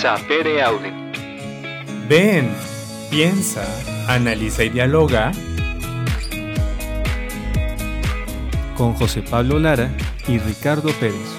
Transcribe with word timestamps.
Sapere 0.00 0.62
Aude. 0.62 0.90
Ven, 2.08 2.50
piensa, 3.10 3.62
analiza 4.08 4.64
y 4.64 4.70
dialoga 4.70 5.30
con 8.78 8.94
José 8.94 9.20
Pablo 9.20 9.58
Lara 9.58 9.90
y 10.26 10.38
Ricardo 10.38 10.88
Pérez. 10.92 11.36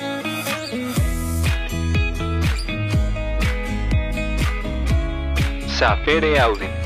Sapere 5.66 6.40
Aude. 6.40 6.81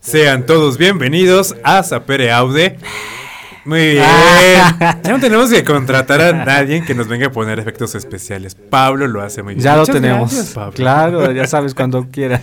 Sean 0.00 0.46
todos 0.46 0.76
bienvenidos 0.76 1.54
a 1.62 1.82
Sapere 1.82 2.32
Aude. 2.32 2.78
Muy 3.64 3.80
bien. 3.92 4.02
Ya 4.02 5.00
no 5.10 5.20
tenemos 5.20 5.50
que 5.50 5.64
contratar 5.64 6.20
a 6.20 6.32
nadie 6.44 6.84
que 6.84 6.94
nos 6.94 7.08
venga 7.08 7.28
a 7.28 7.30
poner 7.30 7.58
efectos 7.58 7.94
especiales. 7.94 8.54
Pablo 8.54 9.06
lo 9.06 9.22
hace 9.22 9.42
muy 9.42 9.54
bien. 9.54 9.64
Ya 9.64 9.76
lo 9.76 9.86
tenemos. 9.86 10.32
gracias, 10.32 10.54
Pablo. 10.54 10.72
claro, 10.74 11.32
ya 11.32 11.46
sabes 11.46 11.74
cuando 11.74 12.06
quieras. 12.10 12.42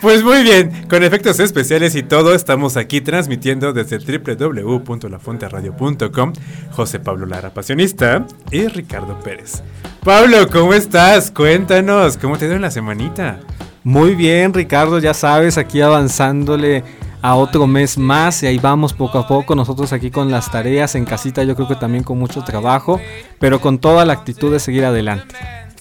Pues 0.00 0.22
muy 0.22 0.42
bien, 0.42 0.86
con 0.88 1.02
efectos 1.02 1.40
especiales 1.40 1.94
y 1.94 2.02
todo, 2.02 2.34
estamos 2.34 2.76
aquí 2.76 3.00
transmitiendo 3.00 3.72
desde 3.72 3.98
www.lafonteradio.com. 3.98 6.32
José 6.72 7.00
Pablo 7.00 7.26
Lara, 7.26 7.50
pasionista, 7.50 8.26
y 8.50 8.66
Ricardo 8.68 9.18
Pérez. 9.20 9.62
Pablo, 10.04 10.48
¿cómo 10.50 10.74
estás? 10.74 11.30
Cuéntanos, 11.30 12.16
¿cómo 12.16 12.38
te 12.38 12.46
dio 12.46 12.56
en 12.56 12.62
la 12.62 12.70
semanita? 12.70 13.38
Muy 13.84 14.14
bien, 14.14 14.52
Ricardo, 14.52 14.98
ya 14.98 15.14
sabes, 15.14 15.58
aquí 15.58 15.80
avanzándole 15.80 16.82
a 17.22 17.34
otro 17.34 17.66
mes 17.66 17.98
más 17.98 18.42
y 18.42 18.46
ahí 18.46 18.58
vamos 18.58 18.92
poco 18.92 19.18
a 19.18 19.26
poco. 19.26 19.54
Nosotros 19.54 19.92
aquí 19.92 20.10
con 20.10 20.30
las 20.30 20.50
tareas 20.50 20.94
en 20.94 21.04
casita, 21.04 21.44
yo 21.44 21.54
creo 21.56 21.68
que 21.68 21.76
también 21.76 22.04
con 22.04 22.18
mucho 22.18 22.42
trabajo, 22.42 23.00
pero 23.38 23.60
con 23.60 23.78
toda 23.78 24.04
la 24.04 24.12
actitud 24.14 24.52
de 24.52 24.60
seguir 24.60 24.84
adelante. 24.84 25.34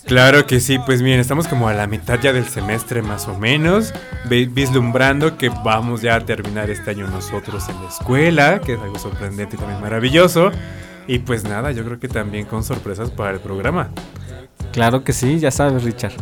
Claro 0.05 0.47
que 0.47 0.59
sí, 0.59 0.79
pues 0.85 1.03
miren, 1.03 1.19
estamos 1.19 1.47
como 1.47 1.67
a 1.67 1.73
la 1.73 1.85
mitad 1.85 2.19
ya 2.19 2.33
del 2.33 2.47
semestre 2.47 3.03
más 3.03 3.27
o 3.27 3.37
menos, 3.37 3.93
vi- 4.27 4.45
vislumbrando 4.47 5.37
que 5.37 5.49
vamos 5.49 6.01
ya 6.01 6.15
a 6.15 6.19
terminar 6.21 6.69
este 6.71 6.89
año 6.91 7.05
nosotros 7.07 7.69
en 7.69 7.81
la 7.83 7.89
escuela, 7.89 8.59
que 8.59 8.73
es 8.73 8.79
algo 8.81 8.97
sorprendente 8.97 9.55
y 9.55 9.59
también 9.59 9.79
maravilloso. 9.81 10.51
Y 11.05 11.19
pues 11.19 11.43
nada, 11.43 11.71
yo 11.71 11.83
creo 11.85 11.99
que 11.99 12.07
también 12.07 12.45
con 12.45 12.63
sorpresas 12.63 13.11
para 13.11 13.31
el 13.31 13.39
programa. 13.39 13.89
Claro 14.71 15.03
que 15.03 15.13
sí, 15.13 15.39
ya 15.39 15.51
sabes, 15.51 15.83
Richard. 15.83 16.13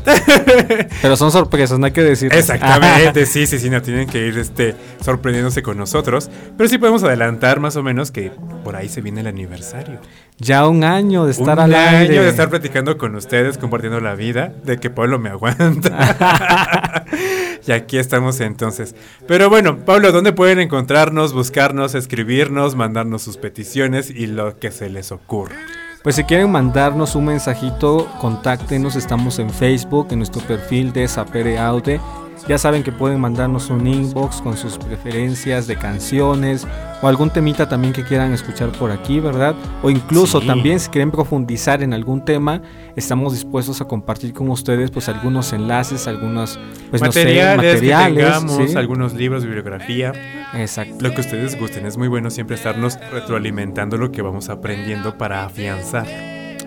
Pero 1.02 1.16
son 1.17 1.31
sorpresas, 1.31 1.78
no 1.80 1.86
hay 1.86 1.92
que 1.92 2.03
decir. 2.03 2.34
Exactamente, 2.34 3.26
sí, 3.28 3.45
sí, 3.45 3.59
sí, 3.59 3.70
no 3.70 3.81
tienen 3.81 4.08
que 4.08 4.26
ir 4.26 4.38
este, 4.38 4.76
sorprendiéndose 5.02 5.62
con 5.62 5.78
nosotros. 5.78 6.30
Pero 6.58 6.70
sí 6.70 6.78
podemos 6.78 7.03
adelantar 7.03 7.59
más 7.59 7.75
o 7.75 7.84
menos 7.84 8.12
que 8.12 8.31
por 8.64 8.75
ahí 8.75 8.90
se 8.90 9.02
viene 9.02 9.22
el 9.22 9.28
aniversario. 9.28 10.00
Ya 10.40 10.68
un 10.68 10.84
año 10.84 11.25
de 11.25 11.31
estar 11.31 11.58
Un 11.58 11.64
al 11.64 11.73
año 11.73 11.98
aire. 12.00 12.22
de 12.22 12.30
estar 12.30 12.50
platicando 12.50 12.98
con 12.98 13.16
ustedes, 13.16 13.58
compartiendo 13.58 14.00
la 14.00 14.16
vida, 14.16 14.53
de 14.64 14.78
que 14.78 14.90
Pablo 14.90 15.20
me 15.20 15.30
aguanta. 15.30 17.03
y 17.68 17.72
aquí 17.72 17.98
estamos 17.98 18.40
entonces. 18.40 18.95
Pero 19.28 19.50
bueno, 19.50 19.80
Pablo, 19.84 20.12
¿dónde 20.12 20.34
pueden 20.34 20.59
encontrarnos, 20.59 21.34
buscarnos, 21.34 21.95
escribirnos, 21.95 22.75
mandarnos 22.75 23.23
sus 23.23 23.38
peticiones 23.38 24.09
y 24.09 24.28
lo 24.28 24.59
que 24.59 24.72
se 24.72 24.90
les 24.90 25.12
ocurra? 25.12 25.56
Pues 26.03 26.16
si 26.16 26.23
quieren 26.23 26.52
mandarnos 26.52 27.16
un 27.16 27.26
mensajito, 27.26 28.08
contáctenos, 28.22 28.95
estamos 28.95 29.40
en 29.40 29.50
Facebook, 29.50 30.08
en 30.12 30.20
nuestro 30.20 30.42
perfil 30.42 30.94
de 30.94 31.08
Sapere 31.08 31.58
Aude. 31.59 32.00
Ya 32.47 32.57
saben 32.57 32.81
que 32.83 32.91
pueden 32.91 33.19
mandarnos 33.19 33.69
un 33.69 33.85
inbox 33.88 34.41
con 34.41 34.55
sus 34.57 34.77
preferencias 34.77 35.67
de 35.67 35.75
canciones 35.75 36.66
o 37.02 37.07
algún 37.07 37.29
temita 37.29 37.67
también 37.67 37.94
que 37.94 38.03
quieran 38.03 38.33
escuchar 38.33 38.69
por 38.71 38.91
aquí, 38.91 39.19
¿verdad? 39.19 39.53
O 39.83 39.89
incluso 39.89 40.39
Sí. 40.41 40.47
también 40.47 40.79
si 40.79 40.89
quieren 40.89 41.12
profundizar 41.12 41.84
en 41.84 41.94
algún 41.94 42.23
tema, 42.23 42.62
estamos 42.95 43.34
dispuestos 43.34 43.81
a 43.81 43.85
compartir 43.85 44.34
con 44.34 44.50
ustedes 44.50 44.91
pues 44.91 45.09
algunos 45.09 45.51
enlaces, 45.53 46.07
algunos 46.07 46.57
pues 46.89 47.01
no 47.01 47.12
sé, 47.12 47.19
materiales, 47.19 47.57
materiales, 47.73 48.17
que 48.17 48.23
tengamos, 48.23 48.69
¿sí? 48.72 48.78
algunos 48.78 49.13
libros, 49.13 49.44
bibliografía, 49.44 50.13
Exacto. 50.56 50.95
lo 51.01 51.13
que 51.13 51.22
ustedes 51.22 51.59
gusten. 51.59 51.85
Es 51.85 51.97
muy 51.97 52.07
bueno 52.07 52.29
siempre 52.29 52.56
estarnos 52.56 52.97
retroalimentando 53.12 53.97
lo 53.97 54.12
que 54.12 54.22
vamos 54.22 54.50
aprendiendo 54.50 55.17
para 55.17 55.44
afianzar. 55.45 56.07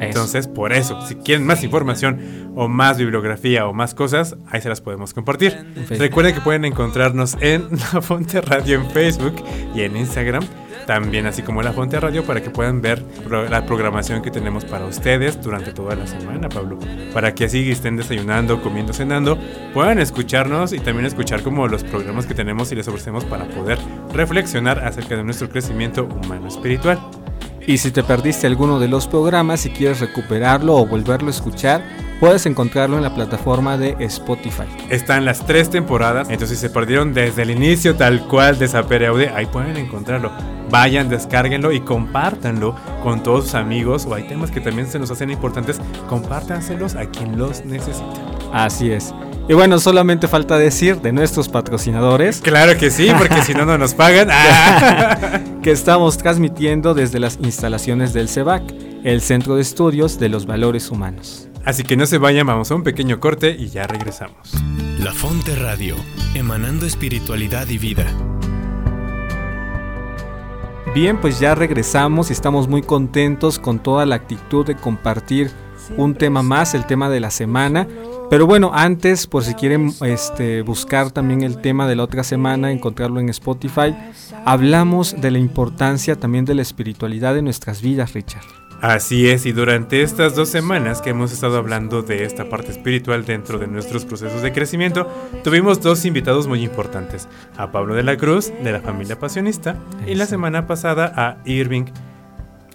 Entonces, 0.01 0.49
por 0.49 0.73
eso, 0.73 1.07
si 1.07 1.15
quieren 1.17 1.47
más 1.47 1.63
información 1.63 2.53
o 2.57 2.69
más 2.69 2.99
bibliografía 2.99 3.67
o 3.67 3.75
más 3.75 3.95
cosas, 3.95 4.37
ahí 4.51 4.61
se 4.61 4.69
las 4.69 4.81
podemos 4.81 5.13
compartir. 5.13 5.57
Recuerden 5.91 6.35
que 6.35 6.41
pueden 6.41 6.65
encontrarnos 6.65 7.37
en 7.41 7.69
La 7.93 8.01
Fonte 8.01 8.41
Radio 8.41 8.77
en 8.77 8.91
Facebook 8.91 9.35
y 9.75 9.83
en 9.83 9.97
Instagram. 9.97 10.45
También 10.87 11.27
así 11.27 11.43
como 11.43 11.63
La 11.63 11.73
Fonte 11.73 12.01
Radio 12.01 12.25
para 12.25 12.43
que 12.43 12.51
puedan 12.51 12.81
ver 12.81 13.05
la 13.29 13.65
programación 13.67 14.23
que 14.23 14.31
tenemos 14.31 14.65
para 14.65 14.87
ustedes 14.87 15.41
durante 15.41 15.73
toda 15.73 15.95
la 15.95 16.07
semana, 16.07 16.49
Pablo. 16.49 16.79
Para 17.13 17.35
que 17.35 17.45
así 17.45 17.71
estén 17.71 17.97
desayunando, 17.97 18.61
comiendo, 18.63 18.93
cenando, 18.93 19.39
puedan 19.73 19.99
escucharnos 19.99 20.73
y 20.73 20.81
también 20.81 21.07
escuchar 21.07 21.43
como 21.43 21.69
los 21.69 21.85
programas 21.85 22.27
que 22.27 22.35
tenemos 22.35 22.73
y 22.73 22.75
les 22.75 22.89
ofrecemos 22.89 23.25
para 23.25 23.45
poder 23.45 23.79
reflexionar 24.13 24.83
acerca 24.85 25.17
de 25.17 25.23
nuestro 25.23 25.49
crecimiento 25.49 26.07
humano 26.07 26.49
espiritual. 26.49 26.99
Y 27.67 27.79
si 27.79 27.91
te 27.91 28.03
perdiste 28.03 28.47
alguno 28.47 28.79
de 28.79 28.89
los 28.89 29.07
programas, 29.07 29.61
si 29.61 29.71
quieres 29.71 30.01
recuperarlo 30.01 30.77
o 30.77 30.87
volverlo 30.87 31.29
a 31.29 31.31
escuchar, 31.31 31.83
puedes 32.19 32.47
encontrarlo 32.47 32.97
en 32.97 33.03
la 33.03 33.15
plataforma 33.15 33.77
de 33.77 33.97
Spotify. 34.01 34.65
Están 34.89 35.25
las 35.25 35.45
tres 35.47 35.71
temporadas, 35.71 36.29
entonces 36.31 36.59
si 36.59 36.67
se 36.67 36.71
perdieron 36.71 37.15
desde 37.15 37.43
el 37.43 37.51
inicio 37.51 37.97
tal 37.97 38.27
cual 38.29 38.59
de 38.59 38.69
Sapere 38.69 39.07
Aude, 39.07 39.31
ahí 39.31 39.47
pueden 39.47 39.77
encontrarlo. 39.77 40.31
Vayan, 40.71 41.09
descárguenlo 41.09 41.73
y 41.73 41.81
compártanlo 41.81 42.77
con 43.03 43.23
todos 43.23 43.45
sus 43.45 43.55
amigos 43.55 44.07
o 44.07 44.15
hay 44.15 44.29
temas 44.29 44.51
que 44.51 44.61
también 44.61 44.87
se 44.87 44.99
nos 44.99 45.11
hacen 45.11 45.31
importantes, 45.31 45.81
compártanselos 46.09 46.95
a 46.95 47.07
quien 47.07 47.39
los 47.39 47.65
necesita. 47.65 48.07
Así 48.53 48.91
es. 48.91 49.15
Y 49.51 49.53
bueno, 49.53 49.81
solamente 49.81 50.29
falta 50.29 50.59
decir 50.59 51.01
de 51.01 51.11
nuestros 51.11 51.49
patrocinadores 51.49 52.41
Claro 52.41 52.79
que 52.79 52.89
sí, 52.89 53.09
porque 53.19 53.43
si 53.43 53.53
no, 53.53 53.67
no 53.67 53.77
nos 53.79 53.95
pagan. 53.95 54.29
Ah. 54.41 55.41
que 55.61 55.73
estamos 55.73 56.19
transmitiendo 56.19 56.95
desde 56.95 57.19
las 57.19 57.37
instalaciones 57.43 58.13
del 58.13 58.29
CEBAC, 58.29 58.63
el 59.03 59.21
Centro 59.21 59.57
de 59.57 59.63
Estudios 59.63 60.21
de 60.21 60.29
los 60.29 60.47
Valores 60.47 60.89
Humanos. 60.93 61.49
Así 61.65 61.83
que 61.83 61.97
no 61.97 62.07
se 62.07 62.19
vayan, 62.19 62.47
vamos 62.47 62.71
a 62.71 62.77
un 62.77 62.85
pequeño 62.85 63.19
corte 63.19 63.57
y 63.59 63.71
ya 63.71 63.89
regresamos. 63.89 64.53
La 65.01 65.13
Fonte 65.13 65.57
Radio, 65.57 65.97
emanando 66.35 66.87
espiritualidad 66.87 67.69
y 67.69 67.79
vida. 67.79 68.07
Bien, 70.95 71.21
pues 71.21 71.41
ya 71.41 71.57
regresamos 71.57 72.31
y 72.31 72.35
estamos 72.35 72.69
muy 72.69 72.83
contentos 72.83 73.59
con 73.59 73.81
toda 73.81 74.07
la 74.07 74.15
actitud 74.15 74.65
de 74.65 74.77
compartir 74.77 75.51
un 75.97 76.15
tema 76.15 76.43
más, 76.43 76.75
el 76.75 76.87
tema 76.87 77.09
de 77.11 77.21
la 77.21 77.31
semana. 77.31 77.89
Pero 78.31 78.47
bueno, 78.47 78.71
antes, 78.73 79.27
por 79.27 79.43
si 79.43 79.55
quieren 79.55 79.93
este, 80.03 80.63
buscar 80.63 81.11
también 81.11 81.43
el 81.43 81.61
tema 81.61 81.89
de 81.89 81.97
la 81.97 82.05
otra 82.05 82.23
semana, 82.23 82.71
encontrarlo 82.71 83.19
en 83.19 83.29
Spotify, 83.29 83.97
hablamos 84.45 85.21
de 85.21 85.33
la 85.33 85.39
importancia 85.39 86.15
también 86.15 86.45
de 86.45 86.55
la 86.55 86.63
espiritualidad 86.63 87.37
en 87.37 87.47
nuestras 87.47 87.83
vidas, 87.83 88.13
Richard. 88.15 88.45
Así 88.81 89.29
es, 89.29 89.47
y 89.47 89.53
durante 89.53 90.03
estas 90.03 90.37
dos 90.37 90.49
semanas 90.49 91.03
que 91.03 91.11
hemos 91.11 91.33
estado 91.33 91.59
hablando 91.59 92.03
de 92.03 92.25
esta 92.25 92.49
parte 92.49 92.71
espiritual 92.71 93.27
dentro 93.27 93.59
de 93.59 93.67
nuestros 93.67 94.05
procesos 94.05 94.43
de 94.43 94.53
crecimiento, 94.53 95.07
tuvimos 95.43 95.83
dos 95.83 96.05
invitados 96.05 96.47
muy 96.47 96.63
importantes, 96.63 97.29
a 97.59 97.73
Pablo 97.73 97.97
de 97.97 98.05
la 98.05 98.17
Cruz, 98.17 98.53
de 98.63 98.73
la 98.73 98.81
familia 98.81 99.19
pasionista, 99.19 99.77
y 100.07 100.15
la 100.15 100.27
semana 100.27 100.69
pasada 100.69 101.13
a 101.17 101.39
Irving 101.45 101.87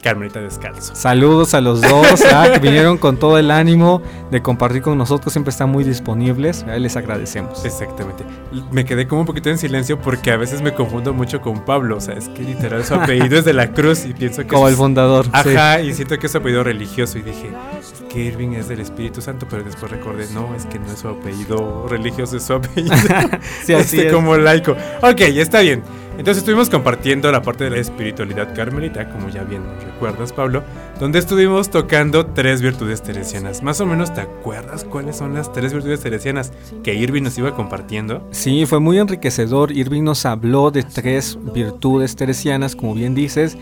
Carmelita 0.06 0.40
Descalzo. 0.40 0.94
Saludos 0.96 1.56
a 1.56 1.62
los 1.62 1.82
dos, 1.82 2.24
ah, 2.32 2.48
que 2.54 2.60
vinieron 2.60 3.00
con 3.00 3.18
todo 3.18 3.40
el 3.40 3.50
ánimo 3.50 4.04
de 4.30 4.40
compartir 4.40 4.84
con 4.84 5.00
nosotros, 5.00 5.34
siempre 5.34 5.50
están 5.50 5.72
muy 5.72 5.84
disponibles, 5.84 6.64
ah, 6.70 6.78
les 6.78 6.96
agradecemos. 6.96 7.66
Exactamente. 7.66 8.24
Me 8.72 8.86
quedé 8.86 9.08
como 9.08 9.22
un 9.22 9.28
poquito 9.28 9.50
en 9.50 9.58
silencio 9.58 10.00
porque 10.00 10.30
a 10.30 10.38
veces 10.38 10.62
me 10.62 10.76
confundo 10.76 11.12
mucho 11.12 11.42
con 11.42 11.66
Pablo, 11.66 11.98
o 11.98 12.02
sea, 12.02 12.14
es 12.14 12.30
que 12.30 12.44
literal 12.44 12.86
su 12.86 12.94
apellido 12.94 13.40
es 13.40 13.46
de 13.46 13.54
la 13.54 13.72
Cruz 13.72 14.06
y 14.06 14.14
pienso 14.14 14.44
que 14.44 14.48
Como 14.50 14.68
es- 14.68 14.74
el 14.74 14.78
fundador. 14.78 15.26
sí. 15.26 15.32
Ajá, 15.34 15.82
y 15.82 15.92
siento 15.96 16.20
que 16.20 16.28
es 16.28 16.32
su 16.32 16.38
apellido 16.38 16.64
religioso 16.64 17.18
y 17.18 17.24
dije, 17.24 17.50
es 17.80 18.04
que 18.08 18.20
Irving 18.26 18.50
es 18.54 18.68
del 18.68 18.82
Espíritu 18.82 19.22
Santo, 19.22 19.48
pero 19.50 19.64
después 19.64 19.92
recordé, 19.92 20.28
no, 20.36 20.54
es 20.56 20.68
que 20.68 20.78
no 20.78 20.86
es 20.92 21.00
su 21.00 21.08
apellido 21.08 21.88
religioso, 21.90 22.38
es 22.38 22.44
su 22.44 22.54
apellido 22.54 22.96
Sí, 23.66 23.74
así 23.74 23.98
este, 23.98 24.08
es. 24.10 24.14
como 24.14 24.38
laico. 24.38 24.74
Ok, 25.02 25.22
está 25.22 25.62
bien. 25.62 25.82
Entonces 26.18 26.38
estuvimos 26.38 26.70
compartiendo 26.70 27.30
la 27.32 27.42
parte 27.42 27.66
de 27.66 27.72
la 27.72 27.78
espiritualidad 27.78 28.56
carmelita, 28.56 29.10
como 29.10 29.30
ya 29.30 29.44
bien 29.44 29.64
recuerdas, 29.84 30.32
Pablo, 30.32 30.64
donde 31.00 31.20
estuvimos 31.20 31.70
tocando 31.70 32.26
tres 32.28 32.62
virtudes 32.62 33.04
teresianas. 33.04 33.62
Más 33.62 33.82
o 33.82 33.86
menos, 33.86 34.14
¿te 34.14 34.22
acuerdas 34.22 34.86
cuáles 34.86 35.18
son 35.18 35.34
las 35.34 35.52
tres 35.52 35.74
virtudes 35.74 36.00
teresianas 36.00 36.54
que 36.84 36.96
Irving 36.96 37.24
nos 37.24 37.38
iba 37.38 37.54
compartiendo? 37.54 38.26
Sí, 38.32 38.66
fue 38.66 38.80
muy 38.80 38.98
enriquecedor. 38.98 39.74
Irving 39.74 40.04
nos 40.04 40.26
habló 40.26 40.72
de 40.72 40.84
tres 40.84 41.38
virtudes 41.54 42.16
teresianas, 42.16 42.78
como 42.78 42.94
bien 42.94 43.14
dices, 43.14 43.58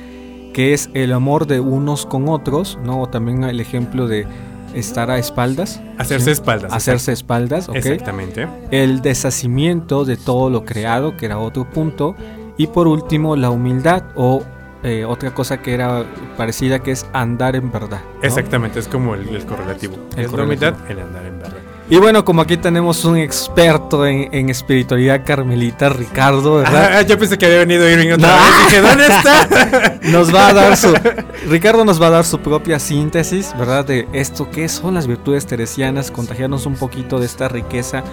que 0.53 0.73
es 0.73 0.91
el 0.94 1.11
amor 1.11 1.47
de 1.47 1.59
unos 1.59 2.05
con 2.05 2.29
otros, 2.29 2.77
¿no? 2.83 3.07
También 3.07 3.44
el 3.44 3.59
ejemplo 3.59 4.07
de 4.07 4.27
estar 4.75 5.09
a 5.09 5.17
espaldas. 5.17 5.81
Hacerse 5.97 6.31
espaldas. 6.31 6.71
Hacerse 6.71 7.11
espaldas, 7.11 7.67
¿ok? 7.67 7.77
Exactamente. 7.77 8.47
El 8.69 9.01
deshacimiento 9.01 10.05
de 10.05 10.17
todo 10.17 10.51
lo 10.51 10.65
creado, 10.65 11.17
que 11.17 11.25
era 11.25 11.39
otro 11.39 11.67
punto. 11.69 12.15
Y 12.57 12.67
por 12.67 12.88
último, 12.88 13.35
la 13.35 13.50
humildad 13.50 14.03
o 14.15 14.44
eh, 14.83 15.05
otra 15.05 15.33
cosa 15.33 15.61
que 15.61 15.73
era 15.73 16.03
parecida 16.38 16.79
que 16.79 16.91
es 16.91 17.05
andar 17.13 17.55
en 17.55 17.71
verdad. 17.71 18.01
¿no? 18.15 18.21
Exactamente, 18.27 18.79
es 18.79 18.88
como 18.88 19.15
el, 19.15 19.27
el 19.29 19.45
correlativo. 19.45 19.95
El 20.17 20.25
es 20.25 20.31
la 20.31 20.44
humildad, 20.44 20.73
el 20.89 21.00
andar 21.00 21.25
en 21.25 21.39
verdad. 21.39 21.57
Y 21.89 21.97
bueno, 21.97 22.23
como 22.23 22.41
aquí 22.41 22.55
tenemos 22.57 23.03
un 23.03 23.17
experto 23.17 24.05
en, 24.05 24.29
en 24.33 24.50
espiritualidad 24.50 25.25
carmelita, 25.25 25.89
Ricardo, 25.89 26.55
¿verdad? 26.55 26.91
Ah, 26.97 27.01
yo 27.01 27.17
pensé 27.19 27.38
que 27.38 27.45
había 27.45 27.59
venido 27.59 27.89
Irving 27.89 28.13
otra 28.13 28.27
No. 28.29 28.35
vez. 28.35 28.65
Dije, 28.65 28.81
¿dónde 28.81 29.07
está? 29.07 30.00
Nos 30.11 30.33
va 30.33 30.47
a 30.47 30.53
dar 30.53 30.77
su 30.77 30.94
Ricardo 31.50 31.83
nos 31.83 32.01
va 32.01 32.07
a 32.07 32.11
dar 32.11 32.25
su 32.25 32.39
propia 32.39 32.79
síntesis, 32.79 33.53
¿verdad? 33.59 33.83
De 33.85 34.07
esto 34.13 34.50
que 34.50 34.69
son 34.69 34.94
las 34.94 35.07
virtudes 35.07 35.45
teresianas, 35.45 36.09
contagiarnos 36.09 36.65
un 36.65 36.75
poquito 36.75 37.19
de 37.19 37.25
esta 37.25 37.50
riqueza 37.50 38.03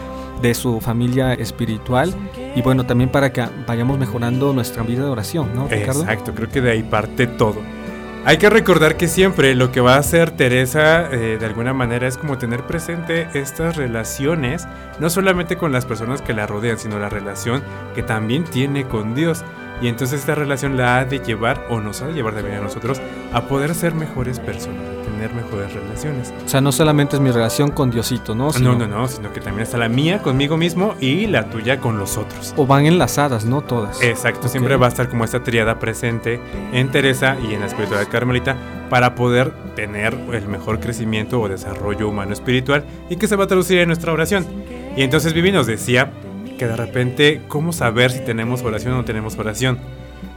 de 0.41 0.55
su 0.55 0.81
familia 0.81 1.35
espiritual 1.35 2.15
y 2.55 2.63
bueno, 2.63 2.87
también 2.87 3.11
para 3.11 3.33
que 3.33 3.45
vayamos 3.67 3.99
mejorando 3.99 4.53
nuestra 4.53 4.83
vida 4.83 5.05
de 5.05 5.11
oración, 5.11 5.55
¿no, 5.55 5.69
Ricardo? 5.69 6.03
Exacto, 6.03 6.35
creo 6.35 6.49
que 6.49 6.61
de 6.61 6.71
ahí 6.73 6.83
parte 6.83 7.27
todo. 7.27 7.61
Hay 8.23 8.37
que 8.37 8.51
recordar 8.51 8.99
que 8.99 9.09
siempre 9.09 9.55
lo 9.55 9.73
que 9.73 9.81
va 9.81 9.95
a 9.95 9.99
hacer 9.99 10.31
Teresa 10.33 11.11
eh, 11.11 11.39
de 11.41 11.47
alguna 11.47 11.73
manera 11.73 12.07
es 12.07 12.19
como 12.19 12.37
tener 12.37 12.65
presente 12.65 13.29
estas 13.33 13.77
relaciones, 13.77 14.69
no 14.99 15.09
solamente 15.09 15.57
con 15.57 15.73
las 15.73 15.87
personas 15.87 16.21
que 16.21 16.35
la 16.35 16.47
rodean, 16.47 16.79
sino 16.79 16.99
la 16.99 17.09
relación 17.09 17.63
que 17.95 18.03
también 18.03 18.45
tiene 18.45 18.85
con 18.85 19.15
Dios. 19.15 19.43
Y 19.83 19.89
entonces 19.89 20.21
esta 20.21 20.35
relación 20.35 20.77
la 20.77 20.99
ha 20.99 21.05
de 21.05 21.21
llevar, 21.21 21.67
o 21.71 21.81
nos 21.81 22.03
ha 22.03 22.07
de 22.07 22.13
llevar 22.13 22.35
también 22.35 22.57
a 22.59 22.61
nosotros, 22.61 23.01
a 23.33 23.43
poder 23.49 23.75
ser 23.75 23.95
mejores 23.95 24.39
personas, 24.39 24.81
a 24.83 25.03
tener 25.11 25.33
mejores 25.35 25.73
relaciones. 25.73 26.33
O 26.45 26.49
sea, 26.49 26.61
no 26.61 26.71
solamente 26.71 27.17
es 27.17 27.23
mi 27.23 27.31
relación 27.31 27.71
con 27.71 27.91
Diosito, 27.91 28.35
¿no? 28.35 28.53
Sino- 28.53 28.73
No, 28.77 28.87
no, 28.87 28.99
no, 28.99 29.09
sino 29.09 29.33
que 29.33 29.41
también 29.41 29.63
está 29.63 29.79
la 29.79 29.89
mía 29.89 30.21
conmigo 30.21 30.57
mismo 30.57 30.95
y 31.01 31.27
la 31.27 31.49
tuya 31.49 31.79
con 31.81 31.99
los 31.99 32.19
otros. 32.19 32.53
O 32.57 32.67
van 32.67 32.85
enlazadas, 32.87 33.45
¿no? 33.47 33.63
Todas. 33.63 34.03
Exacto, 34.03 34.47
Ok. 34.47 34.49
siempre 34.53 34.77
va 34.77 34.87
a 34.87 34.89
estar 34.91 35.09
como 35.09 35.25
esta 35.25 35.43
triada 35.43 35.79
presente 35.79 36.41
en 36.73 36.91
Teresa 36.91 37.37
y 37.43 37.55
en 37.55 37.61
la 37.61 37.67
espiritualidad 37.67 38.11
carmelita 38.11 38.57
para 38.91 39.15
poder 39.15 39.53
tener 39.77 40.15
el 40.33 40.47
mejor 40.49 40.81
crecimiento 40.81 41.41
o 41.41 41.49
desarrollo 41.49 42.09
humano 42.09 42.33
espiritual 42.33 42.85
y 43.09 43.17
que 43.17 43.29
se 43.29 43.37
va 43.37 43.45
a 43.45 43.47
traducir 43.47 43.79
en 43.79 43.87
nuestra 43.87 44.13
oración. 44.13 44.45
Y 44.97 45.03
entonces 45.03 45.33
Vivi 45.33 45.53
nos 45.53 45.67
decía 45.67 46.11
que 46.61 46.67
de 46.67 46.77
repente, 46.77 47.41
¿cómo 47.49 47.73
saber 47.73 48.11
si 48.11 48.21
tenemos 48.21 48.63
oración 48.63 48.93
o 48.93 48.97
no 48.99 49.05
tenemos 49.07 49.39
oración? 49.39 49.79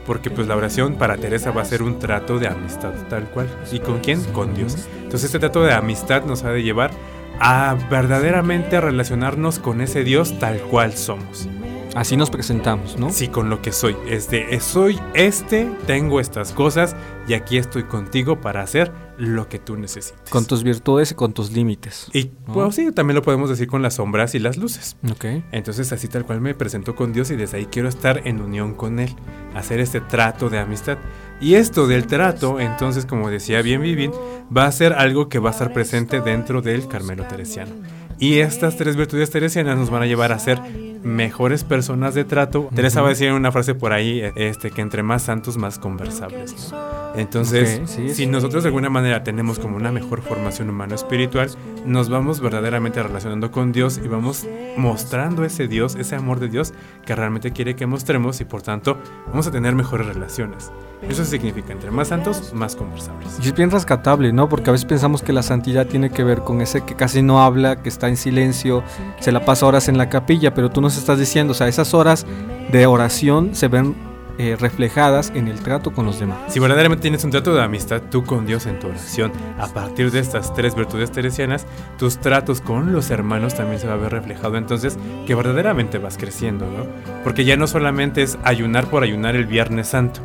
Porque 0.06 0.30
pues 0.30 0.48
la 0.48 0.56
oración 0.56 0.94
para 0.94 1.18
Teresa 1.18 1.50
va 1.50 1.60
a 1.60 1.66
ser 1.66 1.82
un 1.82 1.98
trato 1.98 2.38
de 2.38 2.48
amistad 2.48 2.94
tal 3.10 3.24
cual. 3.24 3.46
¿Y 3.70 3.80
con 3.80 3.98
quién? 3.98 4.24
Con 4.32 4.54
Dios. 4.54 4.88
Entonces 5.02 5.24
este 5.24 5.38
trato 5.38 5.62
de 5.62 5.74
amistad 5.74 6.24
nos 6.24 6.42
ha 6.44 6.50
de 6.50 6.62
llevar 6.62 6.92
a 7.40 7.76
verdaderamente 7.90 8.80
relacionarnos 8.80 9.58
con 9.58 9.82
ese 9.82 10.02
Dios 10.02 10.38
tal 10.38 10.60
cual 10.60 10.94
somos. 10.94 11.46
Así 11.94 12.16
nos 12.16 12.28
presentamos, 12.28 12.98
¿no? 12.98 13.10
Sí, 13.10 13.28
con 13.28 13.50
lo 13.50 13.62
que 13.62 13.70
soy. 13.70 13.96
Este, 14.08 14.58
soy 14.58 14.98
este, 15.14 15.70
tengo 15.86 16.18
estas 16.18 16.52
cosas 16.52 16.96
y 17.28 17.34
aquí 17.34 17.56
estoy 17.56 17.84
contigo 17.84 18.40
para 18.40 18.62
hacer 18.62 18.90
lo 19.16 19.48
que 19.48 19.60
tú 19.60 19.76
necesites. 19.76 20.28
Con 20.28 20.44
tus 20.44 20.64
virtudes 20.64 21.12
y 21.12 21.14
con 21.14 21.32
tus 21.32 21.52
límites. 21.52 22.08
y 22.12 22.32
¿no? 22.48 22.54
pues 22.54 22.74
sí, 22.74 22.90
también 22.90 23.14
lo 23.14 23.22
podemos 23.22 23.48
decir 23.48 23.68
con 23.68 23.80
las 23.80 23.94
sombras 23.94 24.34
y 24.34 24.40
las 24.40 24.56
luces. 24.56 24.96
Ok. 25.08 25.24
Entonces 25.52 25.92
así 25.92 26.08
tal 26.08 26.24
cual 26.24 26.40
me 26.40 26.54
presento 26.54 26.96
con 26.96 27.12
Dios 27.12 27.30
y 27.30 27.36
desde 27.36 27.58
ahí 27.58 27.66
quiero 27.66 27.88
estar 27.88 28.26
en 28.26 28.40
unión 28.40 28.74
con 28.74 28.98
Él, 28.98 29.14
hacer 29.54 29.78
este 29.78 30.00
trato 30.00 30.50
de 30.50 30.58
amistad. 30.58 30.98
Y 31.40 31.54
esto 31.54 31.86
del 31.86 32.08
trato, 32.08 32.58
entonces 32.58 33.06
como 33.06 33.30
decía 33.30 33.62
bien 33.62 33.82
Vivin, 33.82 34.10
va 34.54 34.66
a 34.66 34.72
ser 34.72 34.94
algo 34.94 35.28
que 35.28 35.38
va 35.38 35.50
a 35.50 35.52
estar 35.52 35.72
presente 35.72 36.20
dentro 36.20 36.60
del 36.60 36.88
Carmelo 36.88 37.24
Teresiano. 37.24 37.72
Y 38.18 38.38
estas 38.38 38.76
tres 38.76 38.96
virtudes 38.96 39.30
teresianas 39.30 39.76
nos 39.76 39.90
van 39.90 40.02
a 40.02 40.06
llevar 40.06 40.32
a 40.32 40.38
ser 40.38 40.60
mejores 41.04 41.62
personas 41.62 42.14
de 42.14 42.24
trato. 42.24 42.68
Teresa 42.74 43.02
va 43.02 43.08
a 43.08 43.10
decir 43.10 43.30
una 43.32 43.52
frase 43.52 43.74
por 43.74 43.92
ahí, 43.92 44.22
este, 44.34 44.70
que 44.70 44.80
entre 44.80 45.02
más 45.02 45.22
santos, 45.22 45.56
más 45.56 45.78
conversables. 45.78 46.72
¿no? 46.72 47.14
Entonces, 47.14 47.80
Ok, 47.82 47.88
sí, 47.88 48.14
si 48.14 48.26
nosotros 48.26 48.64
de 48.64 48.68
alguna 48.68 48.90
manera 48.90 49.22
tenemos 49.22 49.58
como 49.58 49.76
una 49.76 49.92
mejor 49.92 50.22
formación 50.22 50.70
humano 50.70 50.94
espiritual, 50.94 51.50
nos 51.86 52.08
vamos 52.08 52.40
verdaderamente 52.40 53.02
relacionando 53.02 53.50
con 53.50 53.72
Dios 53.72 54.00
y 54.02 54.08
vamos 54.08 54.46
mostrando 54.76 55.44
ese 55.44 55.68
Dios, 55.68 55.94
ese 55.94 56.16
amor 56.16 56.40
de 56.40 56.48
Dios 56.48 56.72
que 57.04 57.14
realmente 57.14 57.52
quiere 57.52 57.76
que 57.76 57.86
mostremos 57.86 58.40
y 58.40 58.44
por 58.44 58.62
tanto 58.62 58.98
vamos 59.28 59.46
a 59.46 59.52
tener 59.52 59.74
mejores 59.74 60.06
relaciones. 60.06 60.72
Eso 61.08 61.24
significa 61.24 61.72
entre 61.72 61.90
más 61.90 62.08
santos, 62.08 62.52
más 62.54 62.76
conversables. 62.76 63.38
Y 63.42 63.48
es 63.48 63.54
bien 63.54 63.70
rescatable, 63.70 64.32
¿no? 64.32 64.48
Porque 64.48 64.70
a 64.70 64.72
veces 64.72 64.86
pensamos 64.86 65.22
que 65.22 65.32
la 65.32 65.42
santidad 65.42 65.86
tiene 65.86 66.10
que 66.10 66.24
ver 66.24 66.40
con 66.40 66.60
ese 66.60 66.82
que 66.82 66.94
casi 66.94 67.22
no 67.22 67.42
habla, 67.42 67.82
que 67.82 67.88
está 67.88 68.08
en 68.08 68.16
silencio, 68.16 68.82
se 69.20 69.32
la 69.32 69.44
pasa 69.44 69.66
horas 69.66 69.88
en 69.88 69.98
la 69.98 70.08
capilla, 70.08 70.54
pero 70.54 70.70
tú 70.70 70.80
nos 70.80 70.96
estás 70.96 71.18
diciendo, 71.18 71.52
o 71.52 71.54
sea, 71.54 71.68
esas 71.68 71.94
horas 71.94 72.26
de 72.72 72.86
oración 72.86 73.54
se 73.54 73.68
ven 73.68 73.94
eh, 74.36 74.56
reflejadas 74.58 75.30
en 75.36 75.46
el 75.46 75.60
trato 75.60 75.92
con 75.92 76.06
los 76.06 76.18
demás. 76.18 76.38
Si 76.48 76.58
verdaderamente 76.58 77.02
tienes 77.02 77.22
un 77.22 77.30
trato 77.30 77.54
de 77.54 77.62
amistad 77.62 78.02
tú 78.10 78.24
con 78.24 78.46
Dios 78.46 78.66
en 78.66 78.80
tu 78.80 78.88
oración, 78.88 79.30
a 79.60 79.68
partir 79.68 80.10
de 80.10 80.18
estas 80.18 80.52
tres 80.54 80.74
virtudes 80.74 81.12
teresianas, 81.12 81.66
tus 81.98 82.18
tratos 82.18 82.60
con 82.60 82.92
los 82.92 83.10
hermanos 83.10 83.54
también 83.54 83.78
se 83.78 83.86
va 83.86 83.94
a 83.94 83.96
ver 83.96 84.10
reflejado 84.10 84.56
entonces 84.56 84.98
que 85.24 85.36
verdaderamente 85.36 85.98
vas 85.98 86.18
creciendo, 86.18 86.66
¿no? 86.66 86.84
Porque 87.22 87.44
ya 87.44 87.56
no 87.56 87.68
solamente 87.68 88.22
es 88.22 88.36
ayunar 88.42 88.90
por 88.90 89.04
ayunar 89.04 89.36
el 89.36 89.46
Viernes 89.46 89.86
Santo, 89.86 90.20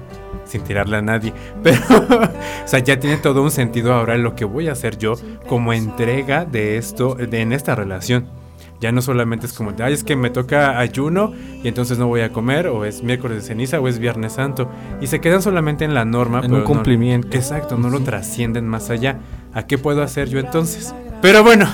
sin 0.49 0.63
tirarle 0.63 0.97
a 0.97 1.01
nadie, 1.01 1.31
pero, 1.63 1.79
o 1.99 2.67
sea, 2.67 2.79
ya 2.79 2.99
tiene 2.99 3.17
todo 3.17 3.41
un 3.43 3.51
sentido 3.51 3.93
ahora 3.93 4.17
lo 4.17 4.35
que 4.35 4.43
voy 4.45 4.67
a 4.67 4.73
hacer 4.73 4.97
yo 4.97 5.13
como 5.47 5.71
entrega 5.73 6.43
de 6.45 6.77
esto, 6.77 7.15
de, 7.15 7.41
en 7.41 7.53
esta 7.53 7.75
relación. 7.75 8.27
Ya 8.81 8.93
no 8.93 9.01
solamente 9.01 9.45
es 9.45 9.51
como, 9.51 9.73
ay, 9.83 9.91
es 9.93 10.05
que 10.05 10.15
me 10.15 10.29
toca 10.29 10.79
ayuno 10.79 11.33
y 11.61 11.67
entonces 11.67 11.97
no 11.97 12.07
voy 12.07 12.21
a 12.21 12.31
comer, 12.31 12.67
o 12.67 12.85
es 12.85 13.03
miércoles 13.03 13.41
de 13.41 13.43
ceniza, 13.47 13.79
o 13.81 13.87
es 13.89 13.99
viernes 13.99 14.31
santo. 14.33 14.69
Y 15.01 15.07
se 15.07 15.19
quedan 15.19 15.41
solamente 15.41 15.83
en 15.83 15.93
la 15.93 16.05
norma. 16.05 16.37
En 16.37 16.43
pero 16.43 16.53
un 16.55 16.59
no- 16.61 16.65
cumplimiento. 16.65 17.35
exacto, 17.35 17.77
no 17.77 17.89
lo 17.89 17.99
trascienden 17.99 18.65
más 18.69 18.89
allá. 18.89 19.17
¿A 19.53 19.63
qué 19.67 19.77
puedo 19.77 20.01
hacer 20.01 20.29
yo 20.29 20.39
entonces? 20.39 20.95
Pero 21.21 21.43
bueno, 21.43 21.67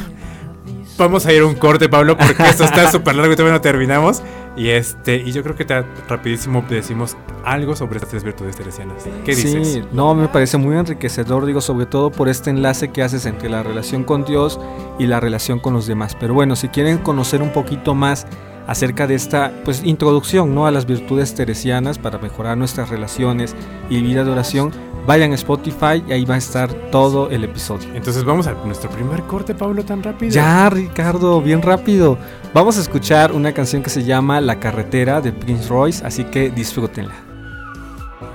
vamos 0.98 1.26
a 1.26 1.34
ir 1.34 1.42
a 1.42 1.46
un 1.46 1.56
corte, 1.56 1.90
Pablo, 1.90 2.18
porque 2.18 2.44
esto 2.44 2.64
está 2.64 2.92
súper 2.92 3.16
largo 3.16 3.34
y 3.34 3.36
todavía 3.36 3.54
no 3.54 3.62
terminamos. 3.62 4.22
Y 4.58 4.70
este, 4.70 5.18
y 5.18 5.32
yo 5.34 5.44
creo 5.44 5.56
que 5.56 5.66
te, 5.66 5.82
rapidísimo 6.08 6.64
decimos 6.70 7.18
algo 7.44 7.76
sobre 7.76 7.98
estas 7.98 8.12
tres 8.12 8.24
virtudes 8.24 8.56
teresianas. 8.56 9.04
¿Qué 9.26 9.36
dices? 9.36 9.68
Sí, 9.68 9.84
no, 9.92 10.16
me 10.16 10.30
parece 10.30 10.58
muy 10.58 10.78
enriquecedor, 10.78 11.46
digo, 11.46 11.60
sobre 11.60 11.86
todo 11.86 12.10
por 12.10 12.30
este 12.30 12.52
enlace 12.52 12.90
que 12.90 13.04
haces 13.04 13.26
entre 13.26 13.50
la 13.50 13.64
relación 13.64 14.04
con 14.06 14.24
Dios 14.24 14.60
y 14.98 15.08
la 15.08 15.20
relación 15.20 15.60
con 15.60 15.74
los 15.74 15.88
demás. 15.88 16.16
Pero 16.18 16.34
bueno, 16.34 16.56
si 16.56 16.70
quieren 16.70 17.00
conocer 17.00 17.42
un 17.42 17.52
poquito 17.52 17.96
más 17.96 18.28
acerca 18.68 19.08
de 19.08 19.16
esta 19.16 19.52
pues 19.64 19.84
introducción 19.84 20.56
¿no? 20.56 20.66
a 20.66 20.72
las 20.72 20.86
virtudes 20.86 21.36
teresianas 21.36 22.00
para 22.00 22.18
mejorar 22.18 22.58
nuestras 22.58 22.90
relaciones 22.90 23.56
y 23.90 24.02
vida 24.02 24.24
de 24.24 24.32
oración, 24.32 24.72
vayan 25.06 25.32
a 25.32 25.36
Spotify 25.36 26.04
y 26.08 26.12
ahí 26.12 26.26
va 26.26 26.36
a 26.36 26.38
estar 26.38 26.72
todo 26.92 27.30
el 27.30 27.44
episodio. 27.44 27.94
Entonces 27.94 28.24
vamos 28.24 28.48
a 28.48 28.54
nuestro 28.66 28.90
primer 28.90 29.24
corte, 29.24 29.54
Pablo, 29.54 29.84
tan 29.84 30.04
rápido. 30.04 30.32
Ya, 30.32 30.70
Ricardo, 30.70 31.42
bien 31.42 31.62
rápido. 31.62 32.18
Vamos 32.54 32.78
a 32.78 32.82
escuchar 32.82 33.32
una 33.32 33.54
canción 33.54 33.84
que 33.84 33.90
se 33.90 34.04
llama 34.04 34.42
La 34.42 34.60
carretera 34.60 35.22
de 35.22 35.32
Prince 35.32 35.68
Royce, 35.70 36.06
así 36.06 36.24
que 36.26 36.50
disfrútenla. 36.50 37.16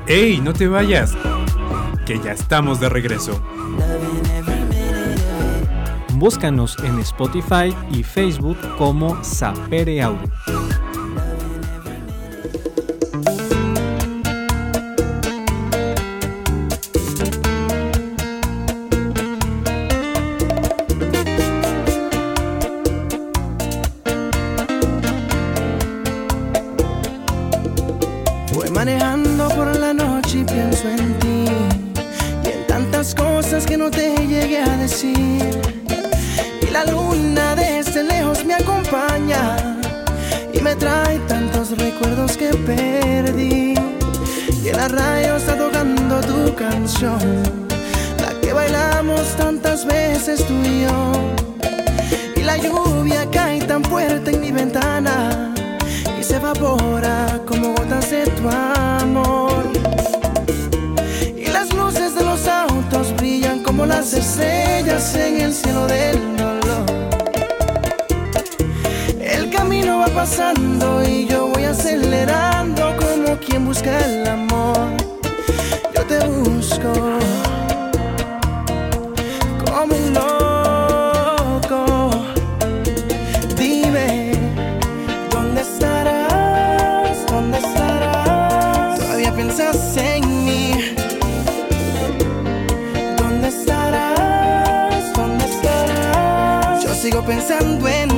¡Ey, 0.07 0.41
no 0.41 0.53
te 0.53 0.67
vayas! 0.67 1.17
Que 2.05 2.19
ya 2.19 2.33
estamos 2.33 2.81
de 2.81 2.89
regreso. 2.89 3.41
Búscanos 6.15 6.77
en 6.85 6.99
Spotify 6.99 7.75
y 7.91 8.03
Facebook 8.03 8.59
como 8.77 9.23
Sapere 9.25 10.03
Audio. 10.03 10.29
Y 40.53 40.61
me 40.61 40.75
trae 40.75 41.19
tantos 41.29 41.77
recuerdos 41.77 42.37
que 42.37 42.49
perdí. 42.67 43.75
Y 44.63 44.69
en 44.69 44.77
la 44.77 44.89
radio 44.89 45.37
está 45.37 45.57
tocando 45.57 46.21
tu 46.21 46.55
canción, 46.55 47.19
la 48.21 48.41
que 48.41 48.53
bailamos 48.53 49.23
tantas 49.37 49.85
veces 49.85 50.45
tú 50.47 50.55
y 50.65 50.83
yo. 50.83 51.13
Y 52.37 52.43
la 52.43 52.57
lluvia 52.57 53.27
cae 53.31 53.61
tan 53.61 53.85
fuerte 53.85 54.31
en 54.33 54.41
mi 54.41 54.53
ventana 54.53 55.55
y 56.19 56.23
se 56.23 56.37
evapora 56.37 57.41
como 57.47 57.75
gotas 57.75 58.11
de 58.11 58.25
tu 58.27 58.49
amor. 58.49 59.65
Y 61.37 61.47
las 61.47 61.73
luces 61.75 62.15
de 62.15 62.25
los 62.25 62.47
autos 62.47 63.15
brillan 63.17 63.63
como 63.63 63.87
las 63.87 64.13
estrellas 64.15 65.15
en 65.15 65.41
el 65.41 65.53
cielo 65.55 65.87
del 65.87 66.30
pasando 70.21 71.03
y 71.03 71.25
yo 71.25 71.47
voy 71.47 71.65
acelerando 71.65 72.95
como 72.99 73.39
quien 73.39 73.65
busca 73.65 73.99
el 74.05 74.29
amor. 74.29 74.91
Yo 75.95 76.03
te 76.05 76.19
busco 76.27 76.93
como 79.65 79.95
un 79.97 80.13
loco. 80.13 82.11
Dime, 83.57 84.33
¿dónde 85.31 85.63
estarás? 85.63 87.27
¿Dónde 87.27 87.57
estarás? 87.57 89.01
Todavía 89.01 89.35
piensas 89.35 89.97
en 89.97 90.45
mí. 90.45 90.95
¿Dónde 93.17 93.49
estarás? 93.49 95.15
¿Dónde 95.15 95.45
estarás? 95.47 96.85
Yo 96.85 96.95
sigo 96.95 97.23
pensando 97.23 97.89
en 97.89 98.10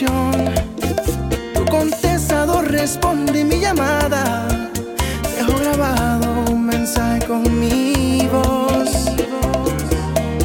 Tu 0.00 1.64
contestador 1.70 2.70
responde 2.70 3.44
mi 3.44 3.60
llamada. 3.60 4.48
Dejo 5.36 5.58
grabado 5.58 6.50
un 6.50 6.64
mensaje 6.64 7.26
con 7.26 7.42
mi 7.60 8.26
voz. 8.32 9.10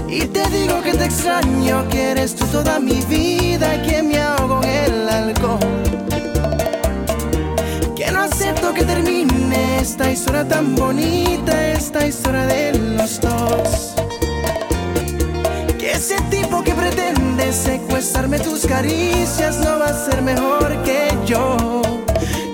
Y 0.10 0.26
te 0.28 0.50
digo 0.50 0.82
que 0.82 0.92
te 0.92 1.06
extraño, 1.06 1.88
que 1.88 2.12
eres 2.12 2.36
tú 2.36 2.46
toda 2.48 2.82
mi 2.82 3.00
vida, 3.06 3.82
que 3.82 4.04
me 4.04 4.20
ahogo 4.20 4.62
en 4.62 4.94
el 4.94 5.08
alcohol. 5.08 5.60
Que 7.96 8.12
no 8.12 8.24
acepto 8.24 8.74
que 8.74 8.84
termine 8.84 9.80
esta 9.80 10.12
historia 10.12 10.46
tan 10.46 10.76
bonita, 10.76 11.72
esta 11.72 12.06
historia 12.06 12.46
de 12.46 12.78
los 12.98 13.22
dos. 13.22 13.96
Que 15.80 15.94
ese 15.94 16.18
tipo 16.30 16.62
que 16.62 16.74
pretende 16.74 17.05
secuestrarme 17.54 18.40
tus 18.40 18.66
caricias 18.66 19.58
no 19.58 19.80
va 19.80 19.88
a 19.88 20.06
ser 20.06 20.22
mejor 20.22 20.82
que 20.84 21.10
yo. 21.26 21.58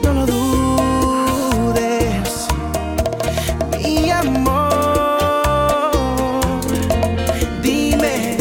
No 0.03 0.13
lo 0.13 0.25
dudes, 0.25 1.27
mi 3.79 4.09
amor. 4.09 5.21
Dime, 7.61 8.37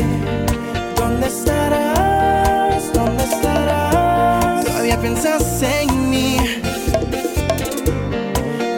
¿dónde 0.96 1.26
estarás? 1.28 2.92
¿Dónde 2.92 3.24
estarás? 3.24 4.64
Todavía 4.64 5.00
piensas 5.00 5.62
en 5.62 6.10
mí. 6.10 6.36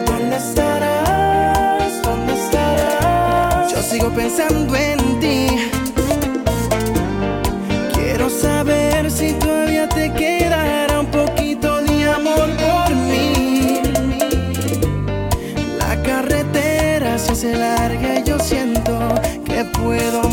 ¿Dónde 0.05 0.35
estarás? 0.37 2.01
¿Dónde 2.03 2.33
estarás? 2.33 3.71
Yo 3.71 3.81
sigo 3.81 4.09
pensando 4.11 4.75
en 4.75 5.02
puedo 19.83 20.32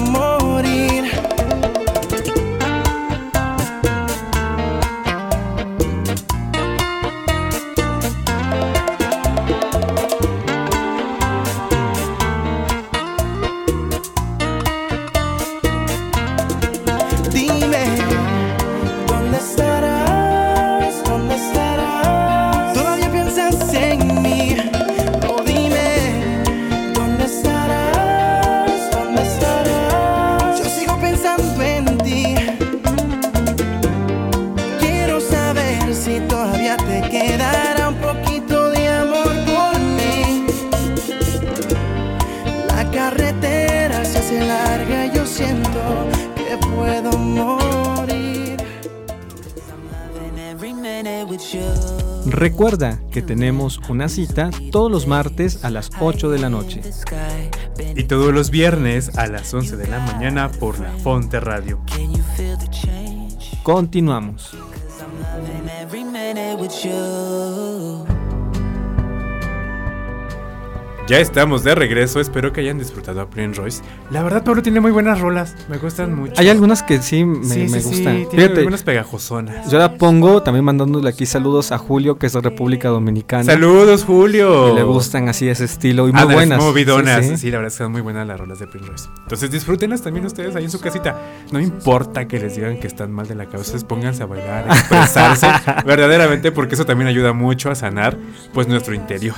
Recuerda 52.81 53.11
que 53.11 53.21
tenemos 53.21 53.79
una 53.91 54.09
cita 54.09 54.49
todos 54.73 54.91
los 54.91 55.07
martes 55.07 55.65
a 55.67 55.71
las 55.71 55.91
8 56.01 56.31
de 56.31 56.39
la 56.39 56.49
noche. 56.49 56.81
Y 57.95 58.05
todos 58.05 58.33
los 58.33 58.51
viernes 58.51 59.19
a 59.19 59.27
las 59.27 59.53
11 59.53 59.77
de 59.77 59.87
la 59.87 59.99
mañana 60.01 60.51
por 60.51 60.79
la 60.81 60.91
Fonte 60.93 61.41
Radio. 61.41 61.79
Continuamos. 63.63 64.57
Ya 71.11 71.19
estamos 71.19 71.65
de 71.65 71.75
regreso, 71.75 72.21
espero 72.21 72.53
que 72.53 72.61
hayan 72.61 72.79
disfrutado 72.79 73.21
a 73.21 73.29
Prince 73.29 73.61
Royce. 73.61 73.83
La 74.13 74.23
verdad, 74.23 74.45
Pablo 74.45 74.63
tiene 74.63 74.79
muy 74.79 74.93
buenas 74.93 75.19
rolas, 75.19 75.57
me 75.69 75.77
gustan 75.77 76.15
mucho. 76.15 76.35
Hay 76.37 76.49
algunas 76.49 76.85
que 76.85 77.03
sí 77.03 77.25
me, 77.25 77.45
sí, 77.45 77.67
me 77.69 77.81
sí, 77.81 77.89
gustan. 77.89 78.17
Sí, 78.19 78.27
tiene 78.31 78.45
Fíjate, 78.45 78.59
algunas 78.61 78.85
pegajosonas. 78.85 79.69
yo 79.69 79.79
la 79.79 79.97
pongo 79.97 80.41
también 80.45 80.65
mandándole 80.65 81.09
aquí 81.09 81.27
saludos 81.27 81.73
a 81.73 81.79
Julio, 81.79 82.17
que 82.17 82.27
es 82.29 82.33
de 82.35 82.41
República 82.41 82.91
Dominicana. 82.91 83.43
Saludos, 83.43 84.05
Julio. 84.05 84.67
Que 84.69 84.75
le 84.75 84.83
gustan 84.85 85.29
así 85.29 85.49
ese 85.49 85.65
estilo 85.65 86.07
y 86.07 86.13
muy 86.13 86.21
Ándale, 86.21 86.35
buenas. 86.37 86.61
movidonas. 86.63 87.25
Sí, 87.27 87.31
Sí, 87.33 87.37
sí. 87.39 87.51
la 87.51 87.57
verdad 87.59 87.73
es 87.73 87.79
que 87.79 87.83
son 87.83 87.91
muy 87.91 88.03
buenas 88.03 88.25
las 88.29 88.39
rolas 88.39 88.61
de 88.61 88.69
Prince 88.69 88.89
Royce. 88.89 89.09
Entonces 89.25 89.51
disfrútenlas 89.51 90.03
también 90.03 90.25
ustedes 90.27 90.55
ahí 90.55 90.63
en 90.63 90.71
su 90.71 90.79
casita. 90.79 91.21
No 91.51 91.59
importa 91.59 92.29
que 92.29 92.39
les 92.39 92.55
digan 92.55 92.79
que 92.79 92.87
están 92.87 93.11
mal 93.11 93.27
de 93.27 93.35
la 93.35 93.47
cabeza, 93.47 93.77
pónganse 93.85 94.23
a 94.23 94.27
bailar, 94.27 94.71
a 94.71 94.75
expresarse 94.79 95.49
verdaderamente, 95.85 96.53
porque 96.53 96.77
eso 96.77 96.87
también 96.87 97.09
ayuda 97.09 97.33
mucho 97.33 97.69
a 97.69 97.75
sanar 97.75 98.17
pues 98.55 98.69
nuestro 98.69 98.95
interior. 98.95 99.35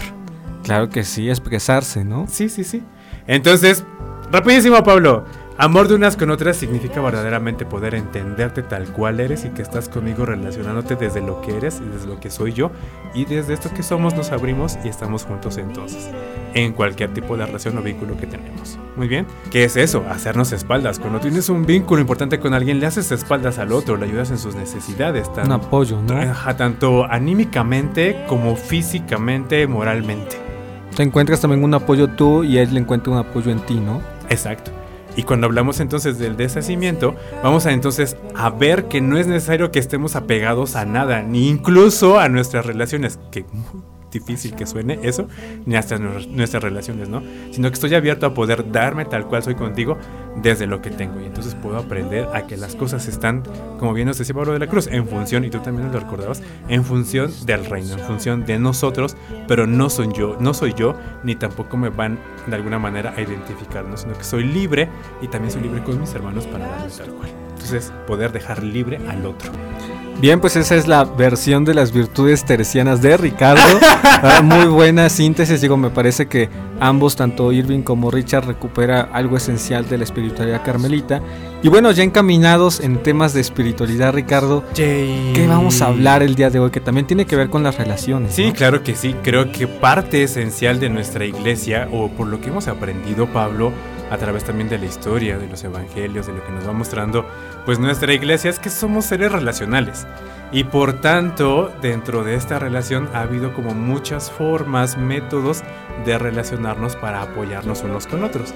Claro 0.62 0.88
que 0.88 1.04
sí, 1.04 1.28
expresarse, 1.30 2.04
¿no? 2.04 2.26
Sí, 2.28 2.48
sí, 2.48 2.64
sí. 2.64 2.82
Entonces, 3.26 3.84
rapidísimo, 4.30 4.82
Pablo. 4.82 5.24
Amor 5.58 5.86
de 5.86 5.94
unas 5.94 6.16
con 6.16 6.30
otras 6.30 6.56
significa 6.56 7.00
verdaderamente 7.02 7.66
poder 7.66 7.94
entenderte 7.94 8.62
tal 8.62 8.86
cual 8.86 9.20
eres 9.20 9.44
y 9.44 9.50
que 9.50 9.60
estás 9.60 9.88
conmigo 9.88 10.24
relacionándote 10.24 10.96
desde 10.96 11.20
lo 11.20 11.42
que 11.42 11.54
eres 11.56 11.80
y 11.86 11.88
desde 11.94 12.06
lo 12.08 12.18
que 12.18 12.30
soy 12.30 12.52
yo. 12.54 12.72
Y 13.14 13.26
desde 13.26 13.52
esto 13.52 13.70
que 13.72 13.82
somos 13.82 14.14
nos 14.16 14.32
abrimos 14.32 14.78
y 14.82 14.88
estamos 14.88 15.24
juntos 15.24 15.58
entonces. 15.58 16.08
En 16.54 16.72
cualquier 16.72 17.12
tipo 17.12 17.36
de 17.36 17.44
relación 17.46 17.76
o 17.78 17.82
vínculo 17.82 18.16
que 18.16 18.26
tenemos. 18.26 18.78
Muy 18.96 19.08
bien. 19.08 19.26
¿Qué 19.50 19.64
es 19.64 19.76
eso? 19.76 20.04
Hacernos 20.10 20.52
espaldas. 20.52 20.98
Cuando 20.98 21.20
tienes 21.20 21.48
un 21.50 21.64
vínculo 21.66 22.00
importante 22.00 22.40
con 22.40 22.54
alguien, 22.54 22.80
le 22.80 22.86
haces 22.86 23.12
espaldas 23.12 23.58
al 23.58 23.72
otro, 23.72 23.96
le 23.98 24.06
ayudas 24.06 24.30
en 24.30 24.38
sus 24.38 24.54
necesidades. 24.56 25.30
tan- 25.34 25.46
Un 25.46 25.52
apoyo, 25.52 26.00
¿no? 26.00 26.18
Tanto 26.56 27.04
anímicamente 27.04 28.24
como 28.26 28.56
físicamente, 28.56 29.66
moralmente. 29.66 30.36
Te 30.96 31.02
encuentras 31.02 31.40
también 31.40 31.64
un 31.64 31.74
apoyo 31.74 32.08
tú 32.08 32.44
y 32.44 32.58
él 32.58 32.74
le 32.74 32.80
encuentra 32.80 33.12
un 33.12 33.18
apoyo 33.18 33.50
en 33.50 33.60
ti, 33.60 33.74
¿no? 33.74 34.00
Exacto. 34.28 34.70
Y 35.16 35.24
cuando 35.24 35.46
hablamos 35.46 35.80
entonces 35.80 36.18
del 36.18 36.36
deshacimiento, 36.36 37.14
vamos 37.42 37.66
a 37.66 37.72
entonces 37.72 38.16
a 38.34 38.50
ver 38.50 38.88
que 38.88 39.00
no 39.00 39.18
es 39.18 39.26
necesario 39.26 39.70
que 39.70 39.78
estemos 39.78 40.16
apegados 40.16 40.74
a 40.74 40.84
nada, 40.86 41.22
ni 41.22 41.48
incluso 41.48 42.18
a 42.18 42.28
nuestras 42.28 42.64
relaciones, 42.64 43.18
que 43.30 43.44
difícil 44.10 44.54
que 44.54 44.66
suene 44.66 44.98
eso, 45.02 45.28
ni 45.66 45.74
hasta 45.74 45.98
nuestras 45.98 46.62
relaciones, 46.62 47.08
¿no? 47.08 47.22
Sino 47.50 47.68
que 47.68 47.74
estoy 47.74 47.94
abierto 47.94 48.26
a 48.26 48.34
poder 48.34 48.70
darme 48.70 49.04
tal 49.04 49.26
cual 49.26 49.42
soy 49.42 49.54
contigo 49.54 49.98
desde 50.36 50.66
lo 50.66 50.80
que 50.80 50.90
tengo. 50.90 51.20
Y 51.20 51.24
entonces 51.24 51.54
puedo 51.54 51.78
aprender 51.78 52.28
a 52.34 52.46
que 52.46 52.56
las 52.56 52.74
cosas 52.74 53.06
están, 53.08 53.42
como 53.78 53.92
bien 53.92 54.08
nos 54.08 54.18
decía 54.18 54.34
Pablo 54.34 54.52
de 54.52 54.58
la 54.58 54.66
Cruz, 54.66 54.86
en 54.86 55.06
función, 55.06 55.44
y 55.44 55.50
tú 55.50 55.58
también 55.60 55.92
lo 55.92 56.00
recordabas, 56.00 56.42
en 56.68 56.84
función 56.84 57.30
del 57.44 57.64
reino, 57.66 57.94
en 57.94 58.00
función 58.00 58.44
de 58.44 58.58
nosotros, 58.58 59.16
pero 59.48 59.66
no 59.66 59.90
soy 59.90 60.08
yo, 60.14 60.36
no 60.40 60.54
soy 60.54 60.74
yo, 60.74 60.94
ni 61.22 61.34
tampoco 61.34 61.76
me 61.76 61.88
van 61.88 62.18
de 62.46 62.56
alguna 62.56 62.78
manera 62.78 63.14
a 63.16 63.20
identificar, 63.20 63.84
¿no? 63.84 63.96
sino 63.96 64.14
que 64.14 64.24
soy 64.24 64.44
libre 64.44 64.88
y 65.20 65.28
también 65.28 65.52
soy 65.52 65.62
libre 65.62 65.82
con 65.82 66.00
mis 66.00 66.14
hermanos 66.14 66.46
para 66.46 66.66
darme 66.66 66.90
tal 66.90 67.10
cual. 67.10 67.30
Entonces, 67.50 67.92
poder 68.06 68.32
dejar 68.32 68.62
libre 68.62 68.98
al 69.08 69.24
otro. 69.24 69.52
Bien, 70.20 70.40
pues 70.40 70.54
esa 70.56 70.76
es 70.76 70.86
la 70.86 71.04
versión 71.04 71.64
de 71.64 71.74
las 71.74 71.92
virtudes 71.92 72.44
teresianas 72.44 73.02
de 73.02 73.16
Ricardo. 73.16 73.62
Ah, 74.24 74.40
muy 74.40 74.66
buena 74.66 75.08
síntesis, 75.08 75.60
digo, 75.60 75.76
me 75.76 75.90
parece 75.90 76.28
que 76.28 76.48
ambos, 76.78 77.16
tanto 77.16 77.50
Irving 77.50 77.82
como 77.82 78.08
Richard, 78.08 78.46
recupera 78.46 79.00
algo 79.00 79.36
esencial 79.36 79.88
de 79.88 79.98
la 79.98 80.04
espiritualidad 80.04 80.62
carmelita. 80.64 81.20
Y 81.60 81.68
bueno, 81.68 81.90
ya 81.90 82.04
encaminados 82.04 82.78
en 82.78 83.02
temas 83.02 83.34
de 83.34 83.40
espiritualidad, 83.40 84.12
Ricardo, 84.12 84.62
¿qué 84.74 85.46
vamos 85.48 85.82
a 85.82 85.86
hablar 85.86 86.22
el 86.22 86.36
día 86.36 86.50
de 86.50 86.60
hoy? 86.60 86.70
Que 86.70 86.78
también 86.78 87.08
tiene 87.08 87.24
que 87.24 87.34
ver 87.34 87.50
con 87.50 87.64
las 87.64 87.78
relaciones. 87.78 88.32
Sí, 88.34 88.52
claro 88.52 88.84
que 88.84 88.94
sí. 88.94 89.16
Creo 89.24 89.50
que 89.50 89.66
parte 89.66 90.22
esencial 90.22 90.78
de 90.78 90.88
nuestra 90.88 91.24
iglesia, 91.24 91.88
o 91.90 92.08
por 92.08 92.28
lo 92.28 92.40
que 92.40 92.50
hemos 92.50 92.68
aprendido, 92.68 93.26
Pablo, 93.26 93.72
a 94.12 94.18
través 94.18 94.44
también 94.44 94.68
de 94.68 94.78
la 94.78 94.84
historia, 94.84 95.38
de 95.38 95.48
los 95.48 95.64
evangelios, 95.64 96.26
de 96.26 96.34
lo 96.34 96.44
que 96.44 96.52
nos 96.52 96.68
va 96.68 96.72
mostrando, 96.72 97.26
pues 97.64 97.78
nuestra 97.78 98.12
iglesia 98.12 98.50
es 98.50 98.58
que 98.58 98.70
somos 98.70 99.06
seres 99.06 99.32
relacionales. 99.32 100.06
Y 100.50 100.64
por 100.64 101.00
tanto, 101.00 101.72
dentro 101.80 102.24
de 102.24 102.34
esta 102.34 102.58
relación 102.58 103.08
ha 103.14 103.22
habido 103.22 103.54
como 103.54 103.74
muchas 103.74 104.30
formas, 104.30 104.98
métodos 104.98 105.62
de 106.04 106.18
relacionarnos 106.18 106.94
para 106.96 107.22
apoyarnos 107.22 107.82
unos 107.82 108.06
con 108.06 108.22
otros. 108.22 108.52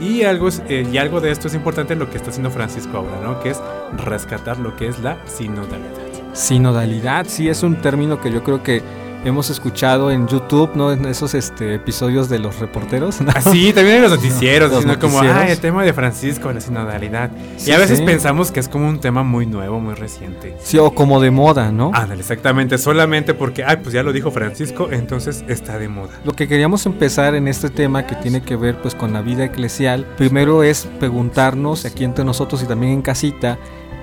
Y 0.00 0.22
algo, 0.22 0.48
eh, 0.68 0.86
y 0.90 0.98
algo 0.98 1.20
de 1.20 1.32
esto 1.32 1.48
es 1.48 1.54
importante 1.54 1.96
lo 1.96 2.08
que 2.08 2.18
está 2.18 2.30
haciendo 2.30 2.50
Francisco 2.50 2.98
ahora, 2.98 3.20
¿no? 3.20 3.40
Que 3.40 3.50
es 3.50 3.60
rescatar 3.96 4.58
lo 4.58 4.76
que 4.76 4.86
es 4.86 5.00
la 5.00 5.16
sinodalidad. 5.26 5.90
Sinodalidad, 6.32 7.26
sí, 7.28 7.48
es 7.48 7.64
un 7.64 7.76
término 7.76 8.20
que 8.20 8.30
yo 8.30 8.44
creo 8.44 8.62
que 8.62 8.82
hemos 9.24 9.50
escuchado 9.50 10.10
en 10.10 10.26
YouTube, 10.26 10.70
¿no? 10.74 10.92
En 10.92 11.04
esos 11.06 11.34
este, 11.34 11.74
episodios 11.74 12.28
de 12.28 12.38
los 12.38 12.58
reporteros. 12.58 13.20
¿no? 13.20 13.32
Ah, 13.34 13.40
sí, 13.40 13.72
también 13.72 13.96
en 13.96 14.02
los 14.02 14.12
noticieros, 14.12 14.80
sino 14.80 14.98
como, 14.98 15.20
ah, 15.20 15.48
el 15.48 15.58
tema 15.58 15.84
de 15.84 15.92
Francisco, 15.92 16.52
la 16.52 16.60
sinodalidad. 16.60 17.30
y 17.64 17.70
a 17.70 17.78
veces 17.78 18.00
pensamos 18.00 18.50
que 18.50 18.60
es 18.60 18.68
como 18.68 18.88
un 18.88 19.00
tema 19.00 19.22
muy 19.22 19.46
nuevo, 19.46 19.80
muy 19.80 19.94
reciente. 19.94 20.56
Sí, 20.62 20.78
o 20.78 20.94
como 20.94 21.20
de 21.20 21.30
moda, 21.30 21.70
¿no? 21.70 21.90
Ándale, 21.94 22.20
exactamente, 22.20 22.78
solamente 22.78 23.34
porque, 23.34 23.64
ay, 23.64 23.78
pues 23.82 23.94
ya 23.94 24.02
lo 24.02 24.12
dijo 24.12 24.30
Francisco, 24.30 24.88
entonces 24.90 25.44
está 25.48 25.78
de 25.78 25.88
moda. 25.88 26.12
Lo 26.24 26.32
que 26.32 26.48
queríamos 26.48 26.86
empezar 26.86 27.34
en 27.34 27.48
este 27.48 27.70
tema 27.70 28.06
que 28.06 28.16
tiene 28.16 28.42
que 28.42 28.56
ver 28.56 28.80
pues 28.80 28.94
con 28.94 29.12
la 29.12 29.22
vida 29.22 29.44
eclesial, 29.44 30.06
primero 30.16 30.62
es 30.62 30.86
preguntarnos 30.98 31.84
aquí 31.84 32.04
entre 32.04 32.24
nosotros 32.24 32.62
y 32.62 32.66
también 32.66 32.92
en 32.92 33.02
casita, 33.02 33.58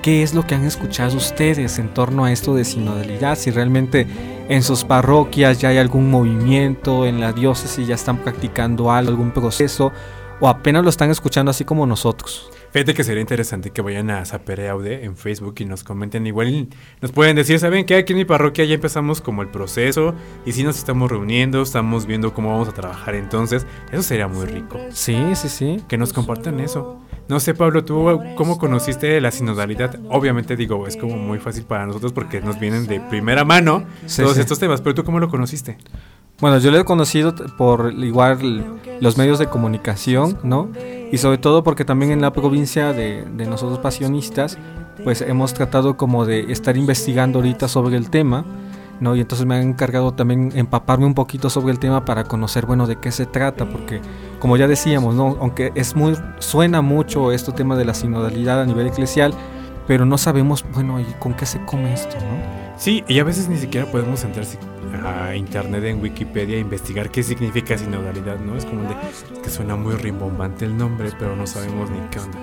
¿qué 0.07 0.23
es 0.23 0.33
lo 0.33 0.47
que 0.47 0.55
han 0.55 0.63
escuchado 0.63 1.17
ustedes 1.17 1.79
en 1.79 1.93
torno 1.93 2.23
a 2.23 2.31
esto 2.31 2.55
de 2.55 2.63
sinodalidad? 2.63 3.37
Si 3.37 3.51
realmente 3.51 4.07
en 4.47 4.63
sus 4.63 4.85
parroquias 4.85 5.59
ya 5.59 5.67
hay 5.67 5.79
algún 5.79 6.09
movimiento, 6.09 7.05
en 7.05 7.19
la 7.19 7.33
diócesis 7.33 7.85
ya 7.85 7.95
están 7.95 8.19
practicando 8.19 8.89
algo, 8.89 9.11
algún 9.11 9.31
proceso, 9.31 9.91
o 10.39 10.47
apenas 10.47 10.85
lo 10.85 10.89
están 10.89 11.11
escuchando 11.11 11.51
así 11.51 11.65
como 11.65 11.85
nosotros. 11.85 12.49
Fíjate 12.71 12.93
que 12.93 13.03
sería 13.03 13.19
interesante 13.19 13.71
que 13.71 13.81
vayan 13.81 14.09
a 14.09 14.23
Zapere 14.23 14.69
Aude 14.69 15.03
en 15.03 15.17
Facebook 15.17 15.55
y 15.57 15.65
nos 15.65 15.83
comenten 15.83 16.25
igual. 16.25 16.69
Nos 17.01 17.11
pueden 17.11 17.35
decir, 17.35 17.59
¿saben 17.59 17.85
qué? 17.85 17.97
Aquí 17.97 18.13
en 18.13 18.19
mi 18.19 18.23
parroquia 18.23 18.63
ya 18.63 18.75
empezamos 18.75 19.19
como 19.19 19.41
el 19.41 19.49
proceso 19.49 20.15
y 20.45 20.53
si 20.53 20.63
nos 20.63 20.77
estamos 20.77 21.11
reuniendo, 21.11 21.61
estamos 21.61 22.05
viendo 22.05 22.33
cómo 22.33 22.51
vamos 22.51 22.69
a 22.69 22.71
trabajar 22.71 23.15
entonces. 23.15 23.67
Eso 23.91 24.03
sería 24.03 24.29
muy 24.29 24.45
rico. 24.45 24.79
Sí, 24.89 25.17
sí, 25.33 25.49
sí. 25.49 25.83
Que 25.89 25.97
nos 25.97 26.13
compartan 26.13 26.61
eso. 26.61 26.97
No 27.29 27.39
sé, 27.39 27.53
Pablo, 27.53 27.84
¿tú 27.84 28.22
cómo 28.36 28.57
conociste 28.57 29.19
la 29.19 29.31
sinodalidad? 29.31 30.00
Obviamente 30.10 30.55
digo, 30.55 30.88
es 30.88 30.96
como 30.96 31.17
muy 31.17 31.39
fácil 31.39 31.63
para 31.63 31.86
nosotros 31.86 32.13
porque 32.13 32.39
nos 32.39 32.60
vienen 32.60 32.88
de 32.88 33.01
primera 33.01 33.43
mano 33.43 33.84
todos 34.15 34.38
estos 34.38 34.60
temas, 34.60 34.81
pero 34.81 34.96
¿tú 34.96 35.03
cómo 35.03 35.19
lo 35.19 35.29
conociste? 35.29 35.77
Bueno, 36.39 36.60
yo 36.60 36.72
lo 36.72 36.79
he 36.79 36.86
conocido 36.86 37.36
por 37.57 37.91
igual 37.93 38.79
los 39.01 39.17
medios 39.17 39.39
de 39.39 39.48
comunicación, 39.48 40.38
¿no? 40.43 40.69
Y 41.12 41.17
sobre 41.17 41.38
todo 41.38 41.63
porque 41.63 41.84
también 41.84 42.12
en 42.12 42.22
la 42.22 42.31
provincia 42.31 42.93
de, 42.93 43.25
de 43.25 43.46
nosotros 43.46 43.79
pasionistas, 43.79 44.57
pues 45.03 45.22
hemos 45.22 45.53
tratado 45.53 45.98
como 45.98 46.25
de 46.25 46.51
estar 46.51 46.77
investigando 46.77 47.39
ahorita 47.39 47.67
sobre 47.67 47.98
el 47.98 48.10
tema 48.10 48.46
¿no? 49.00 49.15
Y 49.15 49.22
entonces 49.22 49.46
me 49.46 49.55
han 49.55 49.62
encargado 49.62 50.13
también 50.13 50.51
empaparme 50.55 51.05
un 51.05 51.13
poquito 51.13 51.50
sobre 51.50 51.72
el 51.72 51.79
tema 51.79 52.05
para 52.05 52.24
conocer, 52.24 52.65
bueno, 52.65 52.88
de 52.88 52.98
qué 52.98 53.12
se 53.12 53.25
trata, 53.25 53.69
porque 53.69 54.01
como 54.39 54.58
ya 54.58 54.67
decíamos, 54.67 55.15
¿no? 55.15 55.38
Aunque 55.39 55.72
es 55.75 55.96
muy, 55.96 56.15
suena 56.39 56.82
mucho 56.82 57.32
este 57.32 57.51
tema 57.51 57.75
de 57.75 57.86
la 57.86 57.94
sinodalidad 57.94 58.62
a 58.62 58.65
nivel 58.65 58.88
eclesial, 58.88 59.34
pero 59.88 60.06
no 60.06 60.17
sabemos, 60.17 60.65
bueno, 60.73 61.00
¿y 61.00 61.06
con 61.19 61.34
qué 61.34 61.45
se 61.45 61.63
come 61.65 61.93
esto, 61.93 62.15
no? 62.17 62.78
Sí, 62.78 63.04
y 63.08 63.19
a 63.19 63.23
veces 63.23 63.50
ni 63.50 63.58
siquiera 63.58 63.89
podemos 63.89 64.23
entrarse 64.23 64.60
a 65.04 65.36
internet 65.36 65.84
en 65.86 66.02
Wikipedia 66.02 66.58
e 66.58 66.60
investigar 66.60 67.10
qué 67.10 67.23
significa 67.23 67.78
sinodalidad, 67.78 68.39
¿no? 68.39 68.56
Es 68.56 68.65
como 68.65 68.84
de 68.84 68.95
que 69.41 69.50
suena 69.50 69.76
muy 69.76 69.95
rimbombante 69.95 70.65
el 70.65 70.78
nombre, 70.78 71.10
pero 71.17 71.36
no 71.36 71.47
sabemos 71.47 71.89
ni 71.89 72.00
qué 72.10 72.19
onda, 72.19 72.39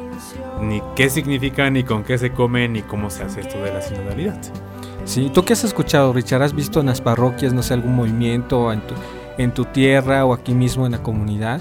ni 0.61 0.83
qué 0.97 1.09
significa, 1.09 1.71
ni 1.71 1.85
con 1.85 2.03
qué 2.03 2.19
se 2.19 2.33
come, 2.33 2.69
ni 2.69 2.83
cómo 2.83 3.11
se 3.11 3.23
hace 3.23 3.43
esto 3.43 3.63
de 3.63 3.73
la 3.73 3.81
sinodalidad. 3.81 4.41
Sí, 5.05 5.31
¿tú 5.33 5.45
qué 5.45 5.53
has 5.53 5.65
escuchado, 5.65 6.13
Richard? 6.13 6.43
¿Has 6.43 6.55
visto 6.55 6.81
en 6.81 6.87
las 6.87 7.01
parroquias, 7.01 7.53
no 7.53 7.63
sé, 7.63 7.75
algún 7.75 7.95
movimiento 7.95 8.73
en 8.73 8.81
tu, 8.81 8.95
en 9.37 9.53
tu 9.53 9.67
tierra 9.67 10.25
o 10.25 10.33
aquí 10.33 10.55
mismo 10.55 10.87
en 10.87 10.93
la 10.93 11.03
comunidad? 11.03 11.61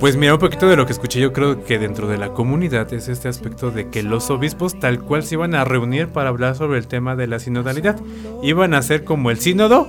Pues 0.00 0.16
mira, 0.16 0.34
un 0.34 0.38
poquito 0.38 0.68
de 0.68 0.76
lo 0.76 0.84
que 0.84 0.92
escuché, 0.92 1.20
yo 1.20 1.32
creo 1.32 1.64
que 1.64 1.78
dentro 1.78 2.06
de 2.06 2.18
la 2.18 2.28
comunidad 2.28 2.92
es 2.92 3.08
este 3.08 3.28
aspecto 3.28 3.70
de 3.70 3.88
que 3.88 4.02
los 4.02 4.28
obispos 4.28 4.78
tal 4.78 5.00
cual 5.00 5.22
se 5.22 5.36
iban 5.36 5.54
a 5.54 5.64
reunir 5.64 6.08
para 6.08 6.28
hablar 6.28 6.54
sobre 6.54 6.78
el 6.78 6.86
tema 6.86 7.16
de 7.16 7.26
la 7.26 7.38
sinodalidad. 7.38 7.98
Iban 8.42 8.74
a 8.74 8.82
ser 8.82 9.04
como 9.04 9.30
el 9.30 9.38
sínodo 9.38 9.88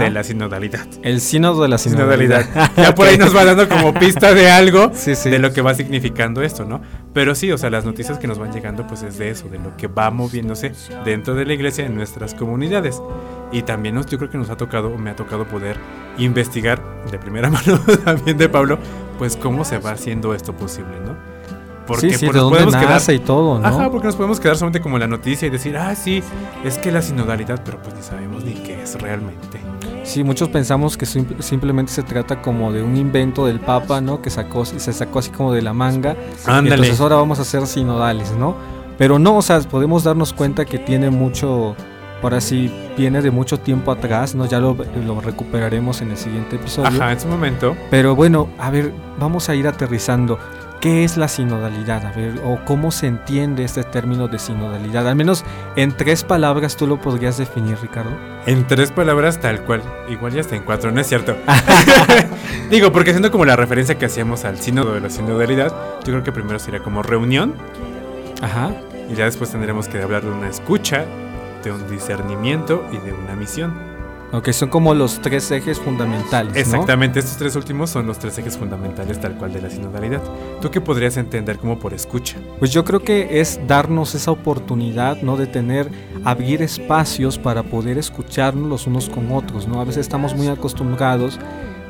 de 0.00 0.10
la 0.10 0.24
sinodalidad. 0.24 0.86
El 1.02 1.20
sínodo 1.20 1.62
de 1.62 1.68
la 1.68 1.78
sinodalidad. 1.78 2.46
ya 2.76 2.94
por 2.96 3.06
ahí 3.06 3.16
nos 3.16 3.34
va 3.34 3.44
dando 3.44 3.68
como 3.68 3.94
pista 4.00 4.34
de 4.34 4.50
algo 4.50 4.88
de 4.88 5.38
lo 5.38 5.52
que 5.52 5.62
va 5.62 5.72
significando 5.74 6.42
esto, 6.42 6.64
¿no? 6.64 6.80
Pero 7.14 7.36
sí, 7.36 7.52
o 7.52 7.58
sea, 7.58 7.70
las 7.70 7.84
noticias 7.84 8.18
que 8.18 8.26
nos 8.26 8.38
van 8.38 8.52
llegando 8.52 8.86
pues 8.88 9.02
es 9.02 9.18
de 9.18 9.30
eso, 9.30 9.48
de 9.48 9.58
lo 9.58 9.76
que 9.76 9.86
va 9.86 10.10
moviéndose 10.10 10.72
dentro 11.04 11.34
de 11.34 11.46
la 11.46 11.54
iglesia 11.54 11.86
en 11.86 11.94
nuestras 11.94 12.34
comunidades. 12.34 13.00
Y 13.52 13.62
también 13.62 13.94
nos, 13.94 14.06
yo 14.06 14.18
creo 14.18 14.30
que 14.30 14.38
nos 14.38 14.50
ha 14.50 14.56
tocado, 14.56 14.90
me 14.98 15.10
ha 15.10 15.16
tocado 15.16 15.46
poder 15.46 15.76
investigar 16.18 16.82
de 17.10 17.18
primera 17.18 17.48
mano 17.50 17.78
también 18.04 18.36
de 18.36 18.48
Pablo, 18.48 18.78
pues 19.18 19.36
cómo 19.36 19.64
se 19.64 19.78
va 19.78 19.90
haciendo 19.90 20.34
esto 20.34 20.52
posible, 20.54 21.00
¿no? 21.04 21.16
Porque 21.86 22.10
sí, 22.10 22.18
sí, 22.18 22.26
pues, 22.26 22.38
podemos 22.38 22.76
quedar 22.76 23.02
y 23.14 23.18
todo, 23.18 23.58
¿no? 23.58 23.66
Ajá, 23.66 23.90
porque 23.90 24.06
nos 24.06 24.16
podemos 24.16 24.38
quedar 24.38 24.56
solamente 24.56 24.80
como 24.80 24.98
la 24.98 25.06
noticia 25.06 25.46
y 25.46 25.50
decir, 25.50 25.76
ah, 25.78 25.94
sí, 25.94 26.22
es 26.62 26.76
que 26.76 26.92
la 26.92 27.00
sinodalidad, 27.00 27.62
pero 27.64 27.78
pues 27.82 27.94
ni 27.94 28.02
sabemos 28.02 28.44
ni 28.44 28.52
qué 28.52 28.82
es 28.82 29.00
realmente. 29.00 29.58
Sí, 30.04 30.22
muchos 30.22 30.48
pensamos 30.48 30.96
que 30.96 31.06
simplemente 31.06 31.92
se 31.92 32.02
trata 32.02 32.40
como 32.42 32.72
de 32.72 32.82
un 32.82 32.96
invento 32.96 33.46
del 33.46 33.60
Papa, 33.60 34.00
¿no? 34.00 34.22
Que 34.22 34.30
sacó, 34.30 34.64
se 34.64 34.92
sacó 34.92 35.18
así 35.18 35.30
como 35.30 35.52
de 35.52 35.62
la 35.62 35.72
manga. 35.72 36.16
Ándale. 36.46 36.76
Entonces 36.76 37.00
ahora 37.00 37.16
vamos 37.16 37.38
a 37.38 37.42
hacer 37.42 37.66
sinodales, 37.66 38.32
¿no? 38.32 38.54
Pero 38.98 39.18
no, 39.18 39.36
o 39.36 39.42
sea, 39.42 39.60
podemos 39.60 40.04
darnos 40.04 40.32
cuenta 40.32 40.64
que 40.64 40.78
tiene 40.78 41.08
mucho, 41.08 41.76
ahora 42.22 42.40
sí, 42.40 42.72
viene 42.96 43.22
de 43.22 43.30
mucho 43.30 43.58
tiempo 43.58 43.92
atrás, 43.92 44.34
¿no? 44.34 44.46
Ya 44.46 44.60
lo, 44.60 44.76
lo 45.04 45.20
recuperaremos 45.20 46.00
en 46.02 46.10
el 46.10 46.16
siguiente 46.16 46.56
episodio. 46.56 46.88
Ajá, 46.88 47.12
en 47.12 47.20
su 47.20 47.28
momento. 47.28 47.76
Pero 47.90 48.14
bueno, 48.14 48.48
a 48.58 48.70
ver, 48.70 48.92
vamos 49.18 49.48
a 49.48 49.54
ir 49.54 49.66
aterrizando. 49.66 50.38
¿Qué 50.80 51.02
es 51.02 51.16
la 51.16 51.26
sinodalidad? 51.26 52.06
A 52.06 52.12
ver, 52.12 52.40
o 52.44 52.64
cómo 52.64 52.92
se 52.92 53.08
entiende 53.08 53.64
este 53.64 53.82
término 53.82 54.28
de 54.28 54.38
sinodalidad. 54.38 55.08
Al 55.08 55.16
menos 55.16 55.44
en 55.74 55.90
tres 55.90 56.22
palabras 56.22 56.76
tú 56.76 56.86
lo 56.86 57.00
podrías 57.00 57.36
definir, 57.36 57.76
Ricardo. 57.82 58.10
En 58.46 58.64
tres 58.64 58.92
palabras 58.92 59.40
tal 59.40 59.64
cual. 59.64 59.82
Igual 60.08 60.34
ya 60.34 60.40
está 60.40 60.54
en 60.54 60.62
cuatro, 60.62 60.92
¿no 60.92 61.00
es 61.00 61.08
cierto? 61.08 61.36
Digo, 62.70 62.92
porque 62.92 63.10
siendo 63.10 63.32
como 63.32 63.44
la 63.44 63.56
referencia 63.56 63.98
que 63.98 64.06
hacíamos 64.06 64.44
al 64.44 64.58
sínodo 64.58 64.94
de 64.94 65.00
la 65.00 65.10
sinodalidad, 65.10 65.72
yo 66.04 66.12
creo 66.12 66.22
que 66.22 66.30
primero 66.30 66.60
sería 66.60 66.80
como 66.80 67.02
reunión. 67.02 67.54
Ajá. 68.40 68.70
Y 69.10 69.14
ya 69.14 69.24
después 69.24 69.50
tendremos 69.50 69.88
que 69.88 70.00
hablar 70.00 70.22
de 70.22 70.30
una 70.30 70.48
escucha, 70.48 71.06
de 71.62 71.72
un 71.72 71.90
discernimiento 71.90 72.84
y 72.92 72.98
de 72.98 73.12
una 73.12 73.34
misión. 73.34 73.98
Ok, 74.30 74.50
son 74.50 74.68
como 74.68 74.92
los 74.92 75.22
tres 75.22 75.50
ejes 75.50 75.78
fundamentales. 75.78 76.54
Exactamente, 76.54 77.18
estos 77.18 77.38
tres 77.38 77.56
últimos 77.56 77.88
son 77.88 78.06
los 78.06 78.18
tres 78.18 78.36
ejes 78.36 78.58
fundamentales 78.58 79.18
tal 79.18 79.36
cual 79.36 79.54
de 79.54 79.62
la 79.62 79.70
sinodalidad. 79.70 80.20
¿Tú 80.60 80.70
qué 80.70 80.82
podrías 80.82 81.16
entender 81.16 81.56
como 81.56 81.78
por 81.78 81.94
escucha? 81.94 82.36
Pues 82.58 82.70
yo 82.70 82.84
creo 82.84 83.00
que 83.00 83.40
es 83.40 83.58
darnos 83.66 84.14
esa 84.14 84.30
oportunidad, 84.30 85.22
¿no? 85.22 85.38
De 85.38 85.46
tener, 85.46 85.90
abrir 86.24 86.60
espacios 86.60 87.38
para 87.38 87.62
poder 87.62 87.96
escucharnos 87.96 88.68
los 88.68 88.86
unos 88.86 89.08
con 89.08 89.32
otros, 89.32 89.66
¿no? 89.66 89.80
A 89.80 89.84
veces 89.84 90.00
estamos 90.02 90.34
muy 90.34 90.48
acostumbrados 90.48 91.38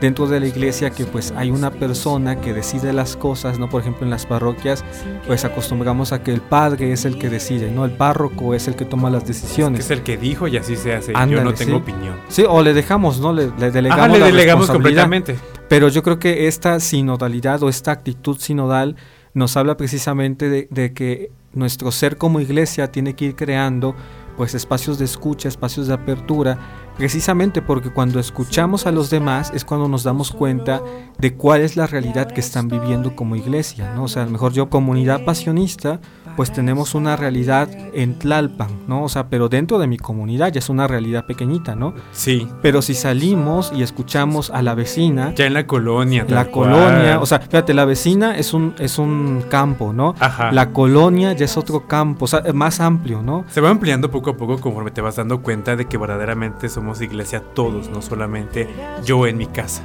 dentro 0.01 0.27
de 0.27 0.41
la 0.41 0.47
iglesia 0.47 0.91
que 0.91 1.05
pues 1.05 1.33
hay 1.37 1.51
una 1.51 1.71
persona 1.71 2.41
que 2.41 2.53
decide 2.53 2.93
las 2.93 3.17
cosas, 3.17 3.59
¿no? 3.59 3.69
Por 3.69 3.83
ejemplo, 3.83 4.05
en 4.05 4.11
las 4.11 4.27
parroquias 4.27 4.85
pues 5.27 5.45
acostumbramos 5.45 6.13
a 6.13 6.23
que 6.23 6.33
el 6.33 6.41
padre 6.41 6.93
es 6.93 7.05
el 7.05 7.19
que 7.19 7.29
decide, 7.29 7.71
¿no? 7.71 7.85
El 7.85 7.93
párroco 7.93 8.55
es 8.55 8.69
el 8.69 8.77
que 8.77 8.85
toma 8.85 9.11
las 9.11 9.27
decisiones. 9.27 9.81
Es, 9.81 9.91
el 9.91 10.03
que 10.03 10.17
dijo 10.17 10.49
y 10.49 10.57
así 10.57 10.77
se 10.77 10.95
hace. 10.95 11.13
yo 11.13 11.43
no 11.43 11.55
tengo 11.55 11.77
opinión. 11.77 12.17
Sí, 12.29 12.45
o 12.49 12.63
le 12.63 12.75
dejamos, 12.75 13.21
¿no? 13.21 13.33
Le, 13.33 13.51
delegamos 13.71 14.07
Ajá, 14.07 14.19
le 14.19 14.25
delegamos 14.25 14.71
completamente. 14.71 15.37
Pero 15.69 15.89
yo 15.89 16.03
creo 16.03 16.19
que 16.19 16.49
esta 16.49 16.81
sinodalidad 16.81 17.63
o 17.63 17.69
esta 17.69 17.93
actitud 17.93 18.39
sinodal 18.39 18.97
nos 19.35 19.57
habla 19.57 19.77
precisamente 19.77 20.49
de, 20.49 20.69
de 20.71 20.93
que 20.93 21.31
nuestro 21.53 21.93
ser 21.93 22.17
como 22.17 22.41
iglesia 22.41 22.91
tiene 22.91 23.15
que 23.15 23.27
ir 23.27 23.37
creando 23.37 23.95
pues 24.37 24.55
espacios 24.55 24.99
de 24.99 25.05
escucha, 25.05 25.49
espacios 25.49 25.89
de 25.89 25.95
apertura 25.95 26.59
Precisamente 26.99 27.63
porque 27.63 27.91
cuando 27.91 28.19
escuchamos 28.19 28.87
a 28.87 28.93
los 28.93 29.09
demás 29.09 29.53
es 29.55 29.65
cuando 29.65 29.89
nos 29.89 30.03
damos 30.03 30.33
cuenta 30.33 30.83
de 31.19 31.35
cuál 31.35 31.61
es 31.61 31.77
la 31.77 31.87
realidad 31.87 32.27
que 32.29 32.41
están 32.41 32.67
viviendo 32.69 33.15
como 33.15 33.37
iglesia, 33.37 33.93
¿no? 33.95 34.05
O 34.05 34.09
sea, 34.09 34.23
a 34.23 34.25
lo 34.27 34.33
mejor 34.33 34.53
yo 34.53 34.69
comunidad 34.69 35.25
pasionista, 35.25 36.01
pues 36.37 36.53
tenemos 36.53 36.95
una 36.95 37.17
realidad 37.17 37.69
en 37.95 38.19
Tlalpan, 38.19 38.69
¿no? 38.89 39.05
O 39.05 39.09
sea, 39.09 39.29
pero 39.29 39.49
dentro 39.49 39.79
de 39.79 39.87
mi 39.87 39.97
comunidad 39.97 40.53
ya 40.53 40.59
es 40.59 40.69
una 40.69 40.87
realidad 40.89 41.25
pequeñita, 41.27 41.75
¿no? 41.75 41.95
Sí. 42.13 42.49
Pero 42.63 42.83
si 42.83 42.95
salimos 42.95 43.73
y 43.75 43.83
escuchamos 43.83 44.51
a 44.51 44.63
la 44.63 44.75
vecina, 44.75 45.33
Ya 45.35 45.47
en 45.47 45.55
la 45.55 45.67
colonia. 45.67 46.25
la 46.29 46.47
cual. 46.47 46.71
colonia, 46.73 47.21
o 47.21 47.27
sea, 47.27 47.39
fíjate, 47.41 47.75
la 47.75 47.85
vecina 47.85 48.37
es 48.37 48.55
un 48.55 48.75
es 48.79 48.99
un 48.99 49.45
campo, 49.49 49.93
¿no? 49.93 50.15
Ajá. 50.19 50.51
La 50.53 50.73
colonia 50.73 51.33
ya 51.33 51.45
es 51.45 51.57
otro 51.57 51.87
campo, 51.87 52.25
o 52.25 52.29
sea, 52.29 52.43
más 52.55 52.81
amplio, 52.81 53.23
¿no? 53.23 53.45
Se 53.49 53.61
va 53.61 53.71
ampliando 53.71 54.11
poco 54.11 54.31
a 54.31 54.37
poco 54.37 54.61
conforme 54.61 54.91
te 54.91 55.01
vas 55.01 55.17
dando 55.17 55.43
cuenta 55.43 55.77
de 55.77 55.87
que 55.87 55.97
verdaderamente 55.99 56.69
somos 56.69 56.88
iglesia 57.01 57.41
todos, 57.55 57.89
no 57.91 58.03
solamente 58.03 58.69
yo 59.05 59.27
en 59.27 59.37
mi 59.37 59.47
casa. 59.47 59.83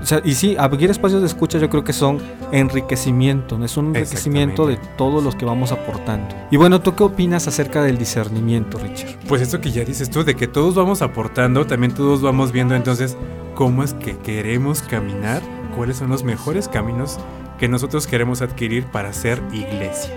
O 0.00 0.04
sea, 0.04 0.20
y 0.24 0.34
sí, 0.34 0.56
abrir 0.58 0.90
espacios 0.90 1.22
de 1.22 1.26
escucha 1.26 1.58
yo 1.58 1.70
creo 1.70 1.82
que 1.82 1.92
son 1.92 2.20
enriquecimiento, 2.52 3.58
¿no? 3.58 3.64
es 3.64 3.76
un 3.76 3.96
enriquecimiento 3.96 4.66
de 4.66 4.76
todos 4.96 5.24
los 5.24 5.34
que 5.34 5.44
vamos 5.44 5.72
aportando. 5.72 6.34
Y 6.50 6.56
bueno, 6.56 6.80
¿tú 6.80 6.94
qué 6.94 7.02
opinas 7.02 7.48
acerca 7.48 7.82
del 7.82 7.96
discernimiento, 7.96 8.78
Richard? 8.78 9.16
Pues 9.26 9.40
esto 9.42 9.60
que 9.60 9.70
ya 9.70 9.84
dices 9.84 10.10
tú, 10.10 10.22
de 10.22 10.34
que 10.34 10.48
todos 10.48 10.74
vamos 10.74 11.02
aportando, 11.02 11.66
también 11.66 11.94
todos 11.94 12.20
vamos 12.20 12.52
viendo 12.52 12.74
entonces 12.74 13.16
cómo 13.54 13.82
es 13.82 13.94
que 13.94 14.18
queremos 14.18 14.82
caminar, 14.82 15.42
cuáles 15.74 15.96
son 15.96 16.10
los 16.10 16.24
mejores 16.24 16.68
caminos 16.68 17.18
que 17.58 17.68
nosotros 17.68 18.06
queremos 18.06 18.42
adquirir 18.42 18.84
para 18.86 19.12
ser 19.12 19.42
iglesia. 19.52 20.12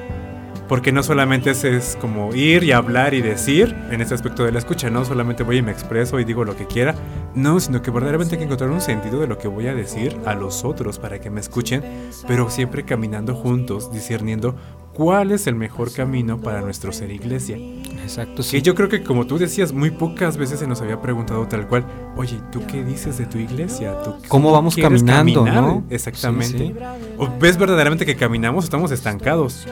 Porque 0.70 0.94
no 0.94 1.04
solamente 1.04 1.50
es, 1.50 1.64
es 1.66 1.98
como 2.00 2.34
ir 2.34 2.64
y 2.64 2.72
hablar 2.72 3.14
y 3.14 3.22
decir 3.22 3.76
en 3.92 4.00
este 4.00 4.14
aspecto 4.14 4.46
de 4.46 4.54
la 4.54 4.60
escucha, 4.60 4.90
no 4.90 5.04
solamente 5.04 5.44
voy 5.44 5.58
y 5.58 5.62
me 5.62 5.72
expreso 5.72 6.20
y 6.20 6.24
digo 6.24 6.46
lo 6.46 6.56
que 6.56 6.68
quiera, 6.68 6.96
no, 7.36 7.60
sino 7.60 7.82
que 7.82 7.92
verdaderamente 7.92 8.36
hay 8.36 8.40
que 8.40 8.46
encontrar 8.46 8.70
un 8.70 8.80
sentido 8.80 9.20
de 9.20 9.28
lo 9.28 9.38
que 9.38 9.48
voy 9.48 9.68
a 9.68 9.74
decir 9.74 10.16
a 10.26 10.36
los 10.36 10.64
otros 10.64 11.00
para 11.00 11.20
que 11.20 11.30
me 11.30 11.42
escuchen, 11.42 11.84
pero 12.28 12.50
siempre 12.50 12.86
caminando 12.86 13.36
juntos, 13.36 13.92
discerniendo 13.92 14.56
cuál 14.94 15.32
es 15.32 15.48
el 15.48 15.56
mejor 15.56 15.92
camino 15.94 16.40
para 16.40 16.62
nuestro 16.62 16.92
ser 16.92 17.10
iglesia. 17.10 17.58
Exacto, 17.58 18.44
Que 18.50 18.62
yo 18.62 18.76
creo 18.76 18.90
que 18.90 19.04
como 19.04 19.26
tú 19.26 19.38
decías, 19.38 19.72
muy 19.72 19.92
pocas 19.92 20.38
veces 20.38 20.60
se 20.60 20.68
nos 20.68 20.82
había 20.82 21.02
preguntado 21.02 21.48
tal 21.48 21.68
cual, 21.68 21.86
oye, 22.16 22.40
¿tú 22.52 22.62
qué 22.68 22.84
dices 22.84 23.18
de 23.18 23.26
tu 23.26 23.38
iglesia? 23.38 24.02
¿Tú 24.04 24.16
¿Cómo 24.28 24.52
vamos 24.52 24.76
caminando, 24.76 25.46
caminar?" 25.46 25.64
no? 25.64 25.84
Exactamente. 25.90 26.58
Sí, 26.58 26.74
sí. 26.76 27.14
¿O 27.18 27.30
ves 27.40 27.58
verdaderamente 27.58 28.06
que 28.06 28.16
caminamos 28.16 28.66
estamos 28.66 28.92
estancados? 28.92 29.68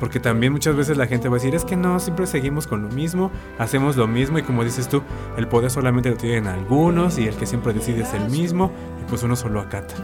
Porque 0.00 0.18
también 0.18 0.52
muchas 0.52 0.74
veces 0.74 0.96
la 0.96 1.06
gente 1.06 1.28
va 1.28 1.36
a 1.36 1.38
decir, 1.38 1.54
es 1.54 1.64
que 1.64 1.76
no, 1.76 2.00
siempre 2.00 2.26
seguimos 2.26 2.66
con 2.66 2.82
lo 2.82 2.88
mismo, 2.88 3.30
hacemos 3.58 3.96
lo 3.96 4.06
mismo 4.06 4.38
y 4.38 4.42
como 4.42 4.64
dices 4.64 4.88
tú, 4.88 5.02
el 5.36 5.46
poder 5.46 5.70
solamente 5.70 6.10
lo 6.10 6.16
tienen 6.16 6.46
algunos 6.46 7.18
y 7.18 7.28
el 7.28 7.36
que 7.36 7.46
siempre 7.46 7.74
decide 7.74 8.02
es 8.02 8.14
el 8.14 8.30
mismo 8.30 8.72
y 9.00 9.08
pues 9.08 9.22
uno 9.22 9.36
solo 9.36 9.60
acata. 9.60 9.94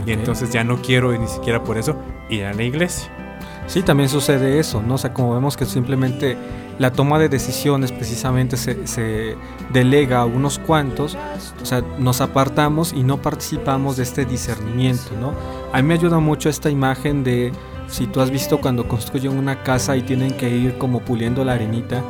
Ok. 0.00 0.08
Y 0.08 0.12
entonces 0.12 0.50
ya 0.50 0.64
no 0.64 0.80
quiero 0.80 1.16
ni 1.16 1.28
siquiera 1.28 1.62
por 1.62 1.76
eso 1.76 1.96
ir 2.30 2.46
a 2.46 2.54
la 2.54 2.62
iglesia. 2.62 3.12
Sí, 3.66 3.82
también 3.82 4.08
sucede 4.08 4.58
eso, 4.58 4.82
¿no? 4.82 4.94
O 4.94 4.98
sea, 4.98 5.12
como 5.12 5.34
vemos 5.34 5.56
que 5.56 5.64
simplemente 5.64 6.36
la 6.78 6.92
toma 6.92 7.18
de 7.18 7.28
decisiones 7.28 7.92
precisamente 7.92 8.56
se, 8.56 8.86
se 8.86 9.36
delega 9.72 10.20
a 10.20 10.24
unos 10.24 10.58
cuantos, 10.58 11.16
o 11.62 11.64
sea, 11.64 11.82
nos 11.98 12.20
apartamos 12.20 12.92
y 12.92 13.02
no 13.02 13.22
participamos 13.22 13.96
de 13.96 14.02
este 14.02 14.24
discernimiento, 14.24 15.16
¿no? 15.20 15.34
A 15.72 15.80
mí 15.80 15.88
me 15.88 15.94
ayuda 15.94 16.18
mucho 16.18 16.48
esta 16.48 16.68
imagen 16.68 17.24
de, 17.24 17.52
si 17.88 18.06
tú 18.06 18.20
has 18.20 18.30
visto 18.30 18.60
cuando 18.60 18.88
construyen 18.88 19.36
una 19.36 19.62
casa 19.62 19.96
y 19.96 20.02
tienen 20.02 20.32
que 20.32 20.48
ir 20.48 20.78
como 20.78 21.00
puliendo 21.00 21.44
la 21.44 21.54
arenita. 21.54 22.02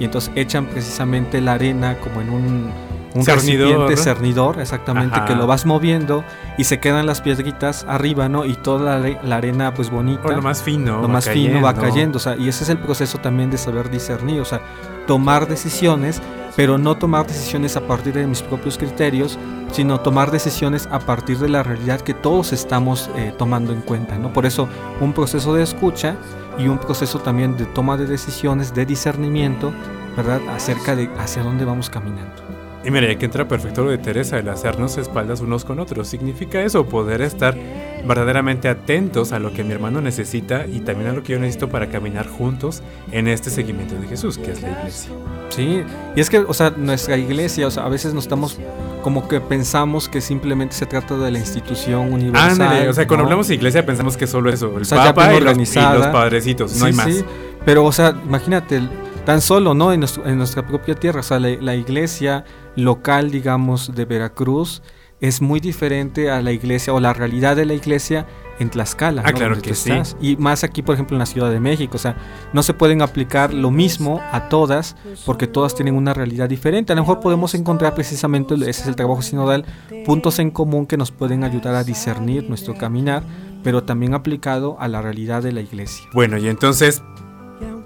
Y 0.00 0.04
entonces 0.04 0.32
echan 0.34 0.66
precisamente 0.66 1.40
la 1.40 1.52
arena 1.54 1.98
como 2.00 2.20
en 2.20 2.30
un, 2.30 2.70
un 3.14 3.24
Cernidor, 3.24 3.68
recipiente 3.68 3.94
¿no? 3.96 4.02
cernidor, 4.02 4.60
exactamente, 4.60 5.16
Ajá. 5.16 5.24
que 5.26 5.34
lo 5.36 5.46
vas 5.46 5.66
moviendo 5.66 6.24
y 6.58 6.64
se 6.64 6.80
quedan 6.80 7.06
las 7.06 7.20
piedritas 7.20 7.86
arriba, 7.88 8.28
¿no? 8.28 8.44
Y 8.44 8.54
toda 8.54 8.84
la, 8.84 8.94
are- 8.96 9.18
la 9.22 9.36
arena 9.36 9.72
pues 9.72 9.88
bonita 9.90 10.26
O 10.28 10.32
lo 10.32 10.42
más 10.42 10.62
fino. 10.62 11.00
lo 11.00 11.08
más 11.08 11.28
fino 11.28 11.62
va 11.62 11.74
cayendo, 11.74 12.16
o 12.16 12.20
sea, 12.20 12.36
y 12.36 12.48
ese 12.48 12.64
es 12.64 12.70
el 12.70 12.78
proceso 12.78 13.18
también 13.18 13.50
de 13.50 13.58
saber 13.58 13.88
discernir, 13.88 14.40
o 14.40 14.44
sea, 14.44 14.60
tomar 15.06 15.46
decisiones, 15.46 16.20
pero 16.56 16.76
no 16.78 16.96
tomar 16.96 17.26
decisiones 17.26 17.76
a 17.76 17.80
partir 17.86 18.14
de 18.14 18.26
mis 18.26 18.42
propios 18.42 18.78
criterios, 18.78 19.38
sino 19.72 20.00
tomar 20.00 20.30
decisiones 20.30 20.88
a 20.90 20.98
partir 21.00 21.38
de 21.38 21.48
la 21.48 21.62
realidad 21.62 22.00
que 22.00 22.14
todos 22.14 22.52
estamos 22.52 23.10
eh, 23.16 23.32
tomando 23.36 23.72
en 23.72 23.80
cuenta, 23.80 24.18
¿no? 24.18 24.32
Por 24.32 24.46
eso 24.46 24.68
un 25.00 25.12
proceso 25.12 25.54
de 25.54 25.62
escucha 25.62 26.16
y 26.58 26.68
un 26.68 26.78
proceso 26.78 27.18
también 27.18 27.56
de 27.56 27.64
toma 27.66 27.96
de 27.96 28.06
decisiones, 28.06 28.72
de 28.74 28.86
discernimiento, 28.86 29.72
¿verdad? 30.16 30.40
Acerca 30.54 30.94
de 30.94 31.10
hacia 31.18 31.42
dónde 31.42 31.64
vamos 31.64 31.90
caminando. 31.90 32.43
Y 32.84 32.90
mira, 32.90 33.10
aquí 33.10 33.24
entra 33.24 33.48
perfecto 33.48 33.82
lo 33.84 33.90
de 33.90 33.98
Teresa, 33.98 34.38
el 34.38 34.48
hacernos 34.48 34.98
espaldas 34.98 35.40
unos 35.40 35.64
con 35.64 35.78
otros. 35.80 36.06
Significa 36.08 36.60
eso, 36.62 36.84
poder 36.86 37.22
estar 37.22 37.56
verdaderamente 38.06 38.68
atentos 38.68 39.32
a 39.32 39.38
lo 39.38 39.52
que 39.54 39.64
mi 39.64 39.72
hermano 39.72 40.02
necesita 40.02 40.66
y 40.66 40.80
también 40.80 41.10
a 41.10 41.12
lo 41.14 41.22
que 41.22 41.32
yo 41.32 41.38
necesito 41.38 41.70
para 41.70 41.88
caminar 41.88 42.28
juntos 42.28 42.82
en 43.10 43.28
este 43.28 43.48
seguimiento 43.48 43.94
de 43.94 44.06
Jesús, 44.06 44.36
que 44.36 44.50
es 44.50 44.60
la 44.60 44.70
iglesia. 44.78 45.10
Sí, 45.48 45.82
y 46.14 46.20
es 46.20 46.28
que, 46.28 46.38
o 46.38 46.52
sea, 46.52 46.74
nuestra 46.76 47.16
iglesia, 47.16 47.66
o 47.66 47.70
sea, 47.70 47.86
a 47.86 47.88
veces 47.88 48.12
nos 48.12 48.24
estamos 48.24 48.58
como 49.02 49.28
que 49.28 49.40
pensamos 49.40 50.08
que 50.08 50.20
simplemente 50.20 50.74
se 50.74 50.84
trata 50.84 51.16
de 51.16 51.30
la 51.30 51.38
institución 51.38 52.12
universal. 52.12 52.50
Ándale, 52.52 52.88
o 52.88 52.92
sea, 52.92 53.06
cuando 53.06 53.22
¿no? 53.22 53.28
hablamos 53.28 53.48
de 53.48 53.54
iglesia 53.54 53.86
pensamos 53.86 54.16
que 54.18 54.26
solo 54.26 54.50
eso, 54.50 54.74
el 54.76 54.82
O 54.82 54.84
sea, 54.84 54.98
ya 55.06 55.14
papa 55.14 55.34
y 55.34 55.40
los, 55.40 55.56
y 55.56 55.74
los 55.80 56.06
padrecitos, 56.08 56.76
no 56.76 56.84
hay 56.86 56.92
más. 56.92 57.06
sí, 57.06 57.24
pero, 57.64 57.84
o 57.84 57.92
sea, 57.92 58.14
imagínate, 58.26 58.82
tan 59.24 59.40
solo, 59.40 59.72
¿no? 59.72 59.92
En, 59.92 60.00
nuestro- 60.00 60.26
en 60.26 60.36
nuestra 60.36 60.66
propia 60.66 60.94
tierra, 60.94 61.20
o 61.20 61.22
sea, 61.22 61.38
la, 61.40 61.48
la 61.60 61.74
iglesia 61.74 62.44
local, 62.76 63.30
digamos, 63.30 63.94
de 63.94 64.04
Veracruz 64.04 64.82
es 65.20 65.40
muy 65.40 65.58
diferente 65.58 66.30
a 66.30 66.42
la 66.42 66.52
iglesia 66.52 66.92
o 66.92 67.00
la 67.00 67.14
realidad 67.14 67.56
de 67.56 67.64
la 67.64 67.72
iglesia 67.72 68.26
en 68.58 68.68
Tlaxcala. 68.68 69.22
Ah, 69.24 69.30
¿no? 69.30 69.38
claro 69.38 69.60
que 69.60 69.74
sí. 69.74 69.90
estás. 69.90 70.16
Y 70.20 70.36
más 70.36 70.64
aquí, 70.64 70.82
por 70.82 70.94
ejemplo, 70.94 71.14
en 71.14 71.20
la 71.20 71.26
Ciudad 71.26 71.50
de 71.50 71.60
México, 71.60 71.96
o 71.96 71.98
sea, 71.98 72.16
no 72.52 72.62
se 72.62 72.74
pueden 72.74 73.00
aplicar 73.00 73.54
lo 73.54 73.70
mismo 73.70 74.20
a 74.32 74.48
todas 74.48 74.96
porque 75.24 75.46
todas 75.46 75.74
tienen 75.74 75.94
una 75.94 76.12
realidad 76.12 76.48
diferente. 76.48 76.92
A 76.92 76.96
lo 76.96 77.02
mejor 77.02 77.20
podemos 77.20 77.54
encontrar 77.54 77.94
precisamente, 77.94 78.54
ese 78.54 78.68
es 78.68 78.86
el 78.86 78.96
trabajo 78.96 79.22
sinodal, 79.22 79.64
puntos 80.04 80.38
en 80.40 80.50
común 80.50 80.86
que 80.86 80.96
nos 80.96 81.10
pueden 81.10 81.42
ayudar 81.42 81.74
a 81.74 81.84
discernir 81.84 82.48
nuestro 82.48 82.74
caminar, 82.74 83.22
pero 83.62 83.82
también 83.82 84.12
aplicado 84.12 84.76
a 84.78 84.88
la 84.88 85.00
realidad 85.00 85.42
de 85.42 85.52
la 85.52 85.62
iglesia. 85.62 86.04
Bueno, 86.12 86.36
y 86.36 86.48
entonces 86.48 87.02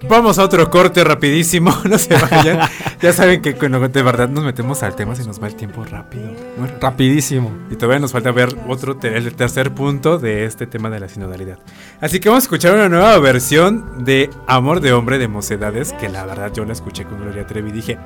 vamos 0.09 0.39
a 0.39 0.45
otro 0.45 0.71
corte 0.71 1.03
rapidísimo, 1.03 1.75
no 1.85 1.99
se 1.99 2.15
vayan. 2.15 2.61
ya 3.01 3.13
saben 3.13 3.43
que 3.43 3.55
cuando 3.55 3.87
de 3.89 4.03
verdad 4.03 4.29
nos 4.29 4.45
metemos 4.45 4.83
al 4.83 4.95
tema 4.95 5.15
se 5.15 5.25
nos 5.25 5.43
va 5.43 5.47
el 5.47 5.55
tiempo 5.55 5.85
rápido. 5.85 6.33
muy. 6.57 6.69
Rapidísimo. 6.81 7.53
Y 7.71 7.77
todavía 7.77 7.99
nos 7.99 8.13
falta 8.13 8.31
ver 8.31 8.57
otro 8.69 8.99
el 9.03 9.35
tercer 9.35 9.75
punto 9.75 10.19
de 10.19 10.45
este 10.45 10.67
tema 10.67 10.91
de 10.91 11.01
la 11.01 11.09
sinodalidad. 11.09 11.59
Así 12.01 12.21
que 12.21 12.29
vamos 12.29 12.45
a 12.45 12.47
escuchar 12.47 12.75
una 12.75 12.89
nueva 12.89 13.19
versión 13.19 14.05
de 14.05 14.31
Amor 14.47 14.81
de 14.81 14.93
Hombre 14.93 15.19
de 15.19 15.29
Mocedades, 15.29 15.93
que 15.95 16.09
la 16.09 16.25
verdad 16.25 16.53
yo 16.53 16.65
la 16.65 16.73
escuché 16.73 17.05
con 17.05 17.21
Gloria 17.21 17.47
Trevi 17.47 17.71
y 17.71 17.73
dije, 17.73 17.99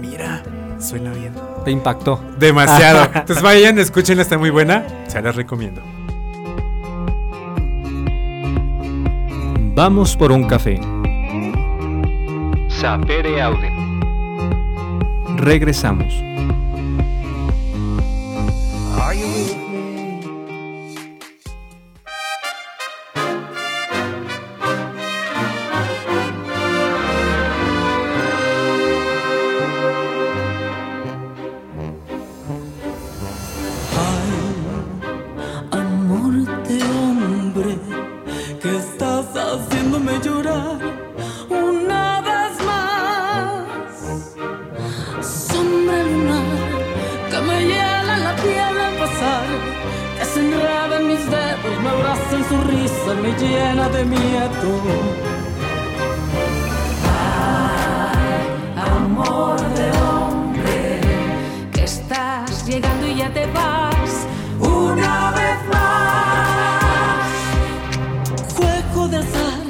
mira, 0.00 0.42
suena 0.78 1.12
bien. 1.12 1.34
Te 1.64 1.70
impactó. 1.70 2.20
Demasiado. 2.38 3.04
Entonces 3.14 3.42
vayan, 3.42 3.78
escúchenla, 3.78 4.22
está 4.22 4.38
muy 4.38 4.50
buena, 4.50 4.86
se 5.08 5.20
las 5.20 5.36
recomiendo. 5.36 5.82
Vamos 9.74 10.16
por 10.16 10.32
un 10.32 10.46
café. 10.46 10.78
Sapere 12.80 13.42
aude. 13.42 13.70
Regresamos. 15.36 16.24
Me 53.16 53.32
llena 53.38 53.88
de 53.88 54.04
miedo. 54.04 54.70
Ay, 57.04 58.42
amor 58.76 59.60
de 59.74 59.90
hombre, 59.98 61.00
que 61.72 61.84
estás 61.84 62.66
llegando 62.66 63.06
y 63.06 63.16
ya 63.16 63.32
te 63.32 63.46
vas 63.46 64.26
una 64.60 65.32
vez 65.32 65.58
más. 65.72 67.26
Juego 68.54 69.08
de 69.08 69.16
azar 69.18 69.66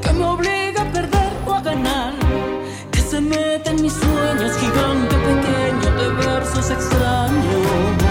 que 0.00 0.12
me 0.12 0.24
obliga 0.24 0.82
a 0.82 0.92
perder 0.92 1.32
o 1.46 1.54
a 1.54 1.60
ganar, 1.60 2.14
que 2.90 3.00
se 3.00 3.20
mete 3.20 3.70
en 3.70 3.82
mis 3.82 3.92
sueños, 3.92 4.56
gigante 4.56 5.16
pequeño. 5.16 5.52
la 7.00 8.01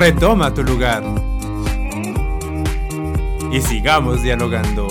Retoma 0.00 0.54
tu 0.54 0.62
lugar. 0.62 1.04
Y 3.52 3.60
sigamos 3.60 4.22
dialogando. 4.22 4.88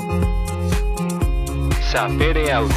Sapere 1.81 2.51
Audio. 2.53 2.75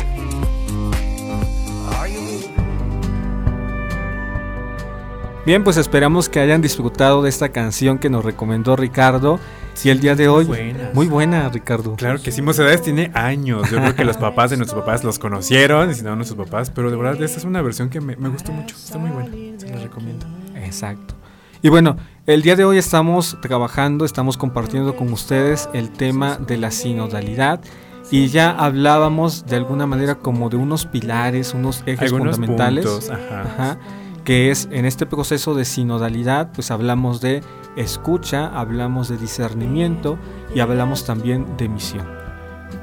Bien, 5.45 5.63
pues 5.63 5.77
esperamos 5.77 6.31
que 6.31 6.41
hayan 6.41 6.63
disfrutado 6.63 7.21
de 7.23 7.29
esta 7.29 7.51
canción 7.51 7.99
que 7.99 8.09
nos 8.09 8.25
recomendó 8.25 8.77
Ricardo. 8.77 9.39
Y 9.85 9.91
el 9.91 10.01
día 10.01 10.15
de 10.15 10.29
hoy, 10.29 10.47
buena. 10.47 10.91
muy 10.95 11.09
buena, 11.09 11.51
Ricardo. 11.51 11.97
Claro 11.97 12.23
que 12.23 12.33
sí, 12.33 12.41
Mocedades 12.41 12.81
tiene 12.81 13.11
años. 13.13 13.71
Yo 13.71 13.77
creo 13.77 13.95
que 13.95 14.07
los 14.07 14.17
papás 14.17 14.49
de 14.49 14.57
nuestros 14.57 14.81
papás 14.81 15.05
los 15.05 15.19
conocieron, 15.19 15.91
y 15.91 15.95
si 15.95 16.03
no, 16.03 16.17
nuestros 16.17 16.47
papás. 16.47 16.71
Pero 16.71 16.91
de 16.91 16.97
verdad, 16.97 17.23
esta 17.23 17.39
es 17.39 17.45
una 17.45 17.61
versión 17.61 17.91
que 17.91 18.01
me, 18.01 18.17
me 18.17 18.31
gustó 18.31 18.53
mucho. 18.53 18.75
Está 18.75 18.97
muy 18.97 19.11
buena. 19.11 19.31
Se 19.59 19.69
la 19.69 19.83
recomiendo. 19.83 20.25
Exacto. 20.57 21.22
Y 21.65 21.69
bueno, 21.69 21.97
el 22.27 22.43
día 22.43 22.57
de 22.57 22.65
hoy 22.65 22.77
estamos 22.77 23.39
trabajando, 23.41 24.05
estamos 24.05 24.37
compartiendo 24.37 24.97
con 24.97 25.13
ustedes 25.13 25.69
el 25.73 25.91
tema 25.91 26.37
de 26.37 26.57
la 26.57 26.73
sinodalidad 26.73 27.61
y 28.11 28.27
ya 28.27 28.51
hablábamos 28.51 29.47
de 29.47 29.57
alguna 29.57 29.87
manera 29.87 30.17
como 30.17 30.51
de 30.51 30.57
unos 30.57 30.87
pilares, 30.87 31.55
unos 31.55 31.85
ejes 31.87 32.13
Algunos 32.13 32.35
fundamentales, 32.35 32.85
puntos, 32.85 33.11
ajá. 33.11 33.43
ajá, 33.43 33.79
que 34.25 34.51
es 34.51 34.69
en 34.73 34.87
este 34.87 35.07
proceso 35.07 35.55
de 35.55 35.65
sinodalidad, 35.65 36.51
pues 36.53 36.73
hablamos 36.73 37.21
de 37.21 37.43
escucha, 37.77 38.47
hablamos 38.49 39.09
de 39.09 39.17
discernimiento 39.17 40.19
y 40.53 40.59
hablamos 40.59 41.05
también 41.05 41.57
de 41.57 41.69
misión. 41.69 42.22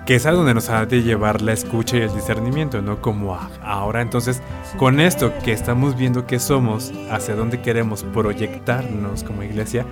Que 0.10 0.16
es 0.16 0.26
a 0.26 0.32
donde 0.32 0.56
nos 0.56 0.72
ha 0.72 0.88
de 0.88 1.04
llevar 1.04 1.44
la 1.44 1.54
escucha 1.54 1.96
y 1.96 2.02
el 2.02 2.12
discernimiento, 2.12 2.82
¿no? 2.82 3.00
Como 3.00 3.38
ahora 3.62 4.02
entonces, 4.02 4.42
con 4.80 5.00
esto 5.00 5.32
que 5.44 5.52
estamos 5.52 5.96
viendo 5.96 6.26
que 6.26 6.40
somos, 6.40 6.92
hacia 7.12 7.36
dónde 7.36 7.62
queremos 7.62 8.02
proyectarnos 8.06 9.24
como 9.24 9.44
iglesia, 9.44 9.86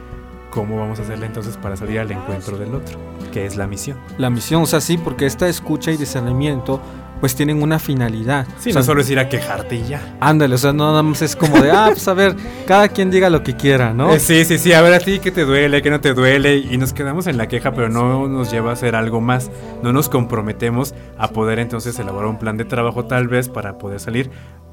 ¿cómo 0.50 0.80
vamos 0.80 0.98
a 0.98 1.04
hacerle 1.04 1.28
entonces 1.28 1.56
para 1.58 1.78
salir 1.78 2.00
al 2.00 2.12
encuentro 2.12 2.58
del 2.58 2.74
otro? 2.74 2.98
Que 3.32 3.46
es 3.46 3.58
la 3.58 3.68
misión. 3.68 4.00
La 4.18 4.32
misión, 4.32 4.64
o 4.64 4.66
sea, 4.66 4.82
sí, 4.82 4.98
porque 4.98 5.28
esta 5.28 5.48
escucha 5.48 5.92
y 5.92 5.98
discernimiento 5.98 6.82
pues 7.20 7.36
tienen 7.36 7.62
una 7.62 7.80
finalidad. 7.80 8.48
Sí, 8.60 8.70
O 8.70 8.74
sea, 8.74 8.82
no 8.82 8.86
solo 8.86 9.02
es 9.02 9.10
ir 9.10 9.20
a 9.20 9.30
quejarte 9.30 9.76
y 9.76 9.84
ya. 9.84 10.18
Ándale, 10.20 10.56
o 10.56 10.58
sea, 10.58 10.74
no 10.74 10.90
nada 10.90 11.04
más 11.04 11.22
es 11.22 11.36
como 11.36 11.60
de, 11.60 11.72
ah, 11.72 11.90
pues 11.92 12.08
a 12.08 12.14
ver, 12.14 12.36
cada 12.66 12.90
quien 12.90 13.10
diga 13.12 13.30
lo 13.30 13.44
que 13.44 13.56
quiera, 13.56 13.94
¿no? 13.94 14.14
Eh, 14.14 14.20
sí, 14.20 14.46
sí, 14.46 14.58
sí, 14.58 14.74
a 14.74 14.82
ver 14.82 14.94
a 14.94 15.00
ti 15.00 15.20
qué 15.20 15.32
te 15.32 15.46
duele, 15.46 15.82
qué 15.82 15.90
no 15.90 16.02
te 16.02 16.14
duele, 16.14 16.58
y 16.58 16.78
nos 16.78 16.94
quedamos 16.94 17.28
en 17.28 17.38
la 17.38 17.48
queja, 17.48 17.74
pero 17.74 17.90
no 17.90 18.28
nos 18.28 18.52
lleva 18.52 18.72
a 18.72 18.74
hacer 18.74 18.96
algo 18.96 19.22
más. 19.22 19.50
No 19.84 19.94
nos 19.94 20.10
comprometemos 20.10 20.94
a 21.18 21.30
poder 21.30 21.60
entonces 21.60 21.98
elaborar 22.00 22.30
un 22.30 22.40
plan 22.40 22.58
de 22.58 22.66
trabajo 22.66 23.06
tal 23.06 23.28
vez 23.28 23.50
para 23.50 23.78
poder 23.78 24.00
salir 24.00 24.30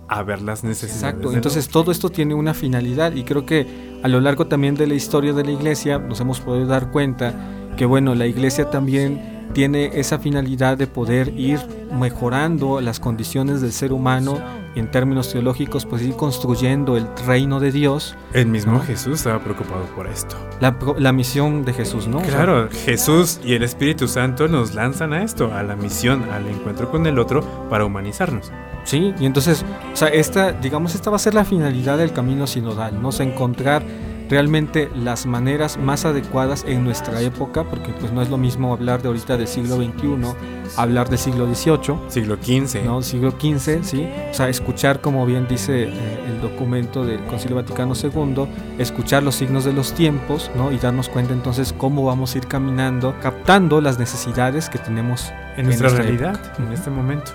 a 0.08 0.22
ver 0.22 0.42
las 0.42 0.64
necesidades. 0.64 1.02
Exacto, 1.02 1.32
entonces 1.32 1.68
todo 1.68 1.90
esto 1.90 2.10
tiene 2.10 2.34
una 2.34 2.54
finalidad 2.54 3.14
y 3.14 3.24
creo 3.24 3.46
que 3.46 3.66
a 4.02 4.08
lo 4.08 4.20
largo 4.20 4.46
también 4.46 4.74
de 4.74 4.86
la 4.86 4.94
historia 4.94 5.32
de 5.32 5.44
la 5.44 5.50
iglesia 5.50 5.98
nos 5.98 6.20
hemos 6.20 6.40
podido 6.40 6.66
dar 6.66 6.90
cuenta 6.90 7.34
que 7.76 7.86
bueno, 7.86 8.14
la 8.14 8.26
iglesia 8.26 8.70
también 8.70 9.33
tiene 9.52 9.90
esa 9.94 10.18
finalidad 10.18 10.76
de 10.76 10.86
poder 10.86 11.28
ir 11.38 11.60
mejorando 11.92 12.80
las 12.80 13.00
condiciones 13.00 13.60
del 13.60 13.72
ser 13.72 13.92
humano 13.92 14.38
y 14.74 14.80
en 14.80 14.90
términos 14.90 15.30
teológicos 15.32 15.86
pues 15.86 16.02
ir 16.02 16.14
construyendo 16.14 16.96
el 16.96 17.06
reino 17.26 17.60
de 17.60 17.70
Dios. 17.70 18.16
El 18.32 18.46
mismo 18.46 18.72
¿no? 18.72 18.80
Jesús 18.80 19.14
estaba 19.20 19.38
preocupado 19.38 19.84
por 19.94 20.06
esto. 20.08 20.36
la, 20.60 20.76
la 20.98 21.12
misión 21.12 21.64
de 21.64 21.72
Jesús, 21.72 22.08
¿no? 22.08 22.18
O 22.18 22.24
sea, 22.24 22.34
Claro, 22.34 22.68
Jesús 22.84 23.40
y 23.44 23.54
el 23.54 23.62
Espíritu 23.62 24.08
Santo 24.08 24.48
nos 24.48 24.74
lanzan 24.74 25.12
a 25.12 25.22
esto, 25.22 25.52
a 25.54 25.62
la 25.62 25.76
misión, 25.76 26.24
al 26.30 26.46
encuentro 26.48 26.90
con 26.90 27.06
el 27.06 27.18
otro 27.18 27.42
para 27.70 27.84
humanizarnos. 27.84 28.50
Sí, 28.84 29.14
y 29.18 29.26
entonces, 29.26 29.64
o 29.92 29.96
sea, 29.96 30.08
esta, 30.08 30.52
digamos, 30.52 30.94
esta 30.94 31.10
va 31.10 31.16
a 31.16 31.20
ser 31.20 31.34
la 31.34 31.44
finalidad 31.44 31.96
del 31.96 32.12
camino 32.12 32.46
sinodal, 32.46 33.00
¿no? 33.00 33.08
O 33.08 33.12
sea, 33.12 33.24
encontrar 33.24 33.82
realmente 34.28 34.90
las 34.96 35.26
maneras 35.26 35.76
más 35.76 36.04
adecuadas 36.04 36.64
en 36.66 36.84
nuestra 36.84 37.20
época, 37.20 37.64
porque 37.64 37.92
pues 37.92 38.12
no 38.12 38.22
es 38.22 38.30
lo 38.30 38.38
mismo 38.38 38.72
hablar 38.72 39.02
de 39.02 39.08
ahorita 39.08 39.36
del 39.36 39.46
siglo 39.46 39.76
XXI, 39.76 40.34
hablar 40.76 41.08
del 41.08 41.18
siglo 41.18 41.46
XVIII, 41.52 41.98
Siglo 42.08 42.36
XV. 42.36 42.84
¿no? 42.84 43.02
Siglo 43.02 43.30
XV, 43.32 43.82
¿sí? 43.84 44.08
O 44.30 44.34
sea, 44.34 44.48
escuchar, 44.48 45.00
como 45.00 45.26
bien 45.26 45.46
dice 45.48 45.84
eh, 45.84 46.20
el 46.26 46.40
documento 46.40 47.04
del 47.04 47.24
Concilio 47.26 47.56
Vaticano 47.56 47.94
II, 48.00 48.46
escuchar 48.78 49.22
los 49.22 49.34
signos 49.34 49.64
de 49.64 49.72
los 49.72 49.92
tiempos, 49.92 50.50
¿no? 50.56 50.72
Y 50.72 50.78
darnos 50.78 51.08
cuenta 51.08 51.32
entonces 51.32 51.74
cómo 51.76 52.04
vamos 52.04 52.34
a 52.34 52.38
ir 52.38 52.46
caminando, 52.46 53.14
captando 53.22 53.80
las 53.80 53.98
necesidades 53.98 54.68
que 54.68 54.78
tenemos 54.78 55.30
en 55.56 55.66
nuestra 55.66 55.88
esta 55.88 56.02
realidad, 56.02 56.34
época. 56.34 56.62
en 56.62 56.72
este 56.72 56.90
momento. 56.90 57.32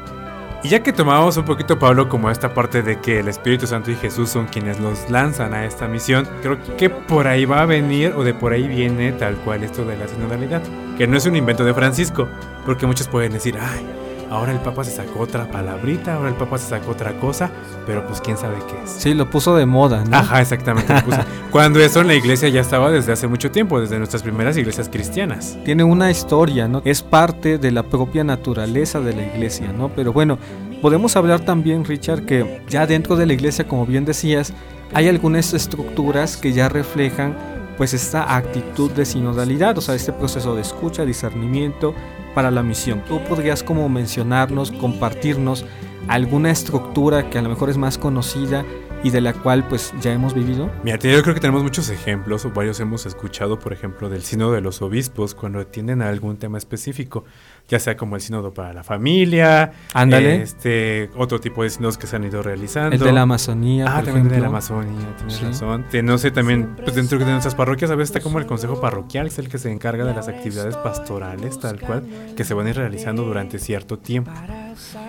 Y 0.61 0.67
ya 0.67 0.83
que 0.83 0.91
tomamos 0.91 1.37
un 1.37 1.45
poquito, 1.45 1.79
Pablo, 1.79 2.09
como 2.09 2.29
esta 2.29 2.53
parte 2.53 2.81
de 2.81 2.99
que 2.99 3.19
el 3.19 3.29
Espíritu 3.29 3.65
Santo 3.65 3.91
y 3.91 3.95
Jesús 3.95 4.29
son 4.29 4.47
quienes 4.47 4.77
los 4.79 5.09
lanzan 5.09 5.53
a 5.53 5.65
esta 5.65 5.87
misión, 5.87 6.27
creo 6.41 6.57
que 6.75 6.89
por 6.89 7.27
ahí 7.27 7.45
va 7.45 7.61
a 7.61 7.65
venir 7.65 8.13
o 8.17 8.25
de 8.25 8.33
por 8.33 8.51
ahí 8.51 8.67
viene 8.67 9.13
tal 9.13 9.35
cual 9.37 9.63
esto 9.63 9.85
de 9.85 9.95
la 9.95 10.09
sinodalidad, 10.09 10.61
que 10.97 11.07
no 11.07 11.15
es 11.15 11.25
un 11.25 11.37
invento 11.37 11.63
de 11.63 11.73
Francisco, 11.73 12.27
porque 12.65 12.85
muchos 12.85 13.07
pueden 13.07 13.31
decir, 13.31 13.57
ay, 13.57 13.85
ahora 14.29 14.51
el 14.51 14.59
Papa 14.59 14.83
se 14.83 14.91
sacó 14.91 15.19
otra 15.21 15.49
palabrita, 15.49 16.15
ahora 16.15 16.29
el 16.29 16.35
Papa 16.35 16.57
se 16.57 16.69
sacó 16.69 16.91
otra 16.91 17.19
cosa, 17.19 17.49
pero 17.85 18.05
pues 18.05 18.21
quién 18.21 18.37
sabe 18.37 18.57
qué 18.67 18.83
es. 18.83 18.89
Sí, 18.89 19.13
lo 19.13 19.29
puso 19.29 19.55
de 19.55 19.65
moda, 19.65 20.03
¿no? 20.05 20.17
Ajá, 20.17 20.41
exactamente. 20.41 20.93
lo 20.93 21.01
puse. 21.01 21.19
Cuando 21.51 21.79
eso 21.79 22.01
en 22.01 22.07
la 22.07 22.15
iglesia 22.15 22.49
ya 22.49 22.61
estaba 22.61 22.91
desde 22.91 23.11
hace 23.11 23.27
mucho 23.27 23.51
tiempo, 23.51 23.79
desde 23.79 23.97
nuestras 23.97 24.23
primeras 24.23 24.57
iglesias 24.57 24.89
cristianas. 24.89 25.57
tiene 25.65 25.83
una 25.83 26.11
historia, 26.11 26.67
¿no? 26.67 26.81
Es 26.85 27.01
parte 27.01 27.57
de 27.57 27.71
la 27.71 27.83
propia 27.83 28.23
naturaleza 28.23 28.99
de 28.99 29.15
la 29.15 29.23
iglesia, 29.23 29.71
¿no? 29.75 29.89
Pero 29.89 30.13
bueno, 30.13 30.37
podemos 30.81 31.15
hablar 31.15 31.41
también, 31.41 31.85
Richard, 31.85 32.25
que 32.25 32.61
ya 32.69 32.85
dentro 32.85 33.15
de 33.15 33.25
la 33.25 33.33
iglesia, 33.33 33.67
como 33.67 33.85
bien 33.85 34.05
decías, 34.05 34.53
hay 34.93 35.07
algunas 35.07 35.53
estructuras 35.53 36.37
que 36.37 36.53
ya 36.53 36.69
reflejan 36.69 37.35
pues 37.77 37.93
esta 37.93 38.35
actitud 38.35 38.91
de 38.91 39.05
sinodalidad, 39.05 39.77
o 39.77 39.81
sea, 39.81 39.95
este 39.95 40.11
proceso 40.11 40.53
de 40.53 40.61
escucha, 40.61 41.05
discernimiento 41.05 41.95
para 42.33 42.51
la 42.51 42.63
misión. 42.63 43.03
¿Tú 43.07 43.23
podrías 43.23 43.63
como 43.63 43.87
mencionarnos, 43.89 44.71
compartirnos 44.71 45.65
alguna 46.07 46.51
estructura 46.51 47.29
que 47.29 47.37
a 47.37 47.41
lo 47.41 47.49
mejor 47.49 47.69
es 47.69 47.77
más 47.77 47.97
conocida 47.97 48.65
y 49.03 49.11
de 49.11 49.21
la 49.21 49.33
cual 49.33 49.67
pues 49.67 49.93
ya 50.01 50.11
hemos 50.11 50.33
vivido? 50.33 50.69
Mira, 50.83 50.97
yo 50.97 51.21
creo 51.21 51.33
que 51.33 51.39
tenemos 51.39 51.63
muchos 51.63 51.89
ejemplos, 51.89 52.45
o 52.45 52.51
varios 52.51 52.79
hemos 52.79 53.05
escuchado, 53.05 53.59
por 53.59 53.73
ejemplo, 53.73 54.09
del 54.09 54.23
sínodo 54.23 54.51
de 54.51 54.61
los 54.61 54.81
obispos 54.81 55.35
cuando 55.35 55.59
atienden 55.59 56.01
a 56.01 56.09
algún 56.09 56.37
tema 56.37 56.57
específico, 56.57 57.23
ya 57.69 57.79
sea 57.79 57.95
como 57.95 58.15
el 58.15 58.21
sínodo 58.21 58.53
para 58.53 58.73
la 58.73 58.83
familia, 58.83 59.71
Ándale. 59.93 60.41
este 60.41 61.09
otro 61.15 61.39
tipo 61.39 61.63
de 61.63 61.69
sínodos 61.69 61.97
que 61.97 62.07
se 62.07 62.15
han 62.15 62.23
ido 62.23 62.41
realizando. 62.43 62.95
El 62.95 63.01
de 63.01 63.11
la 63.11 63.21
Amazonía, 63.21 63.85
Ah, 63.87 63.95
por 63.97 64.05
también 64.05 64.27
de 64.29 64.39
la. 64.39 64.47
Amazonía, 64.47 65.15
tienes 65.17 65.35
Sí. 65.35 65.45
razón. 65.45 65.85
Te- 65.89 66.01
no 66.03 66.17
sé, 66.17 66.31
también 66.31 66.75
pues 66.83 66.95
dentro 66.95 67.19
de 67.19 67.25
nuestras 67.25 67.55
parroquias 67.55 67.91
a 67.91 67.95
veces 67.95 68.09
está 68.15 68.21
como 68.23 68.39
el 68.39 68.45
consejo 68.45 68.81
parroquial, 68.81 69.27
que 69.27 69.33
es 69.33 69.39
el 69.39 69.49
que 69.49 69.57
se 69.59 69.71
encarga 69.71 70.03
de 70.03 70.13
las 70.13 70.27
actividades 70.27 70.75
pastorales, 70.77 71.59
tal 71.59 71.79
cual, 71.79 72.03
que 72.35 72.43
se 72.43 72.53
van 72.53 72.67
a 72.67 72.69
ir 72.71 72.75
realizando 72.75 73.23
durante 73.23 73.59
cierto 73.59 73.97
tiempo. 73.99 74.31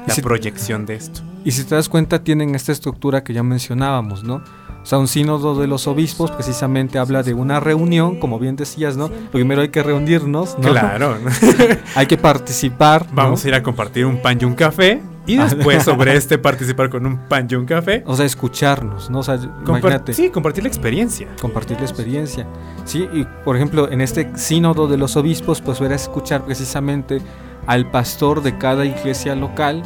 La 0.06 0.14
si- 0.14 0.20
proyección 0.22 0.84
de 0.86 0.94
esto. 0.94 1.20
Y 1.44 1.52
si 1.52 1.64
te 1.64 1.74
das 1.74 1.88
cuenta, 1.88 2.22
tienen 2.22 2.54
esta 2.54 2.72
estructura 2.72 3.24
que 3.24 3.32
ya 3.32 3.42
mencionábamos, 3.42 4.22
¿no? 4.24 4.42
O 4.82 4.86
sea, 4.86 4.98
un 4.98 5.08
sínodo 5.08 5.54
de 5.60 5.66
los 5.66 5.86
obispos 5.86 6.30
precisamente 6.30 6.98
habla 6.98 7.22
de 7.22 7.34
una 7.34 7.60
reunión, 7.60 8.18
como 8.18 8.38
bien 8.38 8.56
decías, 8.56 8.96
¿no? 8.96 9.08
Primero 9.30 9.60
hay 9.60 9.68
que 9.68 9.82
reunirnos, 9.82 10.56
¿no? 10.58 10.68
Claro. 10.70 11.16
Hay 11.94 12.06
que 12.06 12.16
participar. 12.16 13.06
¿no? 13.10 13.14
Vamos 13.16 13.44
a 13.44 13.48
ir 13.48 13.54
a 13.54 13.62
compartir 13.62 14.06
un 14.06 14.20
pan 14.22 14.38
y 14.40 14.44
un 14.44 14.54
café. 14.54 15.02
Y 15.26 15.36
después 15.36 15.82
sobre 15.84 16.16
este 16.16 16.38
participar 16.38 16.88
con 16.88 17.04
un 17.06 17.18
pan 17.28 17.46
y 17.50 17.54
un 17.54 17.66
café. 17.66 18.02
O 18.06 18.16
sea, 18.16 18.24
escucharnos, 18.24 19.10
¿no? 19.10 19.18
O 19.18 19.22
sea, 19.22 19.36
Compar- 19.36 19.80
imagínate. 19.80 20.12
sí, 20.14 20.30
compartir 20.30 20.64
la 20.64 20.68
experiencia. 20.68 21.28
Compartir 21.40 21.76
la 21.78 21.84
experiencia. 21.84 22.46
Sí, 22.86 23.06
y 23.12 23.26
por 23.44 23.56
ejemplo, 23.56 23.90
en 23.92 24.00
este 24.00 24.30
sínodo 24.36 24.88
de 24.88 24.96
los 24.96 25.16
obispos, 25.16 25.60
pues 25.60 25.80
era 25.82 25.94
escuchar 25.94 26.42
precisamente 26.44 27.20
al 27.66 27.90
pastor 27.90 28.42
de 28.42 28.56
cada 28.56 28.86
iglesia 28.86 29.34
local 29.36 29.82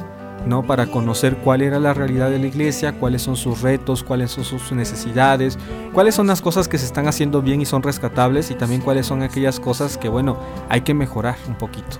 ¿no? 0.46 0.62
Para 0.62 0.86
conocer 0.86 1.36
cuál 1.36 1.62
era 1.62 1.80
la 1.80 1.94
realidad 1.94 2.30
de 2.30 2.38
la 2.38 2.46
iglesia, 2.46 2.92
cuáles 2.92 3.22
son 3.22 3.36
sus 3.36 3.62
retos, 3.62 4.02
cuáles 4.02 4.30
son 4.30 4.44
sus 4.44 4.72
necesidades, 4.72 5.58
cuáles 5.92 6.14
son 6.14 6.26
las 6.26 6.42
cosas 6.42 6.68
que 6.68 6.78
se 6.78 6.86
están 6.86 7.08
haciendo 7.08 7.42
bien 7.42 7.60
y 7.60 7.66
son 7.66 7.82
rescatables 7.82 8.50
y 8.50 8.54
también 8.54 8.80
cuáles 8.80 9.06
son 9.06 9.22
aquellas 9.22 9.60
cosas 9.60 9.96
que, 9.98 10.08
bueno, 10.08 10.38
hay 10.68 10.82
que 10.82 10.94
mejorar 10.94 11.36
un 11.48 11.54
poquito. 11.54 11.98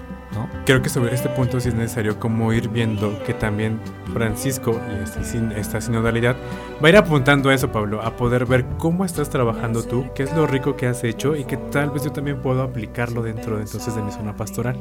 Creo 0.66 0.82
que 0.82 0.88
sobre 0.88 1.14
este 1.14 1.28
punto 1.28 1.60
sí 1.60 1.68
es 1.68 1.74
necesario 1.74 2.18
como 2.18 2.52
ir 2.52 2.68
viendo 2.68 3.22
que 3.24 3.34
también 3.34 3.78
Francisco 4.12 4.80
y 4.90 5.02
este, 5.02 5.60
esta 5.60 5.80
sinodalidad 5.80 6.36
va 6.82 6.88
a 6.88 6.90
ir 6.90 6.96
apuntando 6.96 7.50
a 7.50 7.54
eso, 7.54 7.70
Pablo, 7.70 8.02
a 8.02 8.16
poder 8.16 8.46
ver 8.46 8.64
cómo 8.78 9.04
estás 9.04 9.30
trabajando 9.30 9.82
tú, 9.82 10.06
qué 10.14 10.24
es 10.24 10.34
lo 10.34 10.46
rico 10.46 10.76
que 10.76 10.86
has 10.86 11.04
hecho 11.04 11.36
y 11.36 11.44
que 11.44 11.56
tal 11.56 11.90
vez 11.90 12.04
yo 12.04 12.12
también 12.12 12.40
puedo 12.40 12.62
aplicarlo 12.62 13.22
dentro 13.22 13.56
de, 13.56 13.62
entonces 13.62 13.94
de 13.94 14.02
mi 14.02 14.10
zona 14.10 14.36
pastoral. 14.36 14.78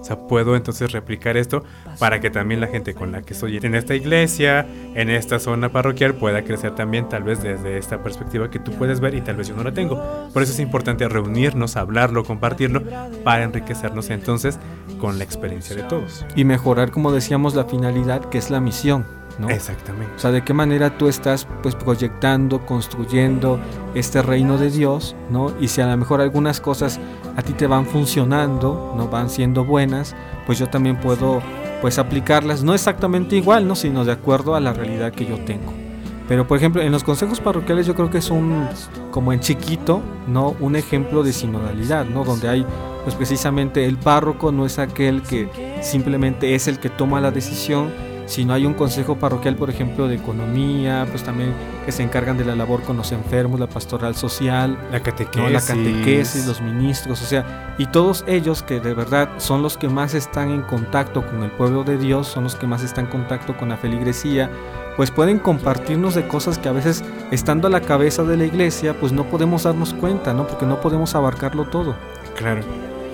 O 0.00 0.04
sea, 0.04 0.16
puedo 0.16 0.56
entonces 0.56 0.92
replicar 0.92 1.36
esto 1.36 1.62
para 1.98 2.20
que 2.20 2.30
también 2.30 2.60
la 2.60 2.66
gente 2.66 2.94
con 2.94 3.12
la 3.12 3.22
que 3.22 3.34
estoy 3.34 3.58
en 3.58 3.74
esta 3.74 3.94
iglesia, 3.94 4.66
en 4.94 5.10
esta 5.10 5.38
zona 5.38 5.70
parroquial, 5.70 6.14
pueda 6.14 6.42
crecer 6.42 6.74
también 6.74 7.08
tal 7.08 7.22
vez 7.22 7.42
desde 7.42 7.76
esta 7.76 8.02
perspectiva 8.02 8.50
que 8.50 8.58
tú 8.58 8.72
puedes 8.72 9.00
ver 9.00 9.14
y 9.14 9.20
tal 9.20 9.36
vez 9.36 9.48
yo 9.48 9.56
no 9.56 9.62
la 9.62 9.72
tengo. 9.72 10.02
Por 10.32 10.42
eso 10.42 10.52
es 10.52 10.60
importante 10.60 11.08
reunirnos, 11.08 11.76
hablarlo, 11.76 12.24
compartirlo, 12.24 12.82
para 13.24 13.44
enriquecernos 13.44 14.10
entonces 14.10 14.58
con 14.98 15.18
la 15.18 15.24
experiencia 15.24 15.76
de 15.76 15.82
todos. 15.82 16.24
Y 16.34 16.44
mejorar, 16.44 16.90
como 16.90 17.12
decíamos, 17.12 17.54
la 17.54 17.64
finalidad 17.64 18.24
que 18.30 18.38
es 18.38 18.50
la 18.50 18.60
misión. 18.60 19.19
¿No? 19.38 19.48
Exactamente. 19.48 20.12
O 20.16 20.18
sea, 20.18 20.30
de 20.30 20.42
qué 20.42 20.52
manera 20.52 20.96
tú 20.96 21.08
estás 21.08 21.46
pues 21.62 21.74
proyectando, 21.74 22.64
construyendo 22.66 23.60
este 23.94 24.22
reino 24.22 24.58
de 24.58 24.70
Dios, 24.70 25.14
¿no? 25.30 25.52
Y 25.60 25.68
si 25.68 25.80
a 25.80 25.86
lo 25.86 25.96
mejor 25.96 26.20
algunas 26.20 26.60
cosas 26.60 27.00
a 27.36 27.42
ti 27.42 27.52
te 27.52 27.66
van 27.66 27.86
funcionando, 27.86 28.94
no 28.96 29.08
van 29.08 29.30
siendo 29.30 29.64
buenas, 29.64 30.14
pues 30.46 30.58
yo 30.58 30.68
también 30.68 31.00
puedo 31.00 31.42
pues 31.80 31.98
aplicarlas, 31.98 32.62
no 32.62 32.74
exactamente 32.74 33.36
igual, 33.36 33.66
¿no? 33.66 33.74
Sino 33.74 34.04
de 34.04 34.12
acuerdo 34.12 34.54
a 34.54 34.60
la 34.60 34.72
realidad 34.72 35.12
que 35.12 35.24
yo 35.24 35.38
tengo. 35.44 35.72
Pero 36.28 36.46
por 36.46 36.58
ejemplo, 36.58 36.80
en 36.80 36.92
los 36.92 37.02
consejos 37.02 37.40
parroquiales 37.40 37.86
yo 37.86 37.96
creo 37.96 38.08
que 38.08 38.18
es 38.18 38.30
un, 38.30 38.68
como 39.10 39.32
en 39.32 39.40
chiquito, 39.40 40.00
¿no? 40.28 40.54
Un 40.60 40.76
ejemplo 40.76 41.24
de 41.24 41.32
sinodalidad, 41.32 42.04
¿no? 42.04 42.24
Donde 42.24 42.48
hay 42.48 42.66
pues 43.02 43.14
precisamente 43.14 43.84
el 43.86 43.96
párroco 43.96 44.52
no 44.52 44.66
es 44.66 44.78
aquel 44.78 45.22
que 45.22 45.48
simplemente 45.82 46.54
es 46.54 46.68
el 46.68 46.78
que 46.78 46.90
toma 46.90 47.20
la 47.20 47.30
decisión, 47.30 47.90
sino 48.30 48.54
hay 48.54 48.64
un 48.64 48.74
consejo 48.74 49.16
parroquial, 49.16 49.56
por 49.56 49.70
ejemplo, 49.70 50.06
de 50.06 50.14
economía, 50.14 51.04
pues 51.10 51.24
también 51.24 51.52
que 51.84 51.90
se 51.90 52.04
encargan 52.04 52.38
de 52.38 52.44
la 52.44 52.54
labor 52.54 52.82
con 52.82 52.96
los 52.96 53.10
enfermos, 53.10 53.58
la 53.58 53.66
pastoral 53.66 54.14
social, 54.14 54.78
la 54.92 55.00
catequesis, 55.00 55.50
la 55.50 55.60
catequesis 55.60 56.46
los 56.46 56.60
ministros, 56.60 57.20
o 57.20 57.24
sea, 57.24 57.74
y 57.76 57.86
todos 57.86 58.24
ellos 58.28 58.62
que 58.62 58.78
de 58.78 58.94
verdad 58.94 59.28
son 59.38 59.62
los 59.62 59.76
que 59.76 59.88
más 59.88 60.14
están 60.14 60.50
en 60.52 60.62
contacto 60.62 61.26
con 61.26 61.42
el 61.42 61.50
pueblo 61.50 61.82
de 61.82 61.98
Dios, 61.98 62.28
son 62.28 62.44
los 62.44 62.54
que 62.54 62.68
más 62.68 62.84
están 62.84 63.06
en 63.06 63.10
contacto 63.10 63.56
con 63.56 63.70
la 63.70 63.76
feligresía, 63.76 64.48
pues 64.96 65.10
pueden 65.10 65.40
compartirnos 65.40 66.14
de 66.14 66.28
cosas 66.28 66.56
que 66.56 66.68
a 66.68 66.72
veces 66.72 67.02
estando 67.32 67.66
a 67.66 67.70
la 67.70 67.80
cabeza 67.80 68.22
de 68.22 68.36
la 68.36 68.44
iglesia, 68.44 68.94
pues 68.94 69.10
no 69.10 69.24
podemos 69.24 69.64
darnos 69.64 69.92
cuenta, 69.92 70.34
¿no? 70.34 70.46
Porque 70.46 70.66
no 70.66 70.80
podemos 70.80 71.16
abarcarlo 71.16 71.64
todo. 71.64 71.96
Claro. 72.36 72.60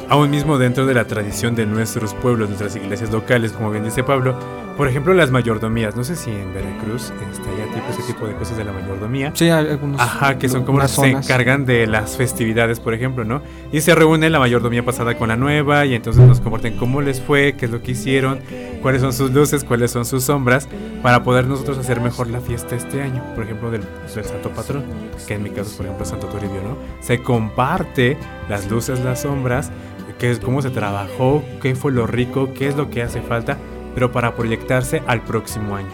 Aún 0.09 0.31
mismo 0.31 0.59
dentro 0.59 0.85
de 0.85 0.95
la 0.95 1.07
tradición 1.07 1.55
de 1.55 1.67
nuestros 1.67 2.15
pueblos, 2.15 2.49
nuestras 2.49 2.77
iglesias 2.77 3.11
locales, 3.11 3.53
como 3.53 3.71
bien 3.71 3.83
dice 3.83 4.05
Pablo, 4.05 4.37
por 4.77 4.89
ejemplo 4.89 5.15
las 5.15 5.31
mayordomías, 5.31 5.97
no 5.97 6.05
sé 6.05 6.17
si 6.17 6.31
en 6.31 6.53
Veracruz 6.53 7.13
está 7.33 7.49
ya 7.57 7.65
tipo 7.73 7.87
ese 7.91 8.03
tipo 8.03 8.27
de 8.27 8.35
cosas 8.35 8.57
de 8.57 8.65
la 8.65 8.73
mayordomía. 8.73 9.33
Sí, 9.35 9.45
hay 9.45 9.69
algunos. 9.69 10.01
Ajá, 10.01 10.39
que 10.39 10.49
son 10.49 10.65
como 10.65 10.87
se 10.87 11.11
encargan 11.11 11.65
de 11.65 11.87
las 11.87 12.17
festividades, 12.17 12.81
por 12.81 12.95
ejemplo, 12.95 13.25
¿no? 13.25 13.43
Y 13.73 13.81
se 13.81 13.95
reúne 13.95 14.29
la 14.31 14.39
mayordomía 14.39 14.85
pasada 14.85 15.17
con 15.17 15.29
la 15.29 15.37
nueva 15.37 15.87
y 15.87 15.95
entonces 15.95 16.23
nos 16.25 16.41
comparten 16.41 16.77
cómo 16.77 17.01
les 17.01 17.21
fue, 17.21 17.55
qué 17.57 17.67
es 17.67 17.71
lo 17.71 17.83
que 17.83 17.93
hicieron, 17.93 18.41
cuáles 18.83 19.01
son 19.01 19.13
sus 19.13 19.31
luces, 19.33 19.65
cuáles 19.65 19.91
son 19.91 20.05
sus 20.05 20.25
sombras, 20.25 20.69
para 21.03 21.23
poder 21.23 21.47
nosotros 21.47 21.79
hacer 21.79 22.01
mejor 22.01 22.29
la 22.29 22.41
fiesta 22.41 22.77
este 22.77 23.03
año, 23.03 23.23
por 23.35 23.45
ejemplo, 23.45 23.71
del, 23.71 23.83
del 23.83 24.25
Santo 24.25 24.51
Patrón, 24.51 24.85
que 25.27 25.35
en 25.35 25.43
mi 25.43 25.51
caso, 25.51 25.77
por 25.77 25.87
ejemplo, 25.87 26.05
Santo 26.05 26.27
Toribio, 26.27 26.63
¿no? 26.63 26.77
Se 27.01 27.23
comparte 27.23 28.17
las 28.49 28.71
luces, 28.71 29.01
las 29.01 29.23
sombras 29.23 29.71
qué 30.19 30.31
es, 30.31 30.39
cómo 30.39 30.63
se 30.63 30.71
trabajó, 30.71 31.43
qué 31.61 31.75
fue 31.75 31.93
lo 31.93 32.07
rico, 32.07 32.53
qué 32.55 32.69
es 32.69 32.77
lo 32.77 32.91
que 32.91 33.03
hace 33.03 33.21
falta, 33.21 33.59
pero 33.97 34.13
para 34.13 34.37
proyectarse 34.37 35.03
al 35.07 35.23
próximo 35.23 35.75
año. 35.75 35.89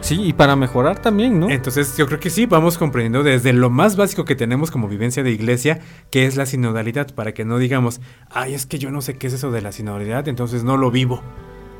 Sí, 0.00 0.20
y 0.22 0.32
para 0.32 0.54
mejorar 0.54 1.02
también, 1.02 1.40
¿no? 1.40 1.50
Entonces 1.50 1.96
yo 1.96 2.06
creo 2.06 2.20
que 2.20 2.30
sí, 2.30 2.46
vamos 2.46 2.78
comprendiendo 2.78 3.24
desde 3.24 3.52
lo 3.52 3.68
más 3.68 3.96
básico 3.96 4.24
que 4.24 4.36
tenemos 4.36 4.70
como 4.70 4.86
vivencia 4.86 5.24
de 5.24 5.32
iglesia, 5.32 5.80
que 6.12 6.26
es 6.26 6.36
la 6.36 6.46
sinodalidad, 6.46 7.12
para 7.16 7.34
que 7.34 7.44
no 7.44 7.58
digamos, 7.58 8.00
ay, 8.30 8.54
es 8.54 8.64
que 8.66 8.78
yo 8.78 8.92
no 8.92 9.02
sé 9.02 9.18
qué 9.18 9.26
es 9.26 9.32
eso 9.32 9.50
de 9.50 9.60
la 9.60 9.72
sinodalidad, 9.72 10.28
entonces 10.28 10.62
no 10.62 10.76
lo 10.76 10.92
vivo, 10.92 11.20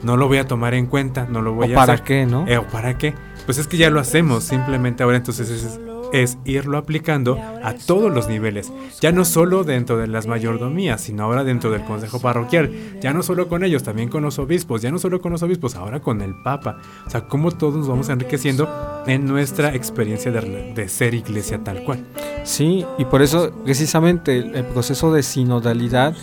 no 0.03 0.17
lo 0.17 0.27
voy 0.27 0.39
a 0.39 0.49
tomar 0.49 0.75
en 0.75 0.87
cuenta, 0.87 1.29
no 1.31 1.43
lo 1.43 1.53
voy 1.53 1.73
a 1.73 1.77
hacer. 1.77 1.77
¿Para 1.77 2.05
qué, 2.05 2.27
no? 2.27 2.45
Eh, 2.49 2.59
¿O 2.59 2.67
para 2.67 2.99
qué? 2.99 3.15
Pues 3.45 3.59
es 3.59 3.69
que 3.69 3.77
ya 3.77 3.89
lo 3.89 4.01
hacemos, 4.01 4.43
simplemente 4.43 5.05
ahora 5.05 5.19
entonces 5.19 5.49
es 5.49 5.79
es 6.13 6.39
irlo 6.45 6.79
aplicando 6.79 7.39
a 7.63 7.75
todos 7.75 8.13
los 8.13 8.29
niveles, 8.29 8.73
ya 9.01 9.13
no 9.13 9.25
solo 9.25 9.65
dentro 9.65 9.97
de 9.97 10.07
las 10.07 10.27
mayordomías, 10.27 11.01
sino 11.01 11.25
ahora 11.25 11.45
dentro 11.45 11.71
del 11.71 11.85
consejo 11.85 12.21
parroquial, 12.21 13.01
ya 13.01 13.13
no 13.13 13.23
solo 13.23 13.49
con 13.49 13.65
ellos, 13.65 13.83
también 13.83 14.09
con 14.09 14.23
los 14.23 14.39
obispos, 14.39 14.83
ya 14.83 14.91
no 14.91 14.99
solo 14.99 15.21
con 15.21 15.33
los 15.33 15.43
obispos, 15.43 15.75
ahora 15.75 16.01
con 16.01 16.21
el 16.21 16.35
papa, 16.43 16.79
o 17.07 17.11
sea, 17.11 17.23
cómo 17.23 17.51
todos 17.51 17.77
nos 17.77 17.89
vamos 17.89 18.09
enriqueciendo 18.09 19.03
en 19.07 19.27
nuestra 19.27 19.75
experiencia 19.75 20.31
de, 20.31 20.89
ser 20.89 21.15
iglesia 21.15 21.63
tal 21.63 21.85
cual. 21.85 22.05
Sí, 22.45 22.85
y 22.99 23.05
por 23.05 23.23
eso 23.23 23.53
precisamente 23.65 24.39
el 24.39 24.65
proceso 24.67 25.13
de 25.13 25.23
sinodalidad 25.23 26.15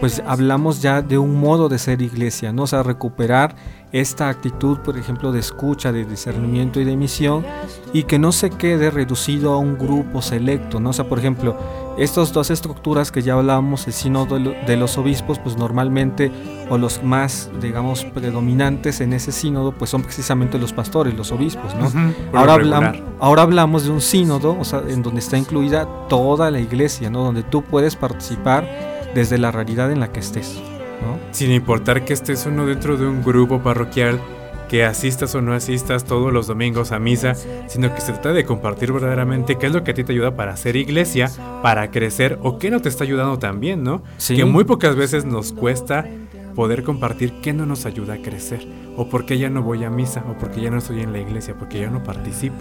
pues 0.00 0.22
hablamos 0.26 0.80
ya 0.80 1.02
de 1.02 1.18
un 1.18 1.40
modo 1.40 1.68
de 1.68 1.78
ser 1.78 2.02
iglesia, 2.02 2.52
¿no? 2.52 2.62
O 2.62 2.66
sea, 2.66 2.82
recuperar 2.82 3.56
esta 3.92 4.28
actitud, 4.28 4.78
por 4.78 4.98
ejemplo, 4.98 5.32
de 5.32 5.40
escucha, 5.40 5.92
de 5.92 6.04
discernimiento 6.04 6.80
y 6.80 6.84
de 6.84 6.96
misión, 6.96 7.44
y 7.92 8.02
que 8.02 8.18
no 8.18 8.32
se 8.32 8.50
quede 8.50 8.90
reducido 8.90 9.52
a 9.52 9.58
un 9.58 9.78
grupo 9.78 10.20
selecto, 10.20 10.78
¿no? 10.78 10.90
O 10.90 10.92
sea, 10.92 11.08
por 11.08 11.18
ejemplo, 11.18 11.56
estas 11.96 12.32
dos 12.32 12.50
estructuras 12.50 13.10
que 13.10 13.22
ya 13.22 13.34
hablábamos, 13.34 13.86
el 13.86 13.92
sínodo 13.92 14.38
de 14.38 14.76
los 14.76 14.98
obispos, 14.98 15.38
pues 15.38 15.56
normalmente, 15.56 16.30
o 16.68 16.76
los 16.76 17.02
más, 17.02 17.50
digamos, 17.60 18.04
predominantes 18.04 19.00
en 19.00 19.14
ese 19.14 19.32
sínodo, 19.32 19.72
pues 19.72 19.90
son 19.90 20.02
precisamente 20.02 20.58
los 20.58 20.72
pastores, 20.72 21.14
los 21.14 21.32
obispos, 21.32 21.74
¿no? 21.74 21.90
ahora, 22.38 22.54
hablamos, 22.54 22.98
ahora 23.20 23.42
hablamos 23.42 23.84
de 23.84 23.90
un 23.90 24.00
sínodo, 24.00 24.56
o 24.58 24.64
sea, 24.64 24.82
en 24.86 25.02
donde 25.02 25.20
está 25.20 25.38
incluida 25.38 25.88
toda 26.08 26.50
la 26.50 26.60
iglesia, 26.60 27.10
¿no? 27.10 27.24
Donde 27.24 27.42
tú 27.42 27.62
puedes 27.62 27.96
participar 27.96 28.68
desde 29.14 29.38
la 29.38 29.50
realidad 29.50 29.90
en 29.90 30.00
la 30.00 30.12
que 30.12 30.20
estés. 30.20 30.60
¿No? 31.02 31.18
Sin 31.30 31.50
importar 31.50 32.04
que 32.04 32.12
estés 32.12 32.46
uno 32.46 32.66
dentro 32.66 32.96
de 32.96 33.06
un 33.06 33.22
grupo 33.22 33.60
parroquial, 33.60 34.20
que 34.68 34.84
asistas 34.84 35.34
o 35.34 35.40
no 35.40 35.54
asistas 35.54 36.04
todos 36.04 36.32
los 36.32 36.46
domingos 36.46 36.92
a 36.92 36.98
misa, 36.98 37.34
sino 37.66 37.94
que 37.94 38.00
se 38.00 38.12
trata 38.12 38.32
de 38.32 38.44
compartir 38.44 38.92
verdaderamente 38.92 39.56
qué 39.56 39.66
es 39.66 39.72
lo 39.72 39.82
que 39.82 39.92
a 39.92 39.94
ti 39.94 40.04
te 40.04 40.12
ayuda 40.12 40.36
para 40.36 40.52
hacer 40.52 40.76
iglesia, 40.76 41.30
para 41.62 41.90
crecer 41.90 42.38
o 42.42 42.58
qué 42.58 42.70
no 42.70 42.80
te 42.80 42.88
está 42.88 43.04
ayudando 43.04 43.38
también, 43.38 43.82
¿no? 43.82 44.02
Que 44.26 44.44
muy 44.44 44.64
pocas 44.64 44.94
veces 44.94 45.24
nos 45.24 45.52
cuesta 45.52 46.04
poder 46.54 46.82
compartir 46.82 47.40
qué 47.40 47.52
no 47.52 47.66
nos 47.66 47.86
ayuda 47.86 48.14
a 48.14 48.16
crecer, 48.18 48.66
o 48.96 49.08
por 49.08 49.24
qué 49.24 49.38
ya 49.38 49.48
no 49.48 49.62
voy 49.62 49.84
a 49.84 49.90
misa, 49.90 50.24
o 50.28 50.36
por 50.36 50.50
qué 50.50 50.60
ya 50.60 50.70
no 50.70 50.78
estoy 50.78 51.00
en 51.00 51.12
la 51.12 51.20
iglesia, 51.20 51.54
porque 51.56 51.78
ya 51.80 51.88
no 51.88 52.02
participo. 52.02 52.56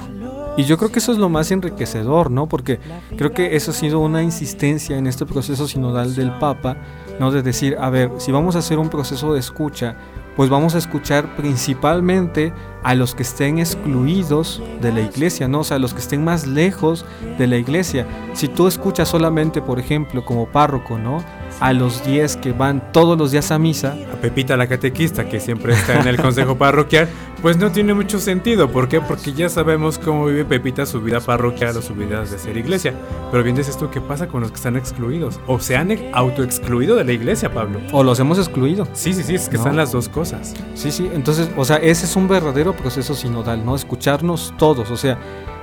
Y 0.56 0.66
yo 0.66 0.78
creo 0.78 0.92
que 0.92 1.00
eso 1.00 1.12
es 1.12 1.18
lo 1.18 1.30
más 1.30 1.50
enriquecedor, 1.52 2.30
¿no? 2.30 2.48
Porque 2.48 2.80
creo 3.18 3.32
que 3.32 3.56
eso 3.56 3.72
ha 3.72 3.74
sido 3.74 4.00
una 4.00 4.22
insistencia 4.22 4.98
en 4.98 5.08
este 5.08 5.26
proceso 5.26 5.68
sinodal 5.68 6.16
del 6.16 6.32
Papa, 6.38 6.78
¿no? 7.20 7.32
De 7.32 7.42
decir, 7.42 7.78
a 7.80 7.90
ver, 7.90 8.12
si 8.18 8.32
vamos 8.32 8.56
a 8.56 8.60
hacer 8.60 8.78
un 8.80 8.90
proceso 8.90 9.34
de 9.34 9.40
escucha, 9.40 9.96
pues 10.36 10.52
vamos 10.52 10.76
a 10.76 10.78
escuchar 10.78 11.36
principalmente 11.36 12.54
a 12.84 12.94
los 12.94 13.16
que 13.16 13.24
estén 13.24 13.58
excluidos 13.58 14.62
de 14.82 14.92
la 14.92 15.02
iglesia, 15.02 15.48
¿no? 15.48 15.62
O 15.62 15.64
sea, 15.64 15.78
a 15.78 15.80
los 15.80 15.96
que 15.96 16.00
estén 16.00 16.24
más 16.24 16.46
lejos 16.46 17.06
de 17.40 17.48
la 17.48 17.58
iglesia. 17.58 18.06
Si 18.34 18.48
tú 18.48 18.68
escuchas 18.68 19.10
solamente, 19.10 19.64
por 19.64 19.80
ejemplo, 19.80 20.24
como 20.24 20.46
párroco, 20.46 21.00
¿no? 21.00 21.24
A 21.60 21.74
los 21.74 22.06
10 22.06 22.38
que 22.38 22.52
van 22.52 22.92
todos 22.92 23.18
los 23.18 23.32
días 23.32 23.52
a 23.52 23.60
misa. 23.60 23.96
A 24.14 24.16
Pepita 24.22 24.58
la 24.58 24.68
catequista, 24.68 25.28
que 25.28 25.40
siempre 25.40 25.74
está 25.74 26.00
en 26.00 26.08
el 26.08 26.22
consejo 26.22 26.58
parroquial, 26.58 27.10
pues 27.42 27.58
no 27.58 27.72
tiene 27.72 27.94
mucho 27.94 28.20
sentido. 28.20 28.72
¿Por 28.72 28.88
qué? 28.88 29.02
Porque 29.02 29.34
ya 29.34 29.50
sabemos 29.50 29.98
cómo 29.98 30.26
vive 30.26 30.46
Pepita 30.46 30.86
su 30.86 31.02
vida 31.02 31.20
parroquial 31.20 31.78
o 31.78 31.82
su 31.82 31.94
vida 31.96 32.22
de 32.22 32.38
ser 32.38 32.58
iglesia. 32.58 32.94
Pero 33.32 33.44
bien 33.44 33.56
dices 33.56 33.78
tú, 33.78 33.90
¿qué 33.90 34.02
pasa 34.02 34.28
con 34.28 34.42
los 34.42 34.52
que 34.52 34.58
están 34.58 34.76
excluidos? 34.76 35.40
O 35.48 35.60
se 35.60 35.76
han 35.76 35.96
autoexcluido 36.14 36.96
de 36.96 37.04
la 37.04 37.12
iglesia, 37.12 37.54
Pablo. 37.54 37.80
O 37.92 38.04
los 38.04 38.20
hemos 38.20 38.38
excluido. 38.38 38.88
Sí, 38.94 39.14
sí, 39.14 39.24
sí, 39.24 39.36
es 39.36 39.50
que 39.50 39.58
están 39.58 39.76
las 39.76 39.92
dos 39.92 40.10
cosas. 40.10 40.54
Sí, 40.76 40.92
sí, 40.92 41.10
entonces, 41.14 41.50
o 41.56 41.66
sea, 41.66 41.78
ese 41.78 42.06
es 42.06 42.16
un 42.16 42.28
verdadero 42.28 42.74
proceso 42.74 43.14
sinodal, 43.16 43.66
¿no? 43.66 43.76
Escucharnos 43.76 44.54
todos, 44.58 44.92
o 44.92 44.98
sea, 44.98 45.18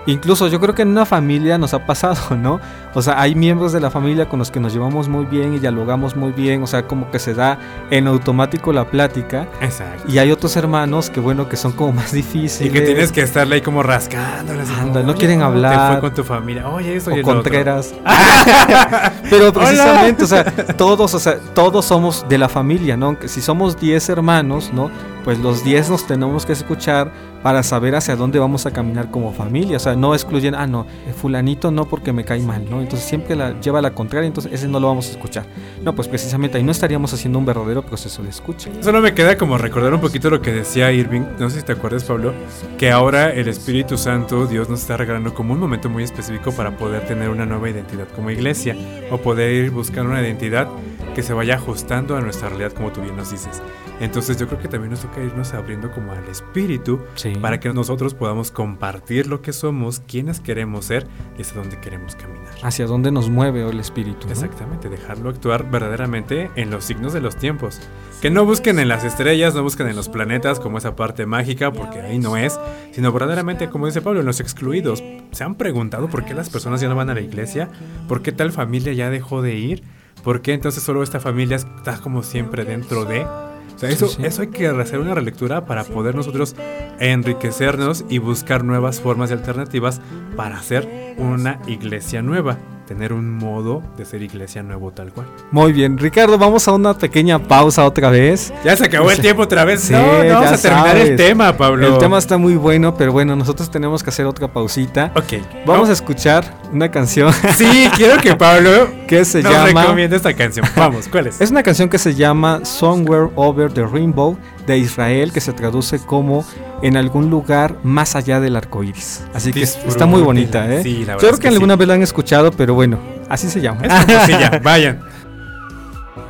Incluso 0.06 0.48
yo 0.48 0.60
creo 0.60 0.74
que 0.74 0.82
en 0.82 0.88
una 0.88 1.06
familia 1.06 1.56
nos 1.56 1.72
ha 1.72 1.86
pasado, 1.86 2.36
¿no? 2.36 2.60
O 2.94 3.02
sea, 3.02 3.20
hay 3.20 3.34
miembros 3.34 3.72
de 3.72 3.80
la 3.80 3.90
familia 3.90 4.28
con 4.28 4.38
los 4.38 4.50
que 4.50 4.60
nos 4.60 4.72
llevamos 4.72 5.08
muy 5.08 5.24
bien 5.24 5.54
y 5.54 5.58
dialogamos 5.58 6.14
muy 6.14 6.32
bien, 6.32 6.62
o 6.62 6.66
sea, 6.66 6.86
como 6.86 7.10
que 7.10 7.18
se 7.18 7.34
da 7.34 7.58
en 7.90 8.06
automático 8.06 8.72
la 8.72 8.84
plática. 8.84 9.48
Exacto. 9.60 10.04
Y 10.08 10.18
hay 10.18 10.30
otros 10.30 10.56
hermanos 10.56 11.10
que, 11.10 11.20
bueno, 11.20 11.48
que 11.48 11.56
son 11.56 11.72
como 11.72 11.92
más 11.92 12.12
difíciles. 12.12 12.70
Y 12.70 12.70
que 12.70 12.82
tienes 12.82 13.10
que 13.10 13.22
estarle 13.22 13.56
ahí 13.56 13.60
como 13.60 13.82
rascándoles. 13.82 14.70
Anda, 14.70 15.02
no 15.02 15.14
quieren 15.14 15.42
hablar. 15.42 15.88
Te 15.88 15.92
fue 15.92 16.00
con 16.00 16.14
tu 16.14 16.24
familia. 16.24 16.68
Oye, 16.68 16.96
eso 16.96 17.10
o 17.12 17.22
Contreras. 17.22 17.94
Pero 19.30 19.52
precisamente, 19.52 20.24
o 20.24 20.26
sea, 20.26 20.44
todos, 20.76 21.14
o 21.14 21.18
sea, 21.18 21.38
todos 21.54 21.84
somos 21.84 22.24
de 22.28 22.38
la 22.38 22.48
familia, 22.48 22.96
¿no? 22.96 23.16
Si 23.26 23.40
somos 23.40 23.78
10 23.78 24.08
hermanos, 24.10 24.70
¿no? 24.72 24.90
pues 25.24 25.38
los 25.38 25.64
10 25.64 25.90
nos 25.90 26.06
tenemos 26.06 26.44
que 26.44 26.52
escuchar 26.52 27.10
para 27.42 27.62
saber 27.62 27.94
hacia 27.96 28.14
dónde 28.14 28.38
vamos 28.38 28.66
a 28.66 28.70
caminar 28.70 29.10
como 29.10 29.32
familia. 29.32 29.78
O 29.78 29.80
sea, 29.80 29.96
no 29.96 30.14
excluyen, 30.14 30.54
ah, 30.54 30.66
no, 30.66 30.86
fulanito 31.16 31.70
no 31.70 31.86
porque 31.86 32.12
me 32.12 32.24
cae 32.24 32.40
mal, 32.40 32.64
¿no? 32.70 32.82
Entonces 32.84 33.08
siempre 33.08 33.34
la 33.34 33.58
lleva 33.60 33.80
a 33.80 33.82
la 33.82 33.94
contraria, 33.94 34.26
entonces 34.26 34.52
ese 34.52 34.68
no 34.68 34.78
lo 34.78 34.86
vamos 34.88 35.08
a 35.08 35.10
escuchar. 35.12 35.44
No, 35.82 35.94
pues 35.94 36.08
precisamente 36.08 36.58
ahí 36.58 36.62
no 36.62 36.72
estaríamos 36.72 37.12
haciendo 37.12 37.38
un 37.38 37.46
verdadero 37.46 37.82
proceso 37.82 38.22
de 38.22 38.30
escucha. 38.30 38.70
Solo 38.80 39.00
me 39.00 39.14
queda 39.14 39.36
como 39.36 39.58
recordar 39.58 39.92
un 39.92 40.00
poquito 40.00 40.30
lo 40.30 40.40
que 40.40 40.52
decía 40.52 40.92
Irving, 40.92 41.22
no 41.38 41.50
sé 41.50 41.60
si 41.60 41.66
te 41.66 41.72
acuerdas 41.72 42.04
Pablo, 42.04 42.32
que 42.78 42.90
ahora 42.90 43.30
el 43.30 43.48
Espíritu 43.48 43.96
Santo, 43.96 44.46
Dios 44.46 44.68
nos 44.68 44.80
está 44.80 44.96
regalando 44.96 45.34
como 45.34 45.54
un 45.54 45.60
momento 45.60 45.88
muy 45.88 46.04
específico 46.04 46.52
para 46.52 46.76
poder 46.76 47.06
tener 47.06 47.28
una 47.28 47.46
nueva 47.46 47.70
identidad 47.70 48.06
como 48.14 48.30
iglesia 48.30 48.76
o 49.10 49.18
poder 49.18 49.64
ir 49.64 49.70
buscando 49.70 50.10
una 50.10 50.22
identidad 50.22 50.68
que 51.14 51.22
se 51.22 51.32
vaya 51.32 51.54
ajustando 51.56 52.16
a 52.16 52.20
nuestra 52.20 52.48
realidad 52.48 52.72
como 52.72 52.92
tú 52.92 53.00
bien 53.02 53.16
nos 53.16 53.30
dices. 53.30 53.62
Entonces 54.00 54.36
yo 54.38 54.48
creo 54.48 54.58
que 54.60 54.68
también 54.68 54.90
nos 54.90 55.00
toca 55.02 55.22
irnos 55.22 55.54
abriendo 55.54 55.90
como 55.92 56.12
al 56.12 56.26
espíritu 56.28 57.00
Sí. 57.14 57.32
para 57.40 57.60
que 57.60 57.72
nosotros 57.72 58.14
podamos 58.14 58.50
compartir 58.50 59.28
lo 59.28 59.40
que 59.40 59.52
somos, 59.52 60.00
quiénes 60.00 60.40
queremos 60.40 60.86
ser 60.86 61.06
y 61.38 61.42
hacia 61.42 61.60
dónde 61.60 61.78
queremos 61.80 62.16
caminar. 62.16 62.44
Hacia 62.62 62.86
dónde 62.86 63.12
nos 63.12 63.30
mueve 63.30 63.68
el 63.68 63.78
espíritu. 63.78 64.26
¿no? 64.26 64.32
Exactamente, 64.32 64.88
dejarlo 64.88 65.30
actuar 65.30 65.70
verdaderamente 65.70 66.50
en 66.56 66.70
los 66.70 66.84
signos 66.84 67.12
de 67.12 67.20
los 67.20 67.36
tiempos. 67.36 67.80
Que 68.20 68.30
no 68.30 68.44
busquen 68.44 68.78
en 68.78 68.88
las 68.88 69.04
estrellas, 69.04 69.54
no 69.54 69.62
busquen 69.62 69.86
en 69.86 69.96
los 69.96 70.08
planetas 70.08 70.58
como 70.58 70.78
esa 70.78 70.96
parte 70.96 71.26
mágica, 71.26 71.72
porque 71.72 72.00
ahí 72.00 72.18
no 72.18 72.36
es, 72.36 72.58
sino 72.92 73.12
verdaderamente, 73.12 73.68
como 73.68 73.86
dice 73.86 74.00
Pablo, 74.02 74.20
en 74.20 74.26
los 74.26 74.40
excluidos. 74.40 75.02
¿Se 75.32 75.44
han 75.44 75.54
preguntado 75.56 76.08
por 76.08 76.24
qué 76.24 76.32
las 76.34 76.48
personas 76.48 76.80
ya 76.80 76.88
no 76.88 76.96
van 76.96 77.10
a 77.10 77.14
la 77.14 77.20
iglesia? 77.20 77.68
¿Por 78.08 78.22
qué 78.22 78.32
tal 78.32 78.50
familia 78.50 78.92
ya 78.92 79.10
dejó 79.10 79.42
de 79.42 79.54
ir? 79.56 79.82
¿Por 80.24 80.40
qué 80.40 80.54
entonces 80.54 80.82
solo 80.82 81.02
esta 81.02 81.20
familia 81.20 81.56
está 81.56 81.98
como 82.00 82.22
siempre 82.22 82.64
dentro 82.64 83.04
de? 83.04 83.20
O 83.24 83.78
sea, 83.78 83.90
eso, 83.90 84.08
Sí, 84.08 84.16
sí. 84.16 84.26
eso 84.26 84.42
hay 84.42 84.48
que 84.48 84.66
hacer 84.68 84.98
una 85.00 85.14
relectura 85.14 85.66
para 85.66 85.84
poder 85.84 86.14
nosotros 86.14 86.54
enriquecernos 87.00 88.04
y 88.08 88.18
buscar 88.18 88.64
nuevas 88.64 89.00
formas 89.00 89.30
y 89.30 89.34
alternativas 89.34 90.00
para 90.36 90.56
hacer 90.58 91.13
una 91.18 91.58
iglesia 91.66 92.22
nueva. 92.22 92.58
Tener 92.86 93.14
un 93.14 93.38
modo 93.38 93.82
de 93.96 94.04
ser 94.04 94.20
iglesia 94.20 94.62
nuevo 94.62 94.90
tal 94.90 95.10
cual. 95.10 95.26
Muy 95.50 95.72
bien, 95.72 95.96
Ricardo, 95.96 96.36
vamos 96.36 96.68
a 96.68 96.72
una 96.72 96.92
pequeña 96.92 97.38
pausa 97.38 97.82
otra 97.86 98.10
vez. 98.10 98.52
Ya 98.62 98.76
se 98.76 98.84
acabó 98.84 99.10
el 99.10 99.20
tiempo 99.20 99.42
otra 99.42 99.64
vez. 99.64 99.80
Sí, 99.80 99.94
no, 99.94 100.18
no, 100.18 100.22
ya 100.22 100.34
vamos 100.34 100.52
a 100.52 100.58
terminar 100.60 100.96
el 100.98 101.16
tema, 101.16 101.56
Pablo. 101.56 101.86
El 101.86 101.98
tema 101.98 102.18
está 102.18 102.36
muy 102.36 102.56
bueno, 102.56 102.94
pero 102.94 103.10
bueno, 103.10 103.34
nosotros 103.36 103.70
tenemos 103.70 104.02
que 104.02 104.10
hacer 104.10 104.26
otra 104.26 104.52
pausita. 104.52 105.12
Ok. 105.16 105.42
Vamos 105.64 105.88
a 105.88 105.92
escuchar 105.92 106.44
una 106.72 106.90
canción 106.90 107.32
Sí, 107.56 107.88
quiero 107.96 108.20
que 108.20 108.34
Pablo 108.36 108.88
que 109.08 109.24
se 109.24 109.42
nos 109.42 109.50
llama... 109.50 109.82
recomiende 109.82 110.16
esta 110.16 110.34
canción. 110.34 110.66
Vamos, 110.76 111.08
¿cuál 111.08 111.28
es? 111.28 111.40
Es 111.40 111.50
una 111.50 111.62
canción 111.62 111.88
que 111.88 111.98
se 111.98 112.14
llama 112.14 112.66
Somewhere 112.66 113.30
Over 113.34 113.72
the 113.72 113.86
Rainbow 113.86 114.36
de 114.66 114.78
Israel, 114.78 115.32
que 115.32 115.40
se 115.40 115.52
traduce 115.52 115.98
como 116.04 116.44
En 116.82 116.96
algún 116.98 117.30
lugar 117.30 117.78
más 117.82 118.14
allá 118.16 118.40
del 118.40 118.56
arco 118.56 118.82
iris. 118.84 119.24
Así 119.32 119.52
que 119.52 119.62
es- 119.62 119.78
está 119.86 120.04
muy 120.06 120.20
bonita, 120.22 120.70
¿eh? 120.72 120.82
Sí, 120.82 121.04
la 121.06 121.14
verdad 121.14 121.22
Yo 121.22 121.28
creo 121.28 121.38
que, 121.40 121.48
sí. 121.48 121.54
alguna 121.54 121.76
vez 121.76 121.88
la 121.88 121.94
han 121.94 122.02
escuchado, 122.02 122.50
pero 122.50 122.74
bueno, 122.74 122.98
así 123.30 123.48
se 123.48 123.60
llama. 123.62 123.82
Es 123.82 124.62
vayan. 124.62 125.00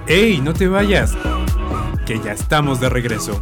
¡Ey, 0.06 0.40
no 0.40 0.52
te 0.54 0.68
vayas! 0.68 1.12
Que 2.06 2.20
ya 2.20 2.32
estamos 2.32 2.78
de 2.80 2.88
regreso. 2.90 3.40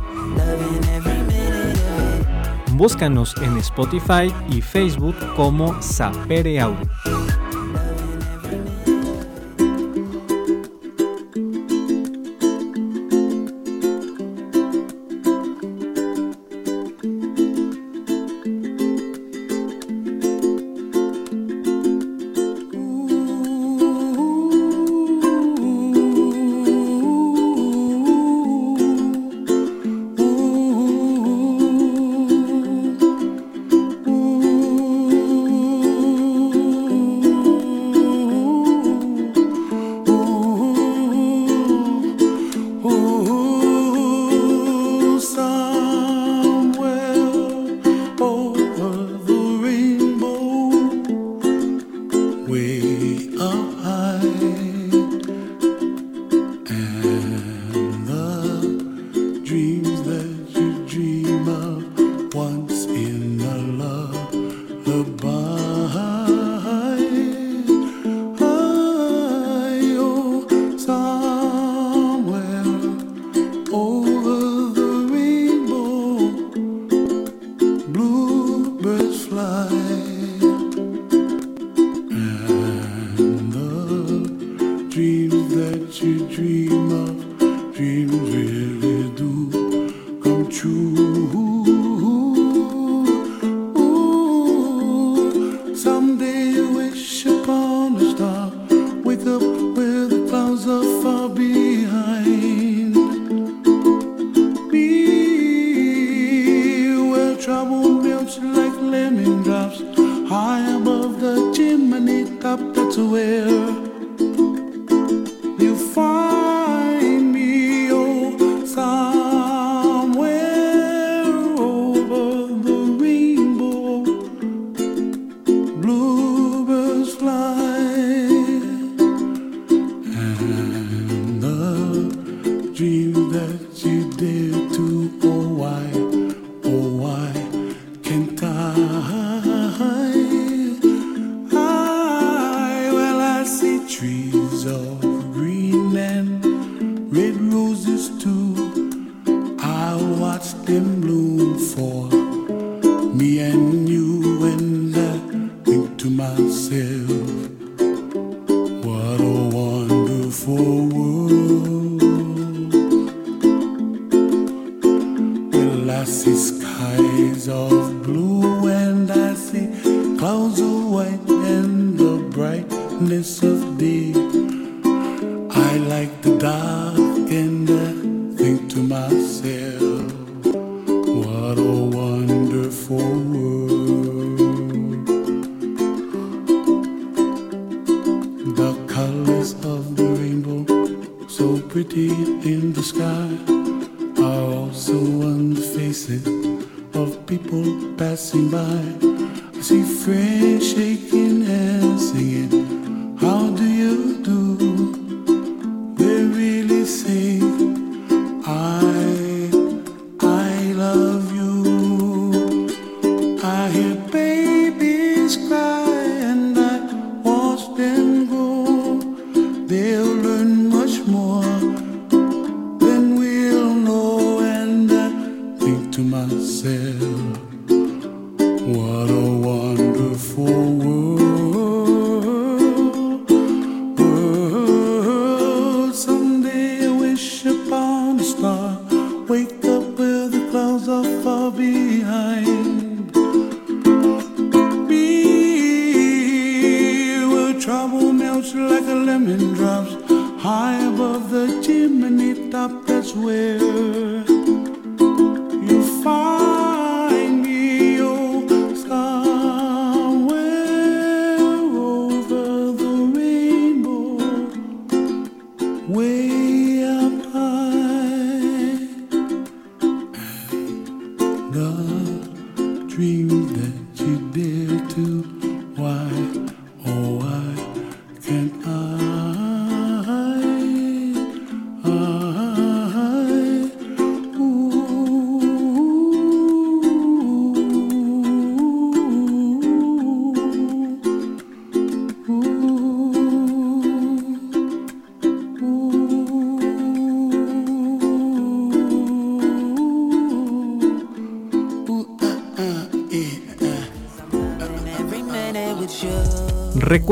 Búscanos 2.72 3.34
en 3.42 3.58
Spotify 3.58 4.32
y 4.48 4.60
Facebook 4.62 5.14
como 5.36 5.80
Sapere 5.82 6.58
Audio. 6.60 6.88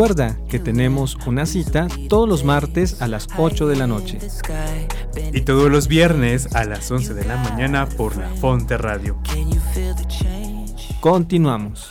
Recuerda 0.00 0.38
que 0.48 0.58
tenemos 0.58 1.14
una 1.26 1.44
cita 1.44 1.86
todos 2.08 2.26
los 2.26 2.42
martes 2.42 3.02
a 3.02 3.06
las 3.06 3.28
8 3.36 3.66
de 3.66 3.76
la 3.76 3.86
noche. 3.86 4.16
Y 5.34 5.42
todos 5.42 5.70
los 5.70 5.88
viernes 5.88 6.54
a 6.54 6.64
las 6.64 6.90
11 6.90 7.12
de 7.12 7.26
la 7.26 7.36
mañana 7.36 7.86
por 7.86 8.16
la 8.16 8.30
Fonte 8.30 8.78
Radio. 8.78 9.18
Continuamos. 11.00 11.89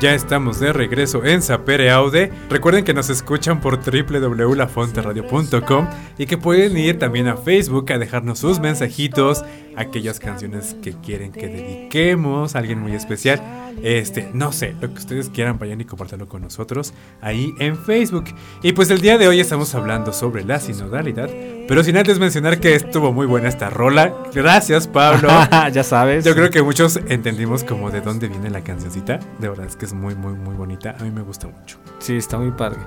Ya 0.00 0.12
estamos 0.12 0.58
de 0.60 0.72
regreso 0.72 1.24
en 1.24 1.40
Sapere 1.40 1.90
Aude. 1.90 2.30
Recuerden 2.50 2.84
que 2.84 2.92
nos 2.92 3.10
escuchan 3.10 3.60
por 3.60 3.78
www.lafonteradio.com 3.78 5.86
y 6.18 6.26
que 6.26 6.36
pueden 6.36 6.76
ir 6.76 6.98
también 6.98 7.28
a 7.28 7.36
Facebook 7.36 7.92
a 7.92 7.98
dejarnos 7.98 8.40
sus 8.40 8.58
mensajitos, 8.58 9.44
aquellas 9.76 10.18
canciones 10.18 10.76
que 10.82 10.94
quieren 11.00 11.32
que 11.32 11.46
dediquemos 11.46 12.54
a 12.54 12.58
alguien 12.58 12.80
muy 12.80 12.94
especial. 12.94 13.40
Este, 13.82 14.30
no 14.32 14.52
sé, 14.52 14.74
lo 14.80 14.88
que 14.88 14.98
ustedes 14.98 15.30
quieran, 15.30 15.58
vayan 15.58 15.80
y 15.80 15.84
compártanlo 15.84 16.28
con 16.28 16.42
nosotros 16.42 16.94
ahí 17.20 17.54
en 17.58 17.76
Facebook. 17.76 18.24
Y 18.62 18.72
pues 18.72 18.90
el 18.90 19.00
día 19.00 19.18
de 19.18 19.28
hoy 19.28 19.40
estamos 19.40 19.74
hablando 19.74 20.12
sobre 20.12 20.44
la 20.44 20.60
sinodalidad, 20.60 21.30
pero 21.68 21.82
sin 21.82 21.96
antes 21.96 22.18
mencionar 22.18 22.60
que 22.60 22.74
estuvo 22.74 23.12
muy 23.12 23.26
buena 23.26 23.48
esta 23.48 23.70
rola. 23.70 24.14
Gracias, 24.34 24.86
Pablo. 24.88 25.28
ya 25.72 25.84
sabes. 25.84 26.24
Yo 26.24 26.34
creo 26.34 26.50
que 26.50 26.62
muchos 26.62 26.98
entendimos 27.08 27.64
como 27.64 27.90
de 27.90 28.00
dónde 28.00 28.28
viene 28.28 28.50
la 28.50 28.62
cancioncita. 28.62 29.18
De 29.38 29.48
verdad 29.48 29.66
es 29.66 29.76
que 29.76 29.84
es 29.84 29.92
muy, 29.92 30.14
muy, 30.14 30.34
muy 30.34 30.54
bonita. 30.54 30.96
A 30.98 31.02
mí 31.02 31.10
me 31.10 31.22
gusta 31.22 31.48
mucho. 31.48 31.78
Sí, 31.98 32.16
está 32.16 32.38
muy 32.38 32.52
padre. 32.52 32.80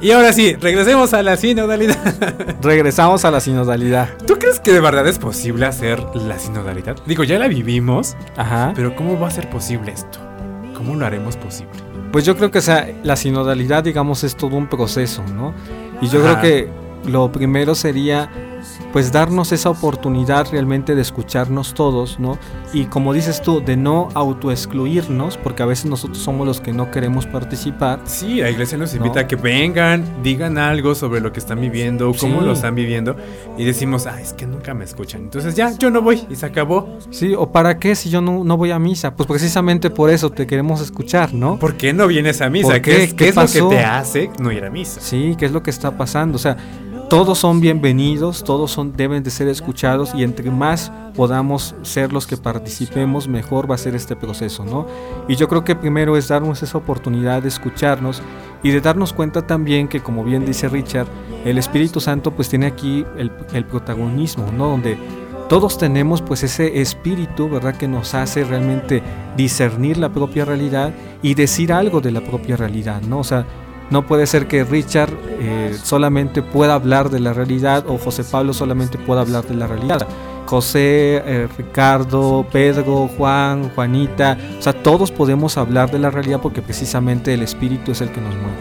Y 0.00 0.12
ahora 0.12 0.32
sí, 0.32 0.54
regresemos 0.54 1.12
a 1.12 1.22
la 1.24 1.36
sinodalidad. 1.36 1.98
Regresamos 2.62 3.24
a 3.24 3.32
la 3.32 3.40
sinodalidad. 3.40 4.08
¿Tú 4.26 4.38
crees 4.38 4.60
que 4.60 4.72
de 4.72 4.80
verdad 4.80 5.06
es 5.08 5.18
posible 5.18 5.66
hacer 5.66 6.00
la 6.14 6.38
sinodalidad? 6.38 6.96
Digo, 7.04 7.24
ya 7.24 7.36
la 7.38 7.48
vivimos, 7.48 8.16
Ajá. 8.36 8.72
pero 8.76 8.94
¿cómo 8.94 9.18
va 9.18 9.26
a 9.26 9.32
ser 9.32 9.50
posible 9.50 9.90
esto? 9.90 10.27
¿Cómo 10.78 10.94
lo 10.94 11.04
haremos 11.04 11.36
posible? 11.36 11.72
Pues 12.12 12.24
yo 12.24 12.36
creo 12.36 12.52
que 12.52 12.58
o 12.58 12.62
sea, 12.62 12.88
la 13.02 13.16
sinodalidad, 13.16 13.82
digamos, 13.82 14.22
es 14.22 14.36
todo 14.36 14.56
un 14.56 14.68
proceso, 14.68 15.24
¿no? 15.34 15.52
Y 16.00 16.08
yo 16.08 16.24
Ajá. 16.24 16.40
creo 16.40 16.42
que 17.04 17.10
lo 17.10 17.32
primero 17.32 17.74
sería 17.74 18.30
pues 18.92 19.12
darnos 19.12 19.52
esa 19.52 19.70
oportunidad 19.70 20.46
realmente 20.50 20.94
de 20.94 21.02
escucharnos 21.02 21.74
todos, 21.74 22.18
¿no? 22.18 22.38
Y 22.72 22.84
como 22.86 23.12
dices 23.12 23.42
tú, 23.42 23.60
de 23.64 23.76
no 23.76 24.08
autoexcluirnos, 24.14 25.36
porque 25.36 25.62
a 25.62 25.66
veces 25.66 25.86
nosotros 25.86 26.18
somos 26.18 26.46
los 26.46 26.60
que 26.60 26.72
no 26.72 26.90
queremos 26.90 27.26
participar. 27.26 28.00
Sí, 28.04 28.36
la 28.40 28.50
iglesia 28.50 28.78
nos 28.78 28.94
invita 28.94 29.16
No. 29.16 29.20
a 29.20 29.26
que 29.26 29.36
vengan, 29.36 30.04
digan 30.22 30.58
algo 30.58 30.94
sobre 30.94 31.20
lo 31.20 31.32
que 31.32 31.38
están 31.40 31.60
viviendo, 31.60 32.12
cómo 32.18 32.40
Sí. 32.40 32.46
lo 32.46 32.52
están 32.52 32.74
viviendo, 32.74 33.16
y 33.56 33.64
decimos, 33.64 34.06
ah, 34.06 34.20
es 34.20 34.32
que 34.32 34.46
nunca 34.46 34.74
me 34.74 34.84
escuchan. 34.84 35.22
Entonces 35.22 35.54
ya, 35.54 35.72
yo 35.78 35.90
no 35.90 36.02
voy, 36.02 36.24
y 36.30 36.36
se 36.36 36.46
acabó. 36.46 36.98
Sí, 37.10 37.34
o 37.36 37.50
para 37.52 37.78
qué 37.78 37.94
si 37.94 38.10
yo 38.10 38.20
no, 38.20 38.44
no 38.44 38.56
voy 38.56 38.70
a 38.70 38.78
misa? 38.78 39.14
Pues 39.14 39.26
precisamente 39.26 39.90
por 39.90 40.10
eso 40.10 40.30
te 40.30 40.46
queremos 40.46 40.80
escuchar, 40.80 41.34
¿no? 41.34 41.58
¿Por 41.58 41.76
qué 41.76 41.92
no 41.92 42.06
vienes 42.06 42.40
a 42.40 42.50
misa? 42.50 42.68
¿Por 42.68 42.80
¿Qué, 42.82 42.90
qué? 42.90 43.02
es, 43.04 43.10
¿Qué 43.10 43.16
qué 43.16 43.28
es 43.28 43.36
lo 43.36 43.68
que 43.68 43.76
te 43.76 43.84
hace 43.84 44.30
no 44.40 44.50
ir 44.52 44.64
a 44.64 44.70
misa? 44.70 45.00
Sí, 45.00 45.34
¿qué 45.38 45.46
es 45.46 45.52
lo 45.52 45.62
que 45.62 45.70
está 45.70 45.96
pasando? 45.96 46.36
O 46.36 46.38
sea, 46.38 46.56
todos 47.08 47.38
son 47.38 47.60
bienvenidos, 47.60 48.44
todos 48.44 48.70
son, 48.70 48.92
deben 48.94 49.22
de 49.22 49.30
ser 49.30 49.48
escuchados 49.48 50.14
y 50.14 50.24
entre 50.24 50.50
más 50.50 50.92
podamos 51.14 51.74
ser 51.80 52.12
los 52.12 52.26
que 52.26 52.36
participemos, 52.36 53.28
mejor 53.28 53.70
va 53.70 53.76
a 53.76 53.78
ser 53.78 53.94
este 53.94 54.14
proceso, 54.14 54.64
¿no? 54.64 54.86
Y 55.26 55.36
yo 55.36 55.48
creo 55.48 55.64
que 55.64 55.74
primero 55.74 56.18
es 56.18 56.28
darnos 56.28 56.62
esa 56.62 56.76
oportunidad 56.76 57.42
de 57.42 57.48
escucharnos 57.48 58.20
y 58.62 58.72
de 58.72 58.82
darnos 58.82 59.14
cuenta 59.14 59.46
también 59.46 59.88
que, 59.88 60.00
como 60.00 60.22
bien 60.22 60.44
dice 60.44 60.68
Richard, 60.68 61.06
el 61.46 61.56
Espíritu 61.56 61.98
Santo 61.98 62.30
pues 62.32 62.50
tiene 62.50 62.66
aquí 62.66 63.06
el, 63.16 63.64
protagonismo, 63.64 64.52
¿no? 64.52 64.68
Donde 64.68 64.98
todos 65.48 65.78
tenemos 65.78 66.20
pues 66.20 66.42
ese 66.42 66.82
espíritu, 66.82 67.48
¿verdad? 67.48 67.74
Que 67.74 67.88
nos 67.88 68.14
hace 68.14 68.44
realmente 68.44 69.02
discernir 69.34 69.96
la 69.96 70.10
propia 70.10 70.44
realidad 70.44 70.92
y 71.22 71.34
decir 71.34 71.72
algo 71.72 72.02
de 72.02 72.10
la 72.10 72.20
propia 72.20 72.56
realidad, 72.56 73.00
¿no? 73.00 73.20
O 73.20 73.24
sea, 73.24 73.46
no 73.90 74.06
puede 74.06 74.26
ser 74.26 74.46
que 74.46 74.64
Richard 74.64 75.12
eh, 75.40 75.76
solamente 75.82 76.42
pueda 76.42 76.74
hablar 76.74 77.10
de 77.10 77.20
la 77.20 77.32
realidad 77.32 77.84
o 77.88 77.98
José 77.98 78.24
Pablo 78.24 78.52
solamente 78.52 78.98
pueda 78.98 79.22
hablar 79.22 79.44
de 79.46 79.54
la 79.54 79.66
realidad. 79.66 80.06
José, 80.46 81.22
eh, 81.24 81.48
Ricardo, 81.58 82.46
Pedro, 82.50 83.08
Juan, 83.16 83.70
Juanita, 83.74 84.38
o 84.58 84.62
sea, 84.62 84.72
todos 84.72 85.12
podemos 85.12 85.58
hablar 85.58 85.90
de 85.90 85.98
la 85.98 86.10
realidad 86.10 86.40
porque 86.40 86.62
precisamente 86.62 87.34
el 87.34 87.42
Espíritu 87.42 87.92
es 87.92 88.00
el 88.00 88.10
que 88.10 88.20
nos 88.20 88.34
mueve. 88.34 88.56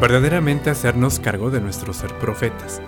verdaderamente 0.00 0.70
hacernos 0.70 1.18
cargo 1.18 1.50
de 1.50 1.60
nuestro 1.60 1.92
ser 1.92 2.12
profetas. 2.18 2.80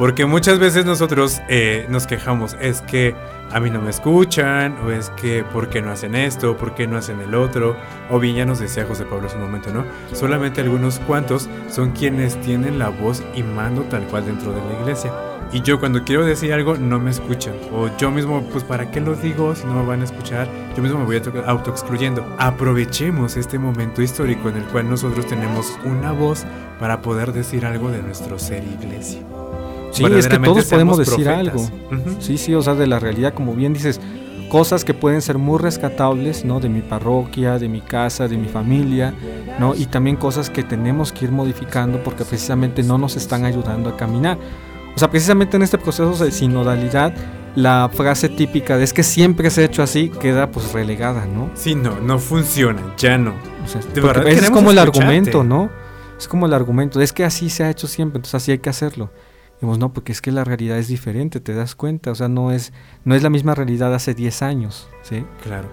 Porque 0.00 0.24
muchas 0.24 0.58
veces 0.58 0.86
nosotros 0.86 1.42
eh, 1.50 1.84
nos 1.90 2.06
quejamos, 2.06 2.56
es 2.58 2.80
que 2.80 3.14
a 3.50 3.60
mí 3.60 3.68
no 3.68 3.82
me 3.82 3.90
escuchan, 3.90 4.78
o 4.82 4.90
es 4.90 5.10
que 5.10 5.44
¿por 5.44 5.68
qué 5.68 5.82
no 5.82 5.90
hacen 5.90 6.14
esto? 6.14 6.56
¿Por 6.56 6.74
qué 6.74 6.86
no 6.86 6.96
hacen 6.96 7.20
el 7.20 7.34
otro? 7.34 7.76
O 8.08 8.18
bien 8.18 8.34
ya 8.34 8.46
nos 8.46 8.60
decía 8.60 8.86
José 8.86 9.04
Pablo 9.04 9.26
hace 9.26 9.36
momento, 9.36 9.70
¿no? 9.70 9.84
Solamente 10.14 10.62
algunos 10.62 11.00
cuantos 11.00 11.50
son 11.68 11.90
quienes 11.90 12.40
tienen 12.40 12.78
la 12.78 12.88
voz 12.88 13.22
y 13.34 13.42
mando 13.42 13.82
tal 13.82 14.04
cual 14.04 14.24
dentro 14.24 14.52
de 14.52 14.62
la 14.62 14.80
iglesia. 14.80 15.12
Y 15.52 15.60
yo 15.60 15.78
cuando 15.78 16.02
quiero 16.02 16.24
decir 16.24 16.54
algo 16.54 16.78
no 16.78 16.98
me 16.98 17.10
escuchan. 17.10 17.56
O 17.70 17.94
yo 17.98 18.10
mismo, 18.10 18.42
pues 18.52 18.64
¿para 18.64 18.90
qué 18.90 19.02
lo 19.02 19.14
digo 19.14 19.54
si 19.54 19.66
no 19.66 19.74
me 19.74 19.84
van 19.84 20.00
a 20.00 20.04
escuchar? 20.04 20.48
Yo 20.74 20.82
mismo 20.82 20.98
me 21.00 21.04
voy 21.04 21.20
auto 21.44 21.70
excluyendo. 21.72 22.24
Aprovechemos 22.38 23.36
este 23.36 23.58
momento 23.58 24.00
histórico 24.00 24.48
en 24.48 24.56
el 24.56 24.64
cual 24.64 24.88
nosotros 24.88 25.26
tenemos 25.26 25.78
una 25.84 26.12
voz 26.12 26.46
para 26.78 27.02
poder 27.02 27.34
decir 27.34 27.66
algo 27.66 27.90
de 27.90 28.00
nuestro 28.00 28.38
ser 28.38 28.64
iglesia. 28.64 29.20
Sí, 29.90 30.04
es 30.04 30.28
que 30.28 30.38
todos 30.38 30.64
podemos 30.66 30.98
decir 30.98 31.24
profetas. 31.24 31.38
algo. 31.38 32.16
Sí, 32.20 32.38
sí, 32.38 32.54
o 32.54 32.62
sea, 32.62 32.74
de 32.74 32.86
la 32.86 32.98
realidad, 32.98 33.34
como 33.34 33.54
bien 33.54 33.72
dices, 33.72 34.00
cosas 34.50 34.84
que 34.84 34.92
pueden 34.92 35.22
ser 35.22 35.38
muy 35.38 35.58
rescatables, 35.58 36.44
¿no? 36.44 36.60
De 36.60 36.68
mi 36.68 36.82
parroquia, 36.82 37.58
de 37.58 37.68
mi 37.68 37.80
casa, 37.80 38.28
de 38.28 38.36
mi 38.36 38.48
familia, 38.48 39.14
¿no? 39.58 39.74
Y 39.74 39.86
también 39.86 40.16
cosas 40.16 40.50
que 40.50 40.62
tenemos 40.62 41.12
que 41.12 41.24
ir 41.24 41.32
modificando 41.32 42.02
porque 42.02 42.24
precisamente 42.24 42.82
no 42.82 42.98
nos 42.98 43.16
están 43.16 43.44
ayudando 43.44 43.88
a 43.88 43.96
caminar. 43.96 44.38
O 44.94 44.98
sea, 44.98 45.10
precisamente 45.10 45.56
en 45.56 45.62
este 45.62 45.78
proceso 45.78 46.22
de 46.22 46.32
sinodalidad, 46.32 47.14
la 47.54 47.90
frase 47.92 48.28
típica 48.28 48.76
de 48.76 48.84
es 48.84 48.92
que 48.92 49.02
siempre 49.02 49.50
se 49.50 49.62
ha 49.62 49.64
hecho 49.64 49.82
así 49.82 50.10
queda 50.10 50.50
pues 50.50 50.72
relegada, 50.72 51.26
¿no? 51.26 51.50
Sí, 51.54 51.74
no, 51.74 51.98
no 52.00 52.18
funciona, 52.18 52.82
ya 52.96 53.16
no. 53.18 53.34
O 53.64 53.68
sea, 53.68 53.80
De 53.94 54.00
verdad 54.00 54.28
es 54.28 54.50
como 54.50 54.70
el 54.70 54.78
argumento, 54.78 55.44
¿no? 55.44 55.70
Es 56.18 56.28
como 56.28 56.46
el 56.46 56.52
argumento, 56.52 57.00
es 57.00 57.12
que 57.12 57.24
así 57.24 57.48
se 57.48 57.64
ha 57.64 57.70
hecho 57.70 57.86
siempre, 57.86 58.18
entonces 58.18 58.34
así 58.34 58.52
hay 58.52 58.58
que 58.58 58.68
hacerlo. 58.68 59.10
Digamos, 59.60 59.78
no, 59.78 59.92
porque 59.92 60.12
es 60.12 60.22
que 60.22 60.32
la 60.32 60.44
realidad 60.44 60.78
es 60.78 60.88
diferente, 60.88 61.40
te 61.40 61.54
das 61.54 61.74
cuenta, 61.74 62.10
o 62.10 62.14
sea, 62.14 62.28
no 62.28 62.50
es, 62.50 62.72
no 63.04 63.14
es 63.14 63.22
la 63.22 63.30
misma 63.30 63.54
realidad 63.54 63.94
hace 63.94 64.14
10 64.14 64.42
años, 64.42 64.88
¿sí? 65.02 65.24
Claro. 65.42 65.68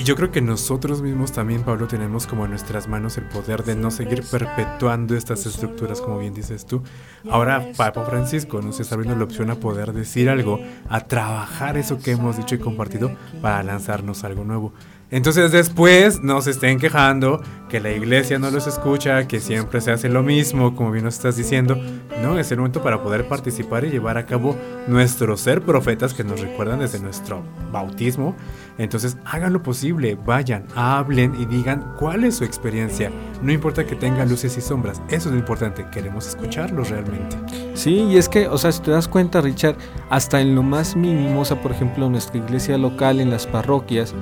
Y 0.00 0.02
yo 0.02 0.16
creo 0.16 0.30
que 0.30 0.40
nosotros 0.40 1.02
mismos 1.02 1.32
también, 1.32 1.62
Pablo, 1.62 1.86
tenemos 1.86 2.26
como 2.26 2.44
en 2.44 2.50
nuestras 2.50 2.88
manos 2.88 3.18
el 3.18 3.24
poder 3.24 3.64
de 3.64 3.76
no 3.76 3.90
seguir 3.90 4.22
perpetuando 4.30 5.14
estas 5.14 5.44
estructuras, 5.44 6.00
como 6.00 6.18
bien 6.18 6.32
dices 6.32 6.64
tú. 6.64 6.82
Ahora, 7.28 7.72
Papa 7.76 8.06
Francisco 8.06 8.62
nos 8.62 8.80
está 8.80 8.94
abriendo 8.94 9.18
la 9.18 9.24
opción 9.24 9.50
a 9.50 9.56
poder 9.56 9.92
decir 9.92 10.30
algo, 10.30 10.58
a 10.88 11.00
trabajar 11.00 11.76
eso 11.76 11.98
que 11.98 12.12
hemos 12.12 12.38
dicho 12.38 12.54
y 12.54 12.58
compartido 12.58 13.14
para 13.42 13.62
lanzarnos 13.62 14.24
algo 14.24 14.42
nuevo. 14.42 14.72
Entonces 15.10 15.50
después 15.50 16.22
no 16.22 16.40
se 16.40 16.52
estén 16.52 16.78
quejando 16.78 17.42
que 17.68 17.80
la 17.80 17.90
iglesia 17.92 18.38
no 18.38 18.50
los 18.50 18.66
escucha, 18.66 19.26
que 19.28 19.40
siempre 19.40 19.80
se 19.80 19.92
hace 19.92 20.08
lo 20.08 20.22
mismo, 20.22 20.74
como 20.74 20.90
bien 20.90 21.04
nos 21.04 21.14
estás 21.14 21.36
diciendo. 21.36 21.76
No, 22.22 22.38
es 22.38 22.50
el 22.52 22.58
momento 22.58 22.82
para 22.82 23.02
poder 23.02 23.26
participar 23.28 23.84
y 23.84 23.90
llevar 23.90 24.18
a 24.18 24.26
cabo 24.26 24.56
nuestro 24.86 25.36
ser 25.36 25.62
profetas 25.62 26.14
que 26.14 26.24
nos 26.24 26.40
recuerdan 26.40 26.80
desde 26.80 26.98
nuestro 27.00 27.42
bautismo. 27.72 28.36
Entonces 28.78 29.16
hagan 29.24 29.52
lo 29.52 29.62
posible, 29.62 30.16
vayan, 30.26 30.66
hablen 30.74 31.34
y 31.40 31.46
digan 31.46 31.94
cuál 31.98 32.24
es 32.24 32.36
su 32.36 32.44
experiencia. 32.44 33.10
No 33.42 33.52
importa 33.52 33.84
que 33.84 33.96
tenga 33.96 34.24
luces 34.24 34.56
y 34.58 34.60
sombras, 34.60 35.00
eso 35.08 35.28
es 35.28 35.34
lo 35.34 35.38
importante, 35.38 35.86
queremos 35.92 36.26
escucharlos 36.26 36.90
realmente. 36.90 37.36
Sí, 37.74 38.02
y 38.02 38.16
es 38.16 38.28
que, 38.28 38.48
o 38.48 38.58
sea, 38.58 38.72
si 38.72 38.80
te 38.82 38.90
das 38.90 39.08
cuenta, 39.08 39.40
Richard, 39.40 39.76
hasta 40.08 40.40
en 40.40 40.54
lo 40.54 40.62
más 40.62 40.96
mínimo, 40.96 41.40
o 41.40 41.44
sea, 41.44 41.60
por 41.60 41.72
ejemplo, 41.72 42.08
nuestra 42.10 42.38
iglesia 42.38 42.76
local, 42.78 43.20
en 43.20 43.30
las 43.30 43.46
parroquias, 43.46 44.14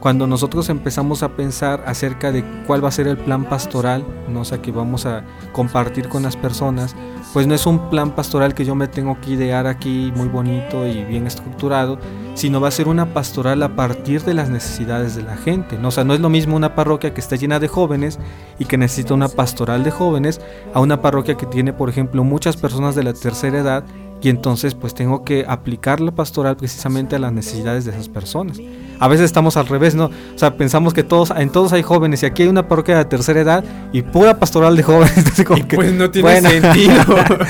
cuando 0.00 0.26
nosotros 0.26 0.68
empezamos 0.70 1.22
a 1.22 1.36
pensar 1.36 1.84
acerca 1.86 2.32
de 2.32 2.42
cuál 2.66 2.82
va 2.82 2.88
a 2.88 2.92
ser 2.92 3.06
el 3.06 3.18
plan 3.18 3.44
pastoral, 3.44 4.04
¿no? 4.28 4.40
o 4.40 4.44
sea, 4.44 4.62
que 4.62 4.72
vamos 4.72 5.04
a 5.06 5.24
compartir 5.52 6.08
con 6.08 6.22
las 6.22 6.36
personas, 6.36 6.96
pues 7.32 7.46
no 7.46 7.54
es 7.54 7.66
un 7.66 7.90
plan 7.90 8.14
pastoral 8.14 8.54
que 8.54 8.64
yo 8.64 8.74
me 8.74 8.88
tengo 8.88 9.20
que 9.20 9.32
idear 9.32 9.66
aquí 9.66 10.12
muy 10.16 10.28
bonito 10.28 10.86
y 10.86 11.04
bien 11.04 11.26
estructurado, 11.26 11.98
sino 12.34 12.60
va 12.60 12.68
a 12.68 12.72
ser 12.72 12.88
una 12.88 13.12
pastoral 13.12 13.62
a 13.62 13.76
partir 13.76 14.22
de 14.22 14.34
las 14.34 14.48
necesidades 14.48 15.14
de 15.14 15.22
la 15.22 15.36
gente. 15.36 15.78
¿no? 15.78 15.88
O 15.88 16.04
no 16.04 16.14
es 16.14 16.20
lo 16.20 16.30
mismo 16.30 16.56
una 16.56 16.74
parroquia 16.74 17.12
que 17.12 17.20
está 17.20 17.36
llena 17.36 17.60
de 17.60 17.68
jóvenes 17.68 18.18
y 18.58 18.64
que 18.64 18.78
necesita 18.78 19.14
una 19.14 19.28
pastoral 19.28 19.84
de 19.84 19.90
jóvenes 19.90 20.40
a 20.74 20.80
una 20.80 21.02
parroquia 21.02 21.36
que 21.36 21.46
tiene, 21.46 21.72
por 21.72 21.90
ejemplo, 21.90 22.24
muchas 22.24 22.56
personas 22.56 22.94
de 22.94 23.04
la 23.04 23.12
tercera 23.12 23.58
edad 23.58 23.84
y 24.22 24.28
entonces 24.28 24.74
pues 24.74 24.94
tengo 24.94 25.24
que 25.24 25.44
aplicar 25.48 26.00
la 26.00 26.10
pastoral 26.12 26.56
precisamente 26.56 27.16
a 27.16 27.18
las 27.18 27.32
necesidades 27.32 27.84
de 27.84 27.92
esas 27.92 28.08
personas. 28.08 28.58
A 28.98 29.08
veces 29.08 29.24
estamos 29.24 29.56
al 29.56 29.66
revés, 29.66 29.94
¿no? 29.94 30.06
O 30.06 30.38
sea, 30.38 30.56
pensamos 30.56 30.92
que 30.92 31.02
todos, 31.02 31.32
en 31.34 31.50
todos 31.50 31.72
hay 31.72 31.82
jóvenes 31.82 32.22
y 32.22 32.26
aquí 32.26 32.42
hay 32.42 32.48
una 32.48 32.68
parroquia 32.68 32.98
de 32.98 33.04
tercera 33.06 33.40
edad 33.40 33.64
y 33.92 34.02
pura 34.02 34.38
pastoral 34.38 34.76
de 34.76 34.82
jóvenes. 34.82 35.12
Entonces, 35.16 35.46
como 35.46 35.58
Y 35.58 35.62
que, 35.62 35.76
pues 35.76 35.92
no 35.92 36.10
tiene 36.10 36.28
bueno. 36.40 36.50
sentido. 36.50 37.02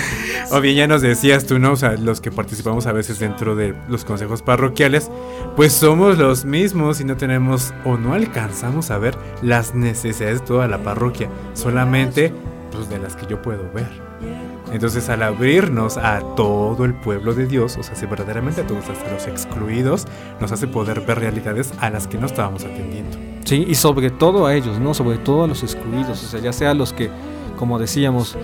o 0.53 0.61
bien 0.61 0.77
ya 0.77 0.87
nos 0.87 1.03
decías 1.03 1.47
tú, 1.47 1.59
¿no? 1.59 1.73
O 1.73 1.77
sea, 1.77 1.93
los 1.97 2.21
que 2.21 2.31
participamos 2.31 2.87
a 2.87 2.93
veces 2.93 3.18
dentro 3.18 3.57
de 3.57 3.75
los 3.89 4.05
consejos 4.05 4.43
parroquiales, 4.43 5.11
pues 5.57 5.73
somos 5.73 6.18
los 6.18 6.45
mismos 6.45 7.01
y 7.01 7.05
no 7.05 7.16
tenemos 7.16 7.75
o 7.85 7.97
no 7.97 8.14
alcanzamos 8.14 8.93
a 8.93 8.99
ver 8.99 9.16
las 9.43 9.75
necesidades 9.75 10.41
de 10.41 10.47
toda 10.47 10.68
la 10.68 10.79
parroquia, 10.83 11.29
solamente 11.55 12.33
pues 12.71 12.89
de 12.89 12.99
las 13.01 13.16
que 13.16 13.27
yo 13.27 13.43
puedo 13.43 13.71
ver. 13.73 14.10
Entonces 14.73 15.09
al 15.09 15.23
abrirnos 15.23 15.97
a 15.97 16.21
todo 16.37 16.85
el 16.85 16.95
pueblo 16.95 17.35
de 17.35 17.47
Dios, 17.47 17.77
o 17.77 17.83
sea, 17.83 17.95
si 17.95 18.07
verdaderamente 18.07 18.61
a 18.61 18.66
todos, 18.66 18.89
hasta 18.89 19.12
los 19.12 19.27
excluidos, 19.27 20.07
nos 20.41 20.53
hace 20.53 20.66
poder 20.66 21.01
ver 21.01 21.18
realidades 21.18 21.73
a 21.81 21.91
las 21.91 22.07
que 22.07 22.18
no 22.18 22.27
estábamos 22.27 22.64
atendiendo. 22.64 23.18
Sí, 23.45 23.64
y 23.68 23.75
sobre 23.75 24.11
todo 24.11 24.47
a 24.47 24.55
ellos, 24.55 24.79
¿no? 24.79 24.95
Sobre 24.95 25.18
todo 25.18 25.45
a 25.45 25.47
los 25.49 25.62
excluidos, 25.62 26.23
o 26.23 26.27
sea, 26.29 26.41
ya 26.41 26.53
sea 26.53 26.73
los 26.75 26.93
que, 26.93 27.11
como 27.59 27.79
decíamos, 27.79 28.39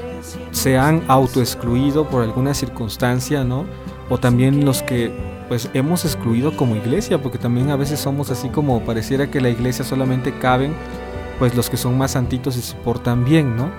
se 0.51 0.77
han 0.79 1.03
autoexcluido 1.07 2.09
por 2.09 2.23
alguna 2.23 2.55
circunstancia, 2.55 3.45
¿no? 3.45 3.65
O 4.09 4.19
también 4.19 4.65
los 4.65 4.83
que, 4.83 5.13
pues, 5.49 5.71
hemos 5.75 6.05
excluido 6.05 6.57
como 6.57 6.75
iglesia, 6.75 7.23
porque 7.23 7.39
también 7.39 7.71
a 7.71 7.77
veces 7.77 8.01
somos 8.01 8.31
así 8.31 8.49
como 8.49 8.81
pareciera 8.81 9.31
que 9.31 9.41
la 9.41 9.49
iglesia 9.49 9.85
solamente 9.85 10.37
caben, 10.39 10.75
pues, 11.39 11.55
los 11.55 11.71
que 11.71 11.77
son 11.77 11.97
más 11.97 12.13
santitos 12.13 12.57
y 12.57 12.63
se 12.63 12.75
portan 12.77 13.25
bien, 13.25 13.55
¿no? 13.55 13.71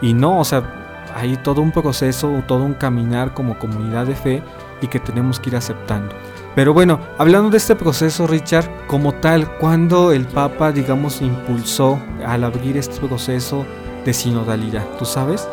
Y 0.00 0.14
no, 0.14 0.38
o 0.38 0.44
sea, 0.44 0.87
hay 1.18 1.36
todo 1.36 1.60
un 1.60 1.72
proceso, 1.72 2.42
todo 2.46 2.64
un 2.64 2.74
caminar 2.74 3.34
como 3.34 3.58
comunidad 3.58 4.06
de 4.06 4.14
fe 4.14 4.42
y 4.80 4.86
que 4.86 5.00
tenemos 5.00 5.40
que 5.40 5.50
ir 5.50 5.56
aceptando. 5.56 6.14
Pero 6.54 6.72
bueno, 6.72 7.00
hablando 7.18 7.50
de 7.50 7.56
este 7.58 7.76
proceso, 7.76 8.26
Richard, 8.26 8.68
como 8.86 9.12
tal, 9.14 9.48
cuando 9.58 10.12
el 10.12 10.24
Papa, 10.26 10.72
digamos, 10.72 11.20
impulsó 11.22 12.00
al 12.26 12.44
abrir 12.44 12.76
este 12.76 12.98
proceso 13.06 13.64
de 14.04 14.12
sinodalidad, 14.14 14.84
¿tú 14.98 15.04
sabes? 15.04 15.48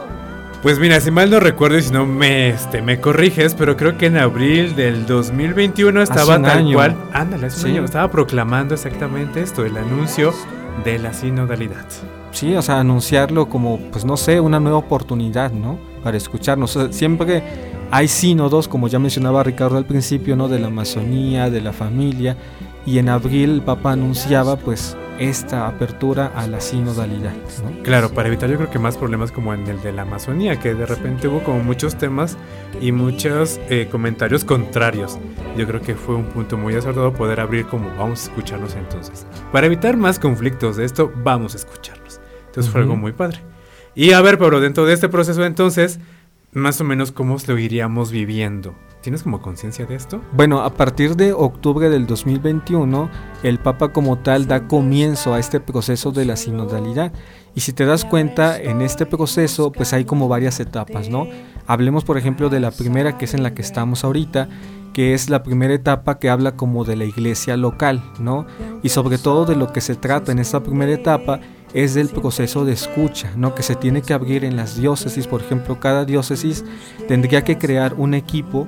Pues 0.64 0.80
mira, 0.80 1.00
si 1.00 1.12
mal 1.12 1.30
no 1.30 1.40
recuerdo 1.40 1.78
y 1.78 1.84
si 1.84 1.92
no 1.92 2.08
me, 2.08 2.50
este, 2.50 2.82
me 2.82 3.00
corriges, 3.00 3.54
pero 3.54 3.78
creo 3.78 3.98
que 4.00 4.08
en 4.08 4.18
abril 4.18 4.76
del 4.76 5.06
2021 5.06 6.02
estaba 6.02 6.38
un 6.38 6.44
tal 6.44 6.58
año. 6.60 6.76
cual, 6.78 6.96
ándale, 7.14 7.48
hace 7.48 7.58
un 7.58 7.64
Sí. 7.66 7.72
año, 7.72 7.86
estaba 7.86 8.10
proclamando 8.10 8.74
exactamente 8.74 9.42
esto, 9.42 9.64
el 9.64 9.78
anuncio 9.78 10.34
de 10.84 10.98
la 10.98 11.14
sinodalidad. 11.14 11.86
Sí, 12.36 12.54
o 12.54 12.62
sea, 12.62 12.82
anunciarlo 12.82 13.48
como, 13.48 13.80
pues 13.92 14.04
no 14.04 14.18
sé, 14.18 14.42
una 14.42 14.60
nueva 14.60 14.80
oportunidad, 14.80 15.54
¿no? 15.54 15.80
Para 16.04 16.18
escucharnos. 16.18 16.76
O 16.76 16.82
sea, 16.82 16.92
siempre 16.92 17.42
hay 17.92 18.10
sínodos, 18.10 18.68
como 18.68 18.90
ya 18.90 19.00
mencionaba 19.00 19.42
Ricardo 19.42 19.78
al 19.78 19.86
principio, 19.86 20.36
¿no? 20.36 20.50
De 20.50 20.60
la 20.60 20.68
Amazonía, 20.68 21.50
de 21.50 21.62
la 21.62 21.72
familia. 21.72 22.36
Y 22.86 23.00
en 23.00 23.08
abril 23.08 23.52
el 23.52 23.62
Papa 23.62 23.94
anunciaba, 23.94 24.58
pues, 24.58 24.98
esta 25.18 25.66
apertura 25.66 26.34
a 26.36 26.46
la 26.46 26.60
sinodalidad, 26.60 27.32
¿no? 27.64 27.84
Claro, 27.84 28.10
para 28.10 28.28
evitar 28.28 28.50
yo 28.50 28.58
creo 28.58 28.70
que 28.70 28.80
más 28.80 28.98
problemas 28.98 29.32
como 29.32 29.54
en 29.54 29.66
el 29.68 29.82
de 29.82 29.94
la 29.94 30.02
Amazonía, 30.02 30.60
que 30.60 30.76
de 30.76 30.86
repente 30.86 31.30
hubo 31.30 31.42
como 31.42 31.64
muchos 31.64 31.96
temas 31.96 32.38
y 32.82 32.92
muchos 32.92 33.62
eh, 33.70 33.88
comentarios 33.90 34.44
contrarios. 34.44 35.18
Yo 35.58 35.66
creo 35.66 35.82
que 35.82 35.96
fue 35.96 36.16
un 36.16 36.26
punto 36.26 36.58
muy 36.58 36.76
acertado 36.76 37.14
poder 37.14 37.40
abrir 37.40 37.66
como 37.68 37.88
vamos 37.96 38.24
a 38.24 38.24
escucharnos 38.30 38.76
entonces. 38.76 39.26
Para 39.54 39.68
evitar 39.68 39.96
más 39.96 40.20
conflictos 40.20 40.76
de 40.76 40.84
esto, 40.84 41.14
vamos 41.24 41.54
a 41.54 41.58
escucharnos. 41.58 42.05
Entonces 42.56 42.72
fue 42.72 42.80
algo 42.80 42.96
muy 42.96 43.12
padre. 43.12 43.40
Y 43.96 44.14
a 44.14 44.22
ver, 44.22 44.38
Pablo, 44.38 44.62
dentro 44.62 44.86
de 44.86 44.94
este 44.94 45.10
proceso 45.10 45.44
entonces, 45.44 46.00
más 46.54 46.80
o 46.80 46.86
menos 46.86 47.12
cómo 47.12 47.36
lo 47.48 47.58
iríamos 47.60 48.12
viviendo. 48.12 48.74
¿Tienes 49.02 49.24
como 49.24 49.42
conciencia 49.42 49.86
de 49.86 49.96
esto? 49.96 50.22
Bueno, 50.32 50.62
a 50.62 50.74
partir 50.74 51.18
de 51.18 51.34
octubre 51.34 51.90
del 51.90 52.08
2021, 52.08 53.10
el 53.44 53.60
Papa 53.60 53.90
como 53.90 54.20
tal 54.20 54.48
da 54.48 54.70
comienzo 54.70 55.34
a 55.34 55.40
este 55.40 55.60
proceso 55.60 56.14
de 56.14 56.24
la 56.24 56.38
sinodalidad. 56.38 57.12
Y 57.56 57.60
si 57.60 57.74
te 57.74 57.86
das 57.86 58.06
cuenta, 58.06 58.58
en 58.58 58.82
este 58.82 59.06
proceso 59.06 59.74
pues 59.74 59.92
hay 59.92 60.06
como 60.06 60.30
varias 60.30 60.62
etapas, 60.62 61.10
¿no? 61.10 61.28
Hablemos 61.68 62.06
por 62.06 62.18
ejemplo 62.18 62.48
de 62.48 62.62
la 62.62 62.72
primera 62.72 63.18
que 63.18 63.26
es 63.26 63.34
en 63.34 63.44
la 63.44 63.54
que 63.54 63.62
estamos 63.62 64.06
ahorita, 64.06 64.48
que 64.94 65.14
es 65.14 65.30
la 65.30 65.44
primera 65.44 65.74
etapa 65.74 66.20
que 66.20 66.30
habla 66.30 66.56
como 66.56 66.86
de 66.86 66.96
la 66.96 67.04
iglesia 67.04 67.58
local, 67.58 68.02
¿no? 68.18 68.48
Y 68.82 68.90
sobre 68.90 69.18
todo 69.18 69.44
de 69.46 69.58
lo 69.58 69.74
que 69.74 69.82
se 69.82 69.96
trata 69.96 70.32
en 70.32 70.40
esta 70.40 70.64
primera 70.64 70.94
etapa 70.94 71.42
es 71.76 71.94
del 71.94 72.08
proceso 72.08 72.64
de 72.64 72.72
escucha, 72.72 73.30
¿no? 73.36 73.54
Que 73.54 73.62
se 73.62 73.76
tiene 73.76 74.02
que 74.02 74.14
abrir 74.14 74.46
en 74.46 74.56
las 74.56 74.78
diócesis, 74.78 75.28
por 75.28 75.42
ejemplo, 75.42 75.78
cada 75.78 76.06
diócesis 76.06 76.64
tendría 77.10 77.44
que 77.44 77.58
crear 77.58 77.94
un 77.96 78.14
equipo 78.14 78.66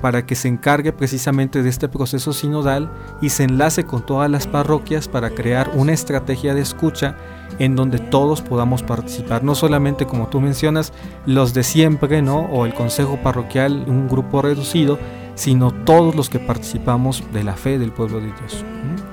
para 0.00 0.24
que 0.24 0.34
se 0.34 0.48
encargue 0.48 0.92
precisamente 0.92 1.62
de 1.62 1.68
este 1.68 1.88
proceso 1.88 2.32
sinodal 2.32 2.90
y 3.20 3.28
se 3.28 3.44
enlace 3.44 3.84
con 3.84 4.04
todas 4.04 4.30
las 4.30 4.46
parroquias 4.46 5.06
para 5.06 5.30
crear 5.30 5.70
una 5.74 5.92
estrategia 5.92 6.54
de 6.54 6.62
escucha 6.62 7.16
en 7.58 7.76
donde 7.76 7.98
todos 7.98 8.40
podamos 8.40 8.82
participar, 8.82 9.44
no 9.44 9.54
solamente 9.54 10.06
como 10.06 10.28
tú 10.28 10.40
mencionas, 10.40 10.94
los 11.26 11.52
de 11.52 11.62
siempre, 11.62 12.22
¿no? 12.22 12.40
O 12.40 12.64
el 12.64 12.74
consejo 12.74 13.18
parroquial, 13.22 13.84
un 13.86 14.08
grupo 14.08 14.40
reducido, 14.40 14.98
sino 15.36 15.70
todos 15.70 16.16
los 16.16 16.28
que 16.28 16.40
participamos 16.40 17.22
de 17.32 17.44
la 17.44 17.54
fe 17.54 17.78
del 17.78 17.92
pueblo 17.92 18.20
de 18.20 18.26
Dios. 18.26 18.64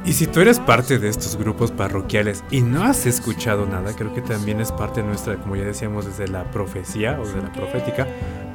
Y 0.06 0.14
si 0.14 0.26
tú 0.26 0.40
eres 0.40 0.60
parte 0.60 0.98
de 0.98 1.10
estos 1.10 1.38
grupos 1.38 1.72
parroquiales 1.72 2.44
y 2.50 2.62
no 2.62 2.84
has 2.84 3.06
escuchado 3.06 3.66
nada, 3.68 3.94
creo 3.96 4.14
que 4.14 4.22
también 4.22 4.60
es 4.60 4.72
parte 4.72 5.04
nuestra, 5.04 5.38
como 5.38 5.56
ya 5.56 5.64
decíamos, 5.64 6.06
desde 6.06 6.28
la 6.28 6.50
profecía 6.52 7.20
o 7.22 7.28
de 7.28 7.42
la 7.42 7.52
profética, 7.52 8.08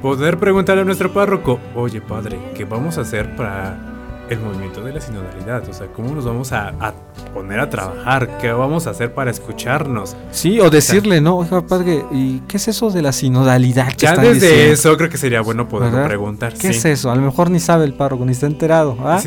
poder 0.03 0.39
preguntarle 0.39 0.83
a 0.83 0.85
nuestro 0.85 1.13
párroco, 1.13 1.61
oye 1.75 2.01
padre, 2.01 2.39
¿qué 2.57 2.65
vamos 2.65 2.99
a 2.99 3.03
hacer 3.03 3.37
para 3.37 3.98
el 4.31 4.41
movimiento 4.41 4.83
de 4.83 4.93
la 4.93 5.01
sinodalidad. 5.01 5.69
O 5.69 5.73
sea, 5.73 5.87
cómo 5.89 6.15
nos 6.15 6.25
vamos 6.25 6.53
a, 6.53 6.69
a 6.81 6.93
poner 7.35 7.61
a 7.61 7.69
trabajar, 7.71 8.39
qué 8.41 8.53
vamos 8.53 8.87
a 8.87 8.91
hacer 8.91 9.13
para 9.15 9.31
escucharnos. 9.31 10.17
Sí, 10.31 10.61
o 10.61 10.71
decirle, 10.71 11.21
¿no? 11.21 11.37
Oiga, 11.39 11.61
padre, 11.67 12.05
¿y 12.13 12.41
qué 12.41 12.57
es 12.59 12.69
eso 12.69 12.91
de 12.91 13.03
la 13.03 13.13
sinodalidad? 13.13 13.93
que 13.93 13.99
Ya 14.07 14.11
están 14.11 14.25
desde 14.25 14.49
diciendo? 14.49 14.73
eso 14.75 14.97
creo 14.97 15.11
que 15.11 15.19
sería 15.19 15.41
bueno 15.41 15.67
¿Verdad? 15.71 16.07
preguntar. 16.07 16.53
¿Qué 16.55 16.73
sí. 16.73 16.79
es 16.79 16.85
eso? 16.85 17.11
A 17.11 17.17
lo 17.17 17.23
mejor 17.23 17.51
ni 17.51 17.61
sabe 17.61 17.85
el 17.85 17.95
párroco, 17.95 18.25
ni 18.25 18.33
está 18.33 18.47
enterado. 18.47 18.97
¿ah? 19.01 19.21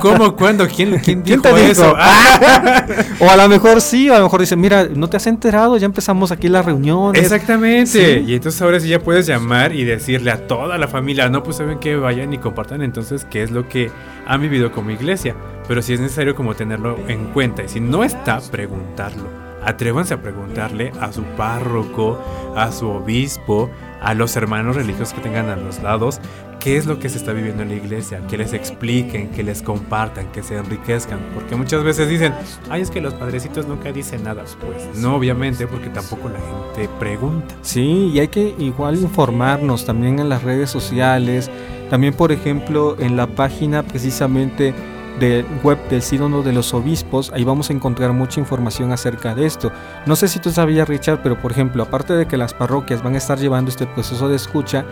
¿Cómo? 0.00 0.36
¿Cuándo? 0.36 0.66
¿Quién, 0.68 0.90
quién 1.04 1.22
¿Quién 1.22 1.40
dijo 1.40 1.42
te 1.54 1.60
dijo? 1.60 1.70
eso? 1.72 1.94
Ah, 1.96 2.86
O 3.20 3.30
a 3.30 3.36
lo 3.36 3.48
mejor 3.48 3.80
sí, 3.80 4.08
o 4.10 4.14
a 4.14 4.18
lo 4.18 4.24
mejor 4.24 4.40
dice, 4.40 4.56
mira, 4.56 4.84
no 4.84 5.08
te 5.08 5.16
has 5.16 5.26
enterado, 5.26 5.76
ya 5.76 5.86
empezamos 5.86 6.30
aquí 6.32 6.48
las 6.48 6.64
reuniones. 6.64 7.22
Exactamente. 7.22 7.86
Sí. 8.20 8.24
Y 8.26 8.34
entonces 8.34 8.60
ahora 8.62 8.80
sí 8.80 8.88
ya 8.88 8.98
puedes 9.00 9.26
llamar 9.26 9.74
y 9.74 9.84
decirle 9.84 10.30
a 10.30 10.46
toda 10.46 10.78
la 10.78 10.88
familia, 10.88 11.28
no, 11.28 11.42
pues 11.42 11.56
saben 11.56 11.78
que 11.78 11.96
vayan 11.96 12.32
y 12.32 12.38
compartan 12.38 12.82
entonces 12.82 13.24
qué 13.30 13.42
es 13.42 13.50
lo 13.50 13.68
que 13.68 13.90
han 14.32 14.40
vivido 14.40 14.72
como 14.72 14.90
iglesia. 14.90 15.36
Pero 15.68 15.82
sí 15.82 15.92
es 15.92 16.00
necesario 16.00 16.34
como 16.34 16.54
tenerlo 16.54 16.98
en 17.06 17.26
cuenta. 17.26 17.62
Y 17.62 17.68
si 17.68 17.80
no 17.80 18.02
está, 18.02 18.40
preguntarlo. 18.40 19.28
Atrévanse 19.62 20.14
a 20.14 20.22
preguntarle 20.22 20.90
a 21.00 21.12
su 21.12 21.22
párroco, 21.22 22.18
a 22.56 22.72
su 22.72 22.88
obispo, 22.88 23.70
a 24.00 24.14
los 24.14 24.34
hermanos 24.34 24.74
religiosos 24.74 25.14
que 25.14 25.20
tengan 25.20 25.50
a 25.50 25.56
los 25.56 25.80
lados, 25.82 26.20
qué 26.58 26.76
es 26.76 26.86
lo 26.86 26.98
que 26.98 27.08
se 27.08 27.18
está 27.18 27.32
viviendo 27.32 27.62
en 27.62 27.68
la 27.68 27.74
iglesia, 27.74 28.20
que 28.28 28.38
les 28.38 28.54
expliquen, 28.54 29.28
que 29.28 29.42
les 29.42 29.62
compartan, 29.62 30.32
que 30.32 30.42
se 30.42 30.56
enriquezcan. 30.56 31.20
Porque 31.34 31.54
muchas 31.54 31.84
veces 31.84 32.08
dicen, 32.08 32.34
ay, 32.70 32.82
es 32.82 32.90
que 32.90 33.00
los 33.00 33.14
padrecitos 33.14 33.68
nunca 33.68 33.92
dicen 33.92 34.24
nada. 34.24 34.44
Pues 34.60 34.98
no, 34.98 35.16
obviamente, 35.16 35.66
porque 35.66 35.90
tampoco 35.90 36.28
la 36.28 36.40
gente 36.40 36.88
pregunta. 36.98 37.54
Sí, 37.62 38.10
y 38.12 38.18
hay 38.18 38.28
que 38.28 38.54
igual 38.58 38.96
informarnos 38.96 39.84
también 39.84 40.18
en 40.18 40.28
las 40.28 40.42
redes 40.42 40.70
sociales, 40.70 41.50
también 41.92 42.14
por 42.14 42.32
ejemplo 42.32 42.96
en 43.00 43.18
la 43.18 43.26
página 43.26 43.82
precisamente 43.82 44.72
de 45.20 45.44
web 45.62 45.76
del 45.90 46.00
Sínodo 46.00 46.42
de 46.42 46.54
los 46.54 46.72
Obispos, 46.72 47.30
ahí 47.34 47.44
vamos 47.44 47.68
a 47.68 47.74
encontrar 47.74 48.14
mucha 48.14 48.40
información 48.40 48.92
acerca 48.92 49.34
de 49.34 49.44
esto. 49.44 49.70
No 50.06 50.16
sé 50.16 50.28
si 50.28 50.38
tú 50.38 50.50
sabías 50.50 50.88
Richard, 50.88 51.20
pero 51.22 51.38
por 51.38 51.52
ejemplo, 51.52 51.82
aparte 51.82 52.14
de 52.14 52.24
que 52.24 52.38
las 52.38 52.54
parroquias 52.54 53.02
van 53.02 53.14
a 53.14 53.18
estar 53.18 53.38
llevando 53.38 53.70
este 53.70 53.86
proceso 53.86 54.26
de 54.30 54.36
escucha, 54.36 54.86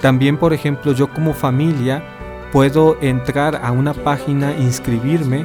también 0.00 0.38
por 0.38 0.54
ejemplo 0.54 0.92
yo 0.92 1.12
como 1.12 1.34
familia 1.34 2.02
puedo 2.52 2.96
entrar 3.02 3.60
a 3.62 3.70
una 3.70 3.92
página, 3.92 4.56
inscribirme 4.56 5.44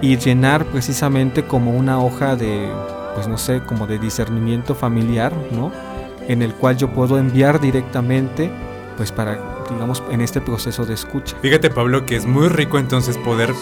y 0.00 0.16
llenar 0.16 0.64
precisamente 0.66 1.42
como 1.42 1.72
una 1.72 1.98
hoja 1.98 2.36
de, 2.36 2.70
pues 3.16 3.26
no 3.26 3.36
sé, 3.36 3.62
como 3.66 3.88
de 3.88 3.98
discernimiento 3.98 4.76
familiar, 4.76 5.32
¿no? 5.50 5.72
En 6.28 6.40
el 6.40 6.54
cual 6.54 6.76
yo 6.76 6.92
puedo 6.92 7.18
enviar 7.18 7.60
directamente, 7.60 8.48
pues 9.02 9.10
para, 9.10 9.36
digamos, 9.68 10.00
en 10.12 10.20
este 10.20 10.40
proceso 10.40 10.86
de 10.86 10.94
escucha. 10.94 11.34
Fíjate, 11.42 11.70
Pablo, 11.70 12.06
que 12.06 12.14
es 12.14 12.24
muy 12.24 12.46
rico 12.46 12.78
entonces 12.78 13.18
poder 13.18 13.52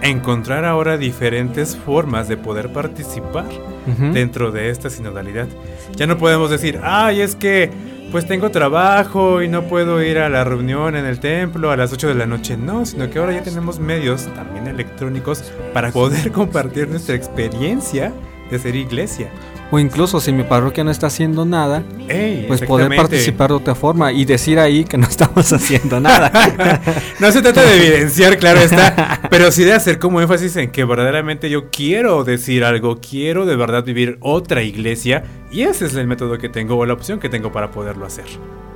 encontrar 0.00 0.64
ahora 0.64 0.98
diferentes 0.98 1.76
formas 1.76 2.26
de 2.26 2.36
poder 2.36 2.72
participar 2.72 3.44
Ujú. 3.86 4.12
dentro 4.12 4.50
de 4.50 4.70
esta 4.70 4.90
sinodalidad. 4.90 5.46
Ya 5.94 6.08
no 6.08 6.18
podemos 6.18 6.50
decir, 6.50 6.80
ay, 6.82 7.20
es 7.20 7.36
que 7.36 7.70
pues 8.10 8.26
tengo 8.26 8.50
trabajo 8.50 9.40
y 9.40 9.46
no 9.46 9.62
puedo 9.68 10.02
ir 10.02 10.18
a 10.18 10.28
la 10.28 10.42
reunión 10.42 10.96
en 10.96 11.04
el 11.06 11.20
templo 11.20 11.70
a 11.70 11.76
las 11.76 11.92
8 11.92 12.08
de 12.08 12.14
la 12.16 12.26
noche. 12.26 12.56
No, 12.56 12.84
sino 12.84 13.08
que 13.08 13.20
ahora 13.20 13.34
ya 13.34 13.44
tenemos 13.44 13.78
medios 13.78 14.26
también 14.34 14.66
electrónicos 14.66 15.44
para 15.72 15.92
poder 15.92 16.32
compartir 16.32 16.88
nuestra 16.88 17.14
experiencia 17.14 18.12
de 18.50 18.58
ser 18.58 18.74
iglesia. 18.74 19.30
O 19.72 19.78
incluso 19.78 20.20
si 20.20 20.32
mi 20.32 20.42
parroquia 20.42 20.84
no 20.84 20.90
está 20.90 21.06
haciendo 21.06 21.46
nada, 21.46 21.82
Ey, 22.06 22.44
pues 22.46 22.60
poder 22.60 22.94
participar 22.94 23.48
de 23.48 23.54
otra 23.54 23.74
forma 23.74 24.12
y 24.12 24.26
decir 24.26 24.58
ahí 24.58 24.84
que 24.84 24.98
no 24.98 25.06
estamos 25.10 25.50
haciendo 25.50 25.98
nada. 25.98 26.30
No 27.18 27.32
se 27.32 27.40
trata 27.40 27.62
de 27.62 27.76
evidenciar, 27.76 28.36
claro 28.36 28.60
está, 28.60 29.20
pero 29.30 29.50
sí 29.50 29.64
de 29.64 29.72
hacer 29.72 29.98
como 29.98 30.20
énfasis 30.20 30.56
en 30.56 30.70
que 30.70 30.84
verdaderamente 30.84 31.48
yo 31.48 31.70
quiero 31.70 32.22
decir 32.22 32.64
algo, 32.64 32.98
quiero 32.98 33.46
de 33.46 33.56
verdad 33.56 33.82
vivir 33.82 34.18
otra 34.20 34.62
iglesia 34.62 35.24
y 35.50 35.62
ese 35.62 35.86
es 35.86 35.94
el 35.94 36.06
método 36.06 36.36
que 36.36 36.50
tengo 36.50 36.76
o 36.76 36.84
la 36.84 36.92
opción 36.92 37.18
que 37.18 37.30
tengo 37.30 37.50
para 37.50 37.70
poderlo 37.70 38.04
hacer. 38.04 38.26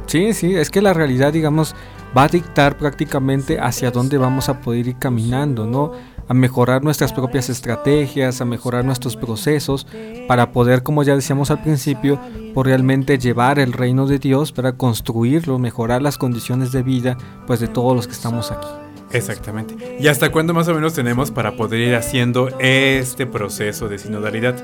Sí, 0.06 0.32
sí, 0.32 0.54
es 0.54 0.70
que 0.70 0.80
la 0.80 0.94
realidad, 0.94 1.32
digamos, 1.32 1.74
va 2.16 2.24
a 2.24 2.28
dictar 2.28 2.78
prácticamente 2.78 3.58
hacia 3.60 3.90
dónde 3.90 4.16
vamos 4.16 4.48
a 4.48 4.60
poder 4.60 4.88
ir 4.88 4.96
caminando, 4.98 5.66
¿no? 5.66 5.92
A 6.28 6.34
mejorar 6.34 6.82
nuestras 6.82 7.12
propias 7.12 7.48
estrategias, 7.48 8.40
a 8.40 8.44
mejorar 8.44 8.84
nuestros 8.84 9.16
procesos, 9.16 9.86
para 10.26 10.52
poder, 10.52 10.82
como 10.82 11.02
ya 11.02 11.14
decíamos 11.14 11.50
al 11.50 11.62
principio, 11.62 12.18
por 12.54 12.66
realmente 12.66 13.18
llevar 13.18 13.58
el 13.58 13.72
reino 13.72 14.06
de 14.06 14.18
Dios, 14.18 14.52
para 14.52 14.72
construirlo, 14.72 15.58
mejorar 15.58 16.02
las 16.02 16.18
condiciones 16.18 16.72
de 16.72 16.82
vida, 16.82 17.16
pues 17.46 17.60
de 17.60 17.68
todos 17.68 17.94
los 17.94 18.06
que 18.06 18.12
estamos 18.12 18.50
aquí. 18.50 18.68
Exactamente. 19.12 19.96
¿Y 20.00 20.08
hasta 20.08 20.32
cuándo 20.32 20.52
más 20.52 20.68
o 20.68 20.74
menos 20.74 20.94
tenemos 20.94 21.30
para 21.30 21.56
poder 21.56 21.80
ir 21.80 21.94
haciendo 21.94 22.48
este 22.58 23.26
proceso 23.26 23.88
de 23.88 23.98
sinodalidad? 23.98 24.56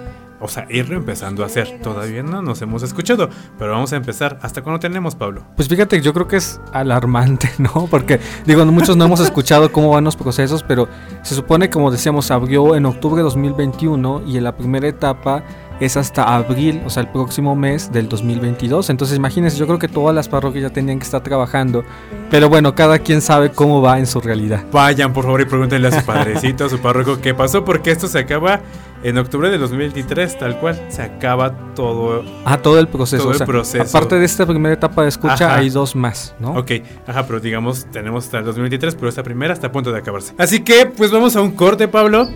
O 0.43 0.49
sea, 0.49 0.67
irlo 0.69 0.97
empezando 0.97 1.45
a 1.45 1.47
hacer. 1.47 1.79
Todavía 1.81 2.25
no 2.25 2.43
nos 2.43 2.61
hemos 2.63 2.83
escuchado, 2.83 3.31
pero 3.59 3.73
vamos 3.73 3.93
a 3.93 3.97
empezar. 3.97 4.41
¿Hasta 4.43 4.61
cuándo 4.61 4.81
tenemos, 4.81 5.15
Pablo? 5.15 5.45
Pues 5.55 5.69
fíjate, 5.69 6.01
yo 6.01 6.13
creo 6.13 6.27
que 6.27 6.37
es 6.37 6.61
alarmante, 6.73 7.49
¿no? 7.59 7.87
Porque, 7.89 8.19
digo, 8.45 8.65
muchos 8.67 8.97
no 8.97 9.05
hemos 9.05 9.21
escuchado 9.21 9.71
cómo 9.71 9.91
van 9.91 10.03
los 10.03 10.17
procesos, 10.17 10.65
pero 10.65 10.89
se 11.23 11.37
supone, 11.37 11.71
como 11.71 11.93
decíamos, 11.93 12.31
abrió 12.33 12.75
en 12.75 12.87
octubre 12.87 13.19
de 13.19 13.23
2021 13.23 14.23
y 14.27 14.37
en 14.37 14.45
la 14.45 14.57
primera 14.57 14.89
etapa 14.89 15.45
es 15.81 15.97
hasta 15.97 16.35
abril, 16.35 16.83
o 16.87 16.91
sea, 16.91 17.03
el 17.03 17.09
próximo 17.09 17.57
mes 17.57 17.91
del 17.93 18.09
2022. 18.09 18.91
Entonces, 18.91 19.17
imagínense, 19.17 19.57
yo 19.57 19.67
creo 19.67 19.79
que 19.79 19.89
todas 19.89 20.15
las 20.15 20.29
parroquias 20.29 20.63
ya 20.63 20.71
tenían 20.71 20.99
que 20.99 21.05
estar 21.05 21.23
trabajando, 21.23 21.85
pero 22.31 22.49
bueno, 22.49 22.75
cada 22.75 22.99
quien 22.99 23.21
sabe 23.21 23.51
cómo 23.51 23.81
va 23.81 23.99
en 23.99 24.07
su 24.07 24.21
realidad. 24.21 24.65
Vayan, 24.73 25.13
por 25.13 25.25
favor, 25.25 25.41
y 25.41 25.45
pregúntenle 25.45 25.89
a 25.89 26.01
su 26.01 26.07
padrecito, 26.07 26.65
a 26.65 26.69
su 26.69 26.79
párroco, 26.79 27.21
qué 27.21 27.35
pasó, 27.35 27.65
porque 27.65 27.91
esto 27.91 28.07
se 28.07 28.21
acaba 28.21 28.61
en 29.03 29.19
octubre 29.19 29.51
de 29.51 29.59
2023, 29.59 30.39
tal 30.39 30.59
cual. 30.61 30.81
Se 30.89 31.03
acaba 31.03 31.75
todo. 31.75 32.25
Ah, 32.45 32.59
todo 32.59 32.79
el 32.79 32.89
proceso. 32.89 33.25
Todo 33.25 33.33
o 33.33 33.37
el 33.37 33.47
proceso. 33.47 33.99
Aparte 33.99 34.17
de 34.19 34.25
esta 34.25 34.47
primera 34.47 34.75
etapa 34.75 35.03
de 35.03 35.09
escucha, 35.09 35.47
Ajá. 35.47 35.57
hay 35.57 35.71
dos 35.71 35.97
más, 35.97 36.35
¿no? 36.39 36.53
Ok, 36.53 36.73
ajá, 37.07 37.27
pero 37.27 37.41
digamos, 37.41 37.87
tenemos 37.91 38.25
hasta 38.25 38.39
el 38.39 38.45
2023, 38.45 38.95
pero 38.95 39.09
esta 39.09 39.23
primera 39.23 39.53
está 39.53 39.69
a 39.69 39.73
punto 39.73 39.93
de 39.93 39.99
acabarse. 39.99 40.35
Así 40.39 40.61
que, 40.61 40.87
pues 40.87 41.11
vamos 41.11 41.35
a 41.37 41.41
un 41.41 41.53
corte, 41.53 41.89
Pablo. 41.89 42.29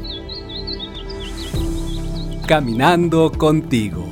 Caminando 2.47 3.33
contigo. 3.33 4.07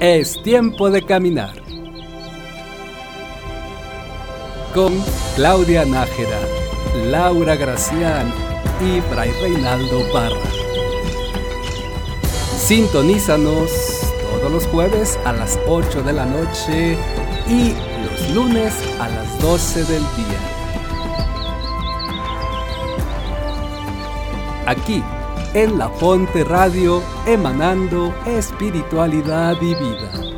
Es 0.00 0.42
tiempo 0.42 0.90
de 0.90 1.02
caminar. 1.02 1.52
Con 4.74 4.94
Claudia 5.36 5.84
Nájera, 5.84 6.38
Laura 6.94 7.56
Gracián 7.56 8.32
y 8.80 9.00
Bray 9.12 9.32
Reinaldo 9.40 10.02
Barra. 10.12 10.36
Sintonízanos 12.58 13.70
todos 14.20 14.50
los 14.50 14.66
jueves 14.66 15.18
a 15.24 15.32
las 15.32 15.58
8 15.66 16.02
de 16.02 16.12
la 16.12 16.26
noche 16.26 16.98
y 17.48 17.74
los 18.04 18.30
lunes 18.34 18.74
a 19.00 19.08
las 19.08 19.40
12 19.40 19.84
del 19.84 20.02
día. 20.16 20.60
aquí 24.70 25.02
en 25.54 25.78
La 25.78 25.88
Fonte 25.88 26.44
Radio, 26.44 27.02
emanando 27.26 28.14
espiritualidad 28.24 29.56
y 29.60 29.74
vida. 29.74 30.29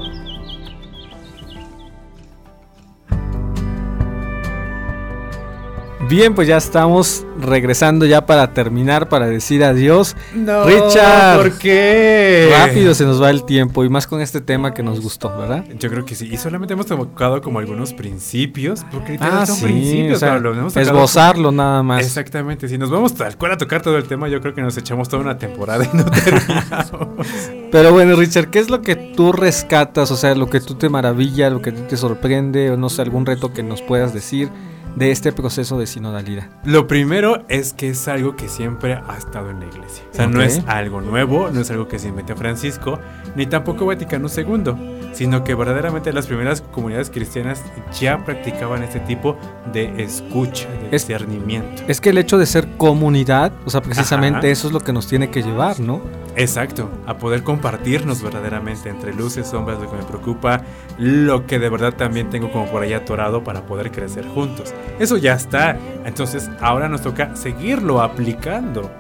Bien, 6.09 6.35
pues 6.35 6.49
ya 6.49 6.57
estamos 6.57 7.25
regresando 7.41 8.05
ya 8.07 8.27
para 8.27 8.53
terminar, 8.53 9.09
para 9.09 9.29
decir 9.29 9.63
adiós. 9.63 10.17
No, 10.35 10.65
Richard. 10.65 11.39
¿por 11.41 11.59
qué? 11.59 12.53
Rápido 12.59 12.93
se 12.95 13.05
nos 13.05 13.23
va 13.23 13.31
el 13.31 13.45
tiempo 13.45 13.85
y 13.85 13.89
más 13.89 14.09
con 14.09 14.21
este 14.21 14.41
tema 14.41 14.75
que 14.75 14.83
nos 14.83 15.01
gustó, 15.01 15.35
¿verdad? 15.39 15.65
Yo 15.79 15.89
creo 15.89 16.05
que 16.05 16.17
sí. 16.17 16.29
Y 16.31 16.37
solamente 16.39 16.75
hemos 16.75 16.87
tocado 16.87 17.41
como 17.41 17.61
algunos 17.61 17.95
principios. 17.95 18.85
Porque 18.91 19.17
Ah, 19.21 19.47
son 19.47 19.57
sí, 19.57 19.65
principios, 19.65 20.17
o 20.23 20.71
sea, 20.71 20.83
esbozarlo 20.83 21.53
nada 21.53 21.83
más. 21.85 22.05
Exactamente. 22.05 22.69
Si 22.69 22.79
nos 22.79 22.91
vamos 22.91 23.15
tal 23.15 23.39
cual 23.39 23.53
a 23.53 23.57
tocar 23.57 23.81
todo 23.81 23.97
el 23.97 24.05
tema, 24.05 24.29
yo 24.29 24.41
creo 24.41 24.55
que 24.55 24.61
nos 24.63 24.77
echamos 24.77 25.09
toda 25.09 25.23
una 25.23 25.39
temporada 25.39 25.85
y 25.91 25.97
no 25.97 26.05
terminamos. 26.11 27.27
Pero 27.71 27.93
bueno, 27.93 28.17
Richard, 28.17 28.51
¿qué 28.51 28.59
es 28.59 28.71
lo 28.71 28.83
que 28.83 28.97
tú 28.97 29.33
rescatas? 29.33 30.11
O 30.11 30.17
sea, 30.17 30.35
lo 30.35 30.51
que 30.51 30.61
tú 30.61 30.75
te 30.75 30.89
maravilla, 30.89 31.49
lo 31.49 31.63
que 31.63 31.71
tú 31.71 31.83
te 31.83 31.97
sorprende, 31.97 32.71
o 32.73 32.77
no 32.77 32.91
sé, 32.91 33.03
algún 33.03 33.25
reto 33.25 33.53
que 33.53 33.63
nos 33.63 33.81
puedas 33.83 34.13
decir 34.13 34.51
de 34.97 35.11
este 35.11 35.33
proceso 35.33 35.79
de 35.79 35.87
sinodalidad? 35.87 36.49
Lo 36.65 36.87
primero 36.87 37.45
es 37.49 37.73
que 37.73 37.91
es 37.91 38.09
algo 38.09 38.37
que 38.37 38.49
siempre 38.49 38.95
ha 38.95 39.17
estado 39.17 39.51
en 39.51 39.61
la 39.61 39.67
iglesia. 39.67 40.05
O 40.11 40.15
sea, 40.15 40.27
no 40.27 40.43
es 40.43 40.63
algo 40.67 41.01
nuevo, 41.01 41.51
no 41.51 41.61
es 41.61 41.71
algo 41.71 41.89
que 41.89 41.99
se 41.99 42.09
inventó 42.09 42.37
Francisco, 42.37 42.99
ni 43.35 43.47
tampoco 43.47 43.87
Vaticano 43.87 44.29
II, 44.29 45.02
sino 45.13 45.45
que 45.45 45.55
verdaderamente 45.55 46.13
las 46.13 46.27
primeras 46.27 46.61
comunidades 46.61 47.11
cristianas 47.11 47.63
ya 48.01 48.25
practicaban 48.25 48.83
este 48.83 49.01
tipo 49.01 49.37
de 49.73 50.03
escucha, 50.03 50.69
de 50.69 50.97
Es- 50.97 51.07
discernimiento. 51.07 51.83
Es 51.89 52.01
que 52.01 52.11
el 52.11 52.19
hecho 52.19 52.39
de 52.39 52.47
ser 52.47 52.69
comunidad, 52.77 53.53
o 53.65 53.71
sea, 53.71 53.83
precisamente 53.83 54.39
Ajá. 54.39 54.49
eso 54.49 54.67
es 54.69 54.73
lo 54.73 54.81
que 54.81 54.93
nos 54.93 55.07
tiene 55.07 55.31
que 55.31 55.43
llevar, 55.43 55.81
¿no? 55.81 56.01
Exacto, 56.35 56.89
a 57.07 57.19
poder 57.19 57.43
compartirnos 57.43 58.23
verdaderamente 58.23 58.89
entre 58.89 59.13
luces, 59.15 59.47
sombras, 59.49 59.79
lo 59.81 59.91
que 59.91 59.97
me 59.99 60.03
preocupa, 60.05 60.63
lo 60.99 61.47
que 61.47 61.59
de 61.59 61.69
verdad 61.69 61.93
también 61.93 62.31
tengo 62.31 62.51
como 62.51 62.67
por 62.71 62.83
ahí 62.83 62.95
atorado 62.95 63.45
para 63.45 63.67
poder 63.67 63.91
crecer 63.93 64.27
juntos. 64.27 64.73
Eso 64.99 65.19
ya 65.19 65.35
está, 65.35 65.77
entonces 66.07 66.51
ahora 66.63 66.89
nos 66.89 67.03
toca 67.03 67.37
seguirlo 67.37 68.01
aplicando 68.01 68.91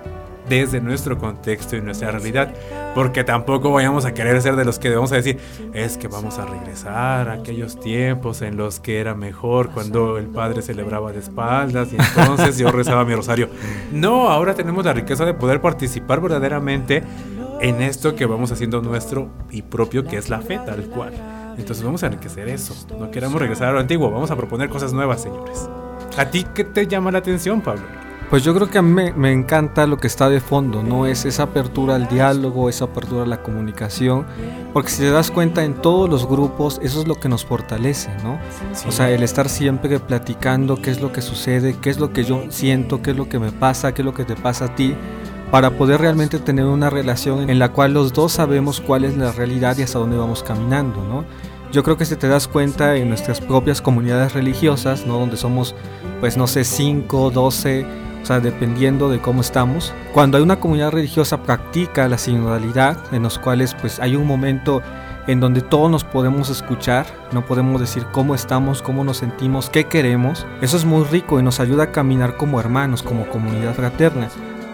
desde 0.49 0.81
nuestro 0.81 1.19
contexto 1.19 1.77
y 1.77 1.81
nuestra 1.81 2.11
realidad, 2.11 2.53
porque 2.95 3.25
tampoco 3.25 3.71
vayamos 3.71 4.05
a 4.05 4.13
querer 4.15 4.41
ser 4.43 4.57
de 4.57 4.65
los 4.65 4.79
que 4.79 4.89
debemos 4.89 5.13
a 5.13 5.17
decir, 5.17 5.39
es 5.73 5.97
que 5.97 6.09
vamos 6.09 6.39
a 6.39 6.47
regresar 6.47 7.29
a 7.29 7.35
aquellos 7.35 7.79
tiempos 7.79 8.43
en 8.43 8.57
los 8.57 8.81
que 8.81 9.01
era 9.01 9.15
mejor 9.15 9.71
cuando 9.71 10.19
el 10.19 10.27
padre 10.27 10.63
celebraba 10.63 11.13
de 11.13 11.21
espaldas 11.21 11.93
y 11.93 11.97
entonces 11.97 12.59
yo 12.59 12.71
rezaba 12.71 13.05
mi 13.05 13.15
rosario. 13.15 13.49
No, 13.93 14.29
ahora 14.29 14.55
tenemos 14.55 14.85
la 14.85 14.93
riqueza 14.93 15.25
de 15.25 15.35
poder 15.35 15.61
participar 15.61 16.21
verdaderamente 16.21 17.03
en 17.61 17.81
esto 17.81 18.15
que 18.15 18.27
vamos 18.27 18.51
haciendo 18.51 18.83
nuestro 18.83 19.29
y 19.51 19.63
propio, 19.63 20.05
que 20.05 20.17
es 20.17 20.29
la 20.29 20.41
fe 20.41 20.61
tal 20.65 20.83
cual. 20.87 21.13
Entonces 21.57 21.85
vamos 21.85 22.03
a 22.03 22.07
enriquecer 22.07 22.49
eso. 22.49 22.75
No 22.99 23.11
queramos 23.11 23.41
regresar 23.41 23.69
a 23.69 23.73
lo 23.73 23.81
antiguo, 23.81 24.11
vamos 24.11 24.31
a 24.31 24.37
proponer 24.37 24.69
cosas 24.69 24.93
nuevas, 24.93 25.23
señores. 25.23 25.69
¿A 26.17 26.27
ti 26.27 26.45
qué 26.55 26.65
te 26.65 26.87
llama 26.87 27.11
la 27.11 27.19
atención, 27.19 27.61
Pablo? 27.61 27.85
Pues 28.33 28.45
yo 28.45 28.55
creo 28.55 28.71
que 28.71 28.79
a 28.79 28.83
mí 28.83 28.91
me, 28.91 29.13
me 29.13 29.31
encanta 29.31 29.87
lo 29.87 29.99
que 29.99 30.07
está 30.07 30.31
de 30.31 30.41
fondo, 30.41 30.83
¿no? 30.83 31.05
Es 31.05 31.27
esa 31.27 31.43
apertura 31.43 31.97
al 31.97 32.09
diálogo, 32.09 32.71
esa 32.71 32.87
apertura 32.87 33.25
a 33.25 33.27
la 33.27 33.43
comunicación, 33.43 34.25
porque 34.73 34.89
si 34.89 35.01
te 35.03 35.11
das 35.11 35.31
cuenta 35.31 35.65
en 35.65 35.75
todos 35.75 36.09
los 36.09 36.27
grupos, 36.27 36.81
eso 36.83 37.03
es 37.03 37.07
lo 37.07 37.17
que 37.17 37.29
nos 37.29 37.45
fortalece, 37.45 38.09
¿no? 38.25 38.39
O 38.89 38.91
sea, 38.91 39.11
el 39.11 39.23
estar 39.23 39.51
siempre 39.51 40.01
platicando 40.01 40.81
qué 40.81 40.91
es 40.91 41.03
lo 41.03 41.13
que 41.13 41.21
sucede, 41.21 41.77
qué 41.79 41.91
es 41.91 42.01
lo 42.01 42.15
que 42.15 42.25
yo 42.25 42.45
siento, 42.49 43.03
qué 43.03 43.11
es 43.11 43.19
lo 43.19 43.29
que 43.29 43.39
me 43.39 43.53
pasa, 43.53 43.93
qué 43.93 44.01
es 44.01 44.07
lo 44.07 44.15
que 44.15 44.25
te 44.25 44.35
pasa 44.35 44.65
a 44.65 44.75
ti, 44.75 44.95
para 45.51 45.73
poder 45.73 46.01
realmente 46.01 46.39
tener 46.39 46.65
una 46.65 46.89
relación 46.89 47.51
en 47.51 47.59
la 47.59 47.69
cual 47.69 47.93
los 47.93 48.15
dos 48.15 48.33
sabemos 48.33 48.81
cuál 48.81 49.05
es 49.05 49.15
la 49.15 49.33
realidad 49.33 49.77
y 49.77 49.83
hasta 49.83 49.99
dónde 49.99 50.17
vamos 50.17 50.43
caminando, 50.43 51.05
¿no? 51.05 51.27
Yo 51.71 51.83
creo 51.83 51.99
que 51.99 52.07
si 52.07 52.17
te 52.17 52.29
das 52.29 52.49
cuenta 52.49 52.97
en 52.97 53.11
nuestras 53.11 53.43
propias 53.43 53.83
comunidades 53.83 54.33
religiosas, 54.33 55.07
¿no? 55.07 55.19
Donde 55.19 55.37
somos, 55.37 55.75
pues 56.21 56.39
no 56.39 56.47
sé, 56.47 56.65
5, 56.65 57.31
12, 57.31 57.87
o 58.23 58.27
sea, 58.27 58.41
dependiendo 58.41 59.09
de 59.09 59.21
cómo 59.21 59.41
estamos. 59.41 59.93
Cuando 60.13 60.37
hay 60.37 60.43
una 60.43 60.61
comunidad 60.61 60.93
religiosa 60.93 61.43
practica 61.43 62.09
la 62.09 62.19
sinodalidad, 62.19 62.97
en 63.13 63.23
los 63.25 63.39
cuales 63.39 63.75
pues 63.81 63.99
hay 64.01 64.17
un 64.17 64.27
momento 64.27 64.83
en 65.27 65.41
donde 65.41 65.61
todos 65.61 65.91
nos 65.91 66.05
podemos 66.05 66.51
escuchar, 66.51 67.07
no 67.33 67.45
podemos 67.47 67.81
decir 67.81 68.05
cómo 68.13 68.35
estamos, 68.35 68.83
cómo 68.83 69.05
nos 69.05 69.19
sentimos, 69.19 69.71
qué 69.71 69.85
queremos. 69.85 70.47
Eso 70.61 70.77
es 70.77 70.85
muy 70.85 71.05
rico 71.05 71.39
y 71.39 71.43
nos 71.43 71.61
ayuda 71.61 71.85
a 71.85 71.93
caminar 71.93 72.37
como 72.37 72.59
hermanos, 72.61 73.03
como 73.03 73.29
comunidad 73.29 73.75
fraterna. 73.75 74.29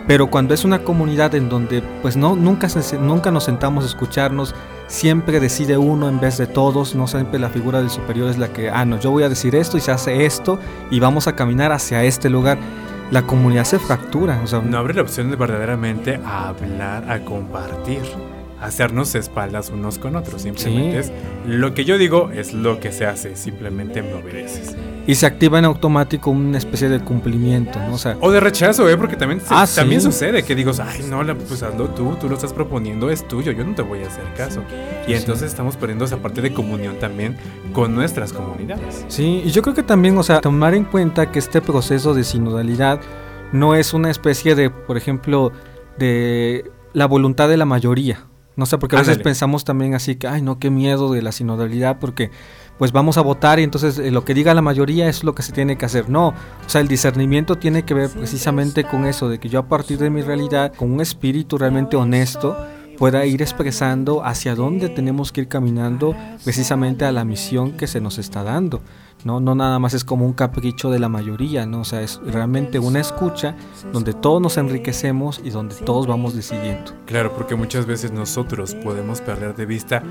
Pero 0.07 0.29
cuando 0.29 0.55
es 0.55 0.65
una 0.65 0.79
comunidad 0.79 1.35
en 1.35 1.51
donde 1.51 1.83
pues 2.01 2.17
no 2.17 2.35
nunca 2.35 2.69
nunca 2.99 3.31
nos 3.31 3.45
sentamos 3.45 3.85
a 3.85 3.89
escucharnos, 3.89 4.55
siempre 4.87 5.39
decide 5.39 5.77
uno 5.77 6.09
en 6.09 6.19
vez 6.19 6.39
de 6.39 6.47
todos, 6.47 6.95
no 6.95 7.07
siempre 7.07 7.39
la 7.39 7.51
figura 7.51 7.81
del 7.81 7.91
superior 7.91 8.31
es 8.31 8.39
la 8.39 8.49
que, 8.49 8.71
ah, 8.71 8.87
no, 8.87 8.99
yo 8.99 9.11
voy 9.11 9.23
a 9.25 9.29
decir 9.29 9.55
esto 9.55 9.77
y 9.77 9.81
se 9.83 9.91
hace 9.91 10.25
esto 10.25 10.59
y 10.91 10.99
vamos 10.99 11.29
a 11.29 11.37
caminar 11.37 11.73
hacia 11.73 12.03
este 12.05 12.31
lugar. 12.31 12.59
La 13.11 13.23
comunidad 13.23 13.65
se 13.65 13.79
fractura, 13.79 14.41
o 14.45 14.47
sea, 14.47 14.61
No 14.61 14.77
abre 14.77 14.93
la 14.93 15.01
opción 15.01 15.31
de 15.31 15.37
verdaderamente 15.37 16.21
hablar, 16.27 17.11
a 17.11 17.21
compartir, 17.25 18.03
hacernos 18.61 19.15
espaldas 19.15 19.71
unos 19.71 19.99
con 19.99 20.17
otros. 20.17 20.43
Simplemente 20.43 21.03
Sí. 21.05 21.11
es 21.11 21.49
lo 21.49 21.75
que 21.75 21.85
yo 21.85 21.97
digo 21.99 22.31
es 22.35 22.53
lo 22.53 22.81
que 22.81 22.93
se 22.93 23.07
hace, 23.07 23.37
simplemente 23.37 24.03
me 24.03 24.15
obedeces. 24.15 24.77
y 25.07 25.15
se 25.15 25.25
activa 25.25 25.59
en 25.59 25.65
automático 25.65 26.31
una 26.31 26.59
especie 26.59 26.91
de 26.91 27.01
cumplimiento, 27.01 27.79
¿no? 27.79 27.95
O 27.95 27.99
sea, 27.99 28.19
O 28.21 28.31
de 28.31 28.41
rechazo, 28.41 28.87
¿eh? 28.91 28.97
Porque 28.99 29.17
también, 29.17 29.41
se- 29.41 29.47
Ah, 29.49 29.67
sí. 29.67 29.77
también 29.77 30.03
sucede 30.03 30.43
que 30.43 30.55
digo, 30.55 30.71
ay, 30.83 31.03
no, 31.09 31.25
pues 31.47 31.63
hazlo 31.63 31.89
tú, 31.91 32.15
tú 32.21 32.29
lo 32.29 32.35
estás 32.35 32.53
proponiendo, 32.53 33.09
es 33.09 33.27
tuyo, 33.27 33.53
yo 33.53 33.65
no 33.65 33.75
te 33.75 33.81
voy 33.81 34.03
a 34.05 34.09
hacer 34.09 34.25
caso. 34.37 34.63
Y 35.07 35.13
Sí. 35.13 35.17
entonces 35.17 35.49
estamos 35.49 35.77
perdiendo 35.79 36.05
esa 36.05 36.19
parte 36.19 36.43
de 36.43 36.53
comunión 36.53 36.97
también 36.99 37.39
con 37.73 37.95
nuestras 37.95 38.35
comunidades. 38.35 39.07
Sí, 39.09 39.41
y 39.47 39.51
yo 39.51 39.63
creo 39.63 39.75
que 39.75 39.83
también, 39.83 40.19
o 40.19 40.23
sea, 40.23 40.43
tomar 40.43 40.75
en 40.75 40.85
cuenta 40.85 41.33
que 41.33 41.39
este 41.39 41.63
proceso 41.63 42.13
de 42.13 42.23
sinodalidad 42.23 43.01
no 43.51 43.75
es 43.75 43.95
una 43.95 44.11
especie 44.11 44.55
de, 44.55 44.69
por 44.69 44.99
ejemplo, 44.99 45.53
de 45.99 46.71
la 46.93 47.07
voluntad 47.07 47.49
de 47.49 47.57
la 47.57 47.65
mayoría. 47.65 48.27
No 48.59 48.67
sé, 48.67 48.77
porque 48.77 48.97
a 48.97 48.99
veces 48.99 49.13
Ándale. 49.13 49.23
pensamos 49.25 49.65
también 49.65 49.95
así 49.95 50.17
que, 50.17 50.27
ay, 50.27 50.43
no, 50.43 50.59
qué 50.59 50.69
miedo 50.69 51.13
de 51.13 51.23
la 51.23 51.31
sinodalidad, 51.31 52.01
porque 52.01 52.33
pues 52.77 52.91
vamos 52.91 53.17
a 53.17 53.21
votar 53.21 53.61
y 53.61 53.63
entonces 53.63 54.01
eh, 54.01 54.11
lo 54.11 54.25
que 54.25 54.35
diga 54.35 54.53
la 54.53 54.63
mayoría 54.63 55.09
es 55.09 55.23
lo 55.23 55.33
que 55.33 55.43
se 55.43 55.53
tiene 55.53 55.79
que 55.79 55.87
hacer. 55.87 56.11
No, 56.11 56.31
o 56.31 56.35
sea, 56.69 56.81
el 56.81 56.89
discernimiento 56.89 57.55
tiene 57.55 57.85
que 57.85 57.95
ver 57.95 58.11
precisamente 58.11 58.83
con 58.83 59.07
eso, 59.07 59.29
de 59.29 59.39
que 59.39 59.49
yo 59.49 59.61
a 59.61 59.69
partir 59.69 59.99
de 59.99 60.11
mi 60.11 60.23
realidad, 60.23 60.75
con 60.75 60.91
un 60.91 61.01
espíritu 61.01 61.57
realmente 61.57 61.97
honesto, 61.97 62.57
pueda 62.99 63.25
ir 63.27 63.43
expresando 63.43 64.25
hacia 64.25 64.57
dónde 64.57 64.89
tenemos 64.89 65.31
que 65.31 65.43
ir 65.43 65.49
caminando 65.49 66.17
precisamente 66.43 67.05
a 67.05 67.13
la 67.13 67.25
misión 67.25 67.77
que 67.77 67.87
se 67.87 68.01
nos 68.01 68.19
está 68.19 68.43
dando. 68.43 68.83
No, 69.25 69.41
no 69.41 69.55
nada 69.55 69.79
más 69.79 69.95
es 69.95 70.05
como 70.05 70.25
un 70.25 70.33
capricho 70.33 70.91
de 70.91 70.99
la 70.99 71.09
mayoría, 71.09 71.67
¿no? 71.67 71.81
O 71.81 71.85
sea, 71.85 72.03
es 72.03 72.21
realmente 72.25 72.79
una 72.79 73.01
escucha 73.01 73.57
donde 73.93 74.15
todos 74.15 74.41
nos 74.41 74.57
enriquecemos 74.57 75.41
y 75.43 75.51
donde 75.51 75.75
todos 75.75 76.07
vamos 76.07 76.35
decidiendo. 76.35 76.93
Claro, 77.07 77.33
porque 77.35 77.57
muchas 77.57 77.87
veces 77.87 78.13
nosotros 78.13 78.75
podemos 78.77 79.21
perder 79.21 79.57
de 79.57 79.67
vista 79.67 80.03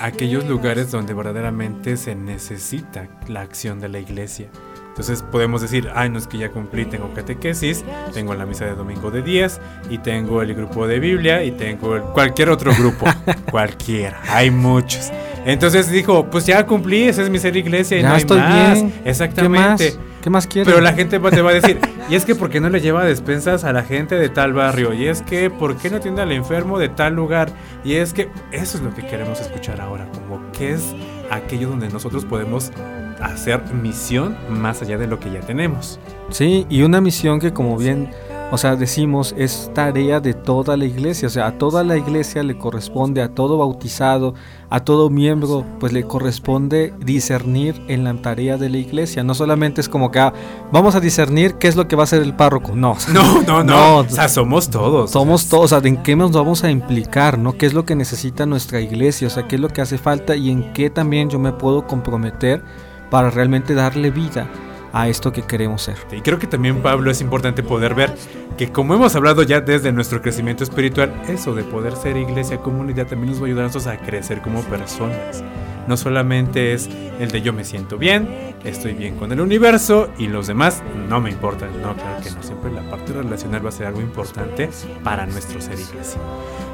aquellos 0.00 0.46
lugares 0.46 0.90
donde 0.90 1.14
verdaderamente 1.14 1.96
se 1.96 2.14
necesita 2.14 3.08
la 3.28 3.42
acción 3.42 3.80
de 3.80 3.88
la 3.88 3.98
iglesia. 3.98 4.48
Entonces 4.94 5.22
podemos 5.22 5.60
decir, 5.60 5.90
ay, 5.92 6.08
no 6.08 6.18
es 6.20 6.28
que 6.28 6.38
ya 6.38 6.50
cumplí, 6.50 6.84
tengo 6.84 7.12
catequesis, 7.12 7.84
tengo 8.12 8.32
la 8.34 8.46
misa 8.46 8.64
de 8.64 8.76
domingo 8.76 9.10
de 9.10 9.22
10 9.22 9.60
y 9.90 9.98
tengo 9.98 10.40
el 10.40 10.54
grupo 10.54 10.86
de 10.86 11.00
Biblia 11.00 11.42
y 11.42 11.50
tengo 11.50 11.96
el- 11.96 12.02
cualquier 12.02 12.48
otro 12.50 12.72
grupo, 12.78 13.04
cualquiera, 13.50 14.20
hay 14.28 14.52
muchos. 14.52 15.10
Entonces 15.46 15.90
dijo, 15.90 16.30
pues 16.30 16.46
ya 16.46 16.64
cumplí, 16.64 17.02
esa 17.02 17.22
es 17.22 17.28
mi 17.30 17.38
ser 17.40 17.56
iglesia 17.56 17.98
y 17.98 18.02
Ya 18.02 18.08
no 18.08 18.14
hay 18.14 18.20
estoy 18.20 18.38
más. 18.38 18.74
bien. 18.74 18.94
Exactamente. 19.04 19.90
¿Qué 19.90 19.98
más? 19.98 20.08
¿Qué 20.22 20.30
más 20.30 20.46
quieres? 20.46 20.72
Pero 20.72 20.80
la 20.82 20.92
gente 20.94 21.18
te 21.18 21.42
va 21.42 21.50
a 21.50 21.54
decir, 21.54 21.78
y 22.08 22.14
es 22.14 22.24
que 22.24 22.34
¿por 22.34 22.48
qué 22.48 22.58
no 22.60 22.70
le 22.70 22.80
lleva 22.80 23.04
despensas 23.04 23.64
a 23.64 23.72
la 23.74 23.82
gente 23.82 24.14
de 24.14 24.28
tal 24.30 24.54
barrio? 24.54 24.94
Y 24.94 25.06
es 25.08 25.20
que 25.20 25.50
¿por 25.50 25.76
qué 25.76 25.90
no 25.90 25.96
atiende 25.98 26.22
al 26.22 26.32
enfermo 26.32 26.78
de 26.78 26.88
tal 26.88 27.14
lugar? 27.14 27.50
Y 27.84 27.94
es 27.96 28.14
que 28.14 28.30
eso 28.52 28.78
es 28.78 28.82
lo 28.84 28.94
que 28.94 29.04
queremos 29.06 29.38
escuchar 29.40 29.82
ahora, 29.82 30.06
como 30.14 30.40
qué 30.52 30.72
es 30.72 30.94
aquello 31.34 31.68
donde 31.68 31.88
nosotros 31.88 32.24
podemos 32.24 32.72
hacer 33.20 33.62
misión 33.74 34.36
más 34.48 34.82
allá 34.82 34.98
de 34.98 35.06
lo 35.06 35.20
que 35.20 35.32
ya 35.32 35.40
tenemos. 35.40 35.98
Sí, 36.30 36.66
y 36.68 36.82
una 36.82 37.00
misión 37.00 37.40
que 37.40 37.52
como 37.52 37.76
bien, 37.76 38.10
o 38.50 38.58
sea, 38.58 38.76
decimos, 38.76 39.34
es 39.36 39.70
tarea 39.74 40.20
de 40.20 40.34
toda 40.34 40.76
la 40.76 40.84
iglesia, 40.84 41.26
o 41.26 41.30
sea, 41.30 41.46
a 41.46 41.58
toda 41.58 41.82
la 41.82 41.96
iglesia 41.96 42.42
le 42.42 42.56
corresponde, 42.56 43.22
a 43.22 43.28
todo 43.28 43.58
bautizado, 43.58 44.34
a 44.70 44.80
todo 44.80 45.10
miembro, 45.10 45.64
pues 45.80 45.92
le 45.92 46.04
corresponde 46.04 46.94
discernir 47.00 47.80
en 47.88 48.04
la 48.04 48.14
tarea 48.14 48.56
de 48.56 48.68
la 48.68 48.78
iglesia. 48.78 49.24
No 49.24 49.34
solamente 49.34 49.80
es 49.80 49.88
como 49.88 50.10
que 50.10 50.20
ah, 50.20 50.32
vamos 50.70 50.94
a 50.94 51.00
discernir 51.00 51.54
qué 51.54 51.68
es 51.68 51.76
lo 51.76 51.88
que 51.88 51.96
va 51.96 52.02
a 52.02 52.04
hacer 52.04 52.22
el 52.22 52.34
párroco, 52.34 52.74
no. 52.74 52.96
No, 53.12 53.42
no, 53.42 53.64
no. 53.64 53.74
No. 53.74 53.96
o 53.98 54.08
sea, 54.08 54.28
somos 54.28 54.68
todos. 54.68 55.10
Somos 55.10 55.48
todos, 55.48 55.72
o 55.72 55.80
sea, 55.80 55.88
en 55.88 56.02
qué 56.02 56.16
nos 56.16 56.32
vamos 56.32 56.64
a 56.64 56.70
implicar, 56.70 57.38
¿no? 57.38 57.56
¿Qué 57.56 57.66
es 57.66 57.74
lo 57.74 57.84
que 57.84 57.96
necesita 57.96 58.46
nuestra 58.46 58.80
iglesia? 58.80 59.26
O 59.28 59.30
sea, 59.30 59.48
qué 59.48 59.56
es 59.56 59.60
lo 59.60 59.68
que 59.68 59.80
hace 59.80 59.98
falta 59.98 60.36
y 60.36 60.50
en 60.50 60.72
qué 60.72 60.90
también 60.90 61.30
yo 61.30 61.38
me 61.38 61.52
puedo 61.52 61.86
comprometer 61.86 62.62
para 63.10 63.30
realmente 63.30 63.74
darle 63.74 64.10
vida 64.10 64.48
a 64.94 65.08
esto 65.08 65.32
que 65.32 65.42
queremos 65.42 65.82
ser. 65.82 65.96
Y 66.12 66.20
creo 66.20 66.38
que 66.38 66.46
también, 66.46 66.80
Pablo, 66.80 67.10
es 67.10 67.20
importante 67.20 67.62
poder 67.62 67.94
ver 67.94 68.14
que 68.56 68.70
como 68.70 68.94
hemos 68.94 69.14
hablado 69.16 69.42
ya 69.42 69.60
desde 69.60 69.92
nuestro 69.92 70.22
crecimiento 70.22 70.62
espiritual, 70.62 71.12
eso 71.28 71.54
de 71.54 71.64
poder 71.64 71.96
ser 71.96 72.16
iglesia, 72.16 72.58
comunidad, 72.58 73.08
también 73.08 73.32
nos 73.32 73.40
va 73.40 73.44
a 73.44 73.46
ayudar 73.46 73.64
a 73.64 73.66
nosotros 73.66 73.92
a 73.92 73.98
crecer 73.98 74.40
como 74.40 74.62
personas. 74.62 75.42
No 75.86 75.96
solamente 75.96 76.72
es 76.72 76.88
el 77.18 77.30
de 77.30 77.42
yo 77.42 77.52
me 77.52 77.64
siento 77.64 77.98
bien, 77.98 78.54
estoy 78.64 78.94
bien 78.94 79.16
con 79.16 79.30
el 79.32 79.40
universo 79.40 80.08
y 80.18 80.26
los 80.26 80.46
demás 80.46 80.82
no 81.08 81.20
me 81.20 81.30
importan. 81.30 81.70
No, 81.82 81.94
claro 81.94 82.22
que 82.22 82.30
no. 82.30 82.42
Siempre 82.42 82.72
la 82.72 82.82
parte 82.82 83.12
relacional 83.12 83.64
va 83.64 83.68
a 83.68 83.72
ser 83.72 83.86
algo 83.86 84.00
importante 84.00 84.70
para 85.02 85.26
nuestro 85.26 85.60
ser 85.60 85.78
iglesia. 85.78 86.20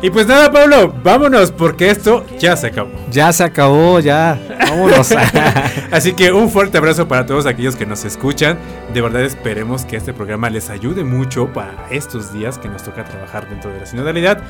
Y 0.02 0.10
pues 0.10 0.26
nada, 0.26 0.50
Pablo, 0.50 0.94
vámonos 1.02 1.52
porque 1.52 1.90
esto 1.90 2.24
ya 2.38 2.56
se 2.56 2.68
acabó. 2.68 2.90
Ya 3.10 3.32
se 3.32 3.44
acabó, 3.44 4.00
ya. 4.00 4.38
Vámonos. 4.68 5.12
Así 5.90 6.14
que 6.14 6.32
un 6.32 6.48
fuerte 6.48 6.78
abrazo 6.78 7.06
para 7.06 7.26
todos 7.26 7.46
aquellos 7.46 7.76
que 7.76 7.86
nos 7.86 8.04
escuchan. 8.04 8.58
De 8.94 9.02
verdad 9.02 9.22
esperemos 9.22 9.84
que 9.84 9.96
este 9.96 10.12
programa 10.14 10.48
les 10.48 10.70
ayude 10.70 11.04
mucho 11.04 11.52
para 11.52 11.88
estos 11.90 12.32
días 12.32 12.58
que 12.58 12.68
nos 12.68 12.82
toca 12.82 13.04
trabajar 13.04 13.48
dentro 13.48 13.70
de 13.70 13.80
la 13.80 13.86
sinodalidad. 13.86 14.42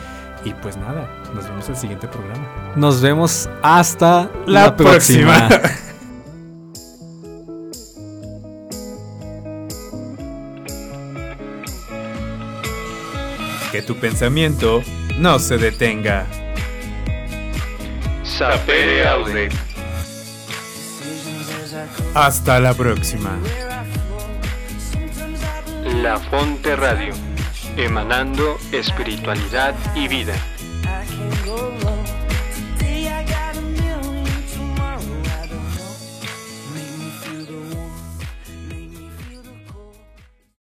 Y 0.45 0.55
pues 0.55 0.77
nada, 0.77 1.09
nos 1.35 1.45
vemos 1.45 1.67
en 1.67 1.75
el 1.75 1.81
siguiente 1.81 2.09
programa. 2.09 2.47
Nos 2.77 3.01
vemos 3.03 3.49
hasta 3.63 4.31
la, 4.47 4.77
próxima. 4.77 5.49
que 13.71 13.83
tu 13.83 13.97
pensamiento 13.97 14.83
no 15.19 15.39
se 15.39 15.59
detenga. 15.59 16.27
Sapere 18.23 19.07
Hasta 22.15 22.59
la 22.59 22.75
próxima. 22.75 23.39
La 26.03 26.19
Fonte 26.19 26.75
Radio. 26.75 27.30
Emanando 27.77 28.59
espiritualidad 28.73 29.75
y 29.95 30.09
vida. 30.09 30.35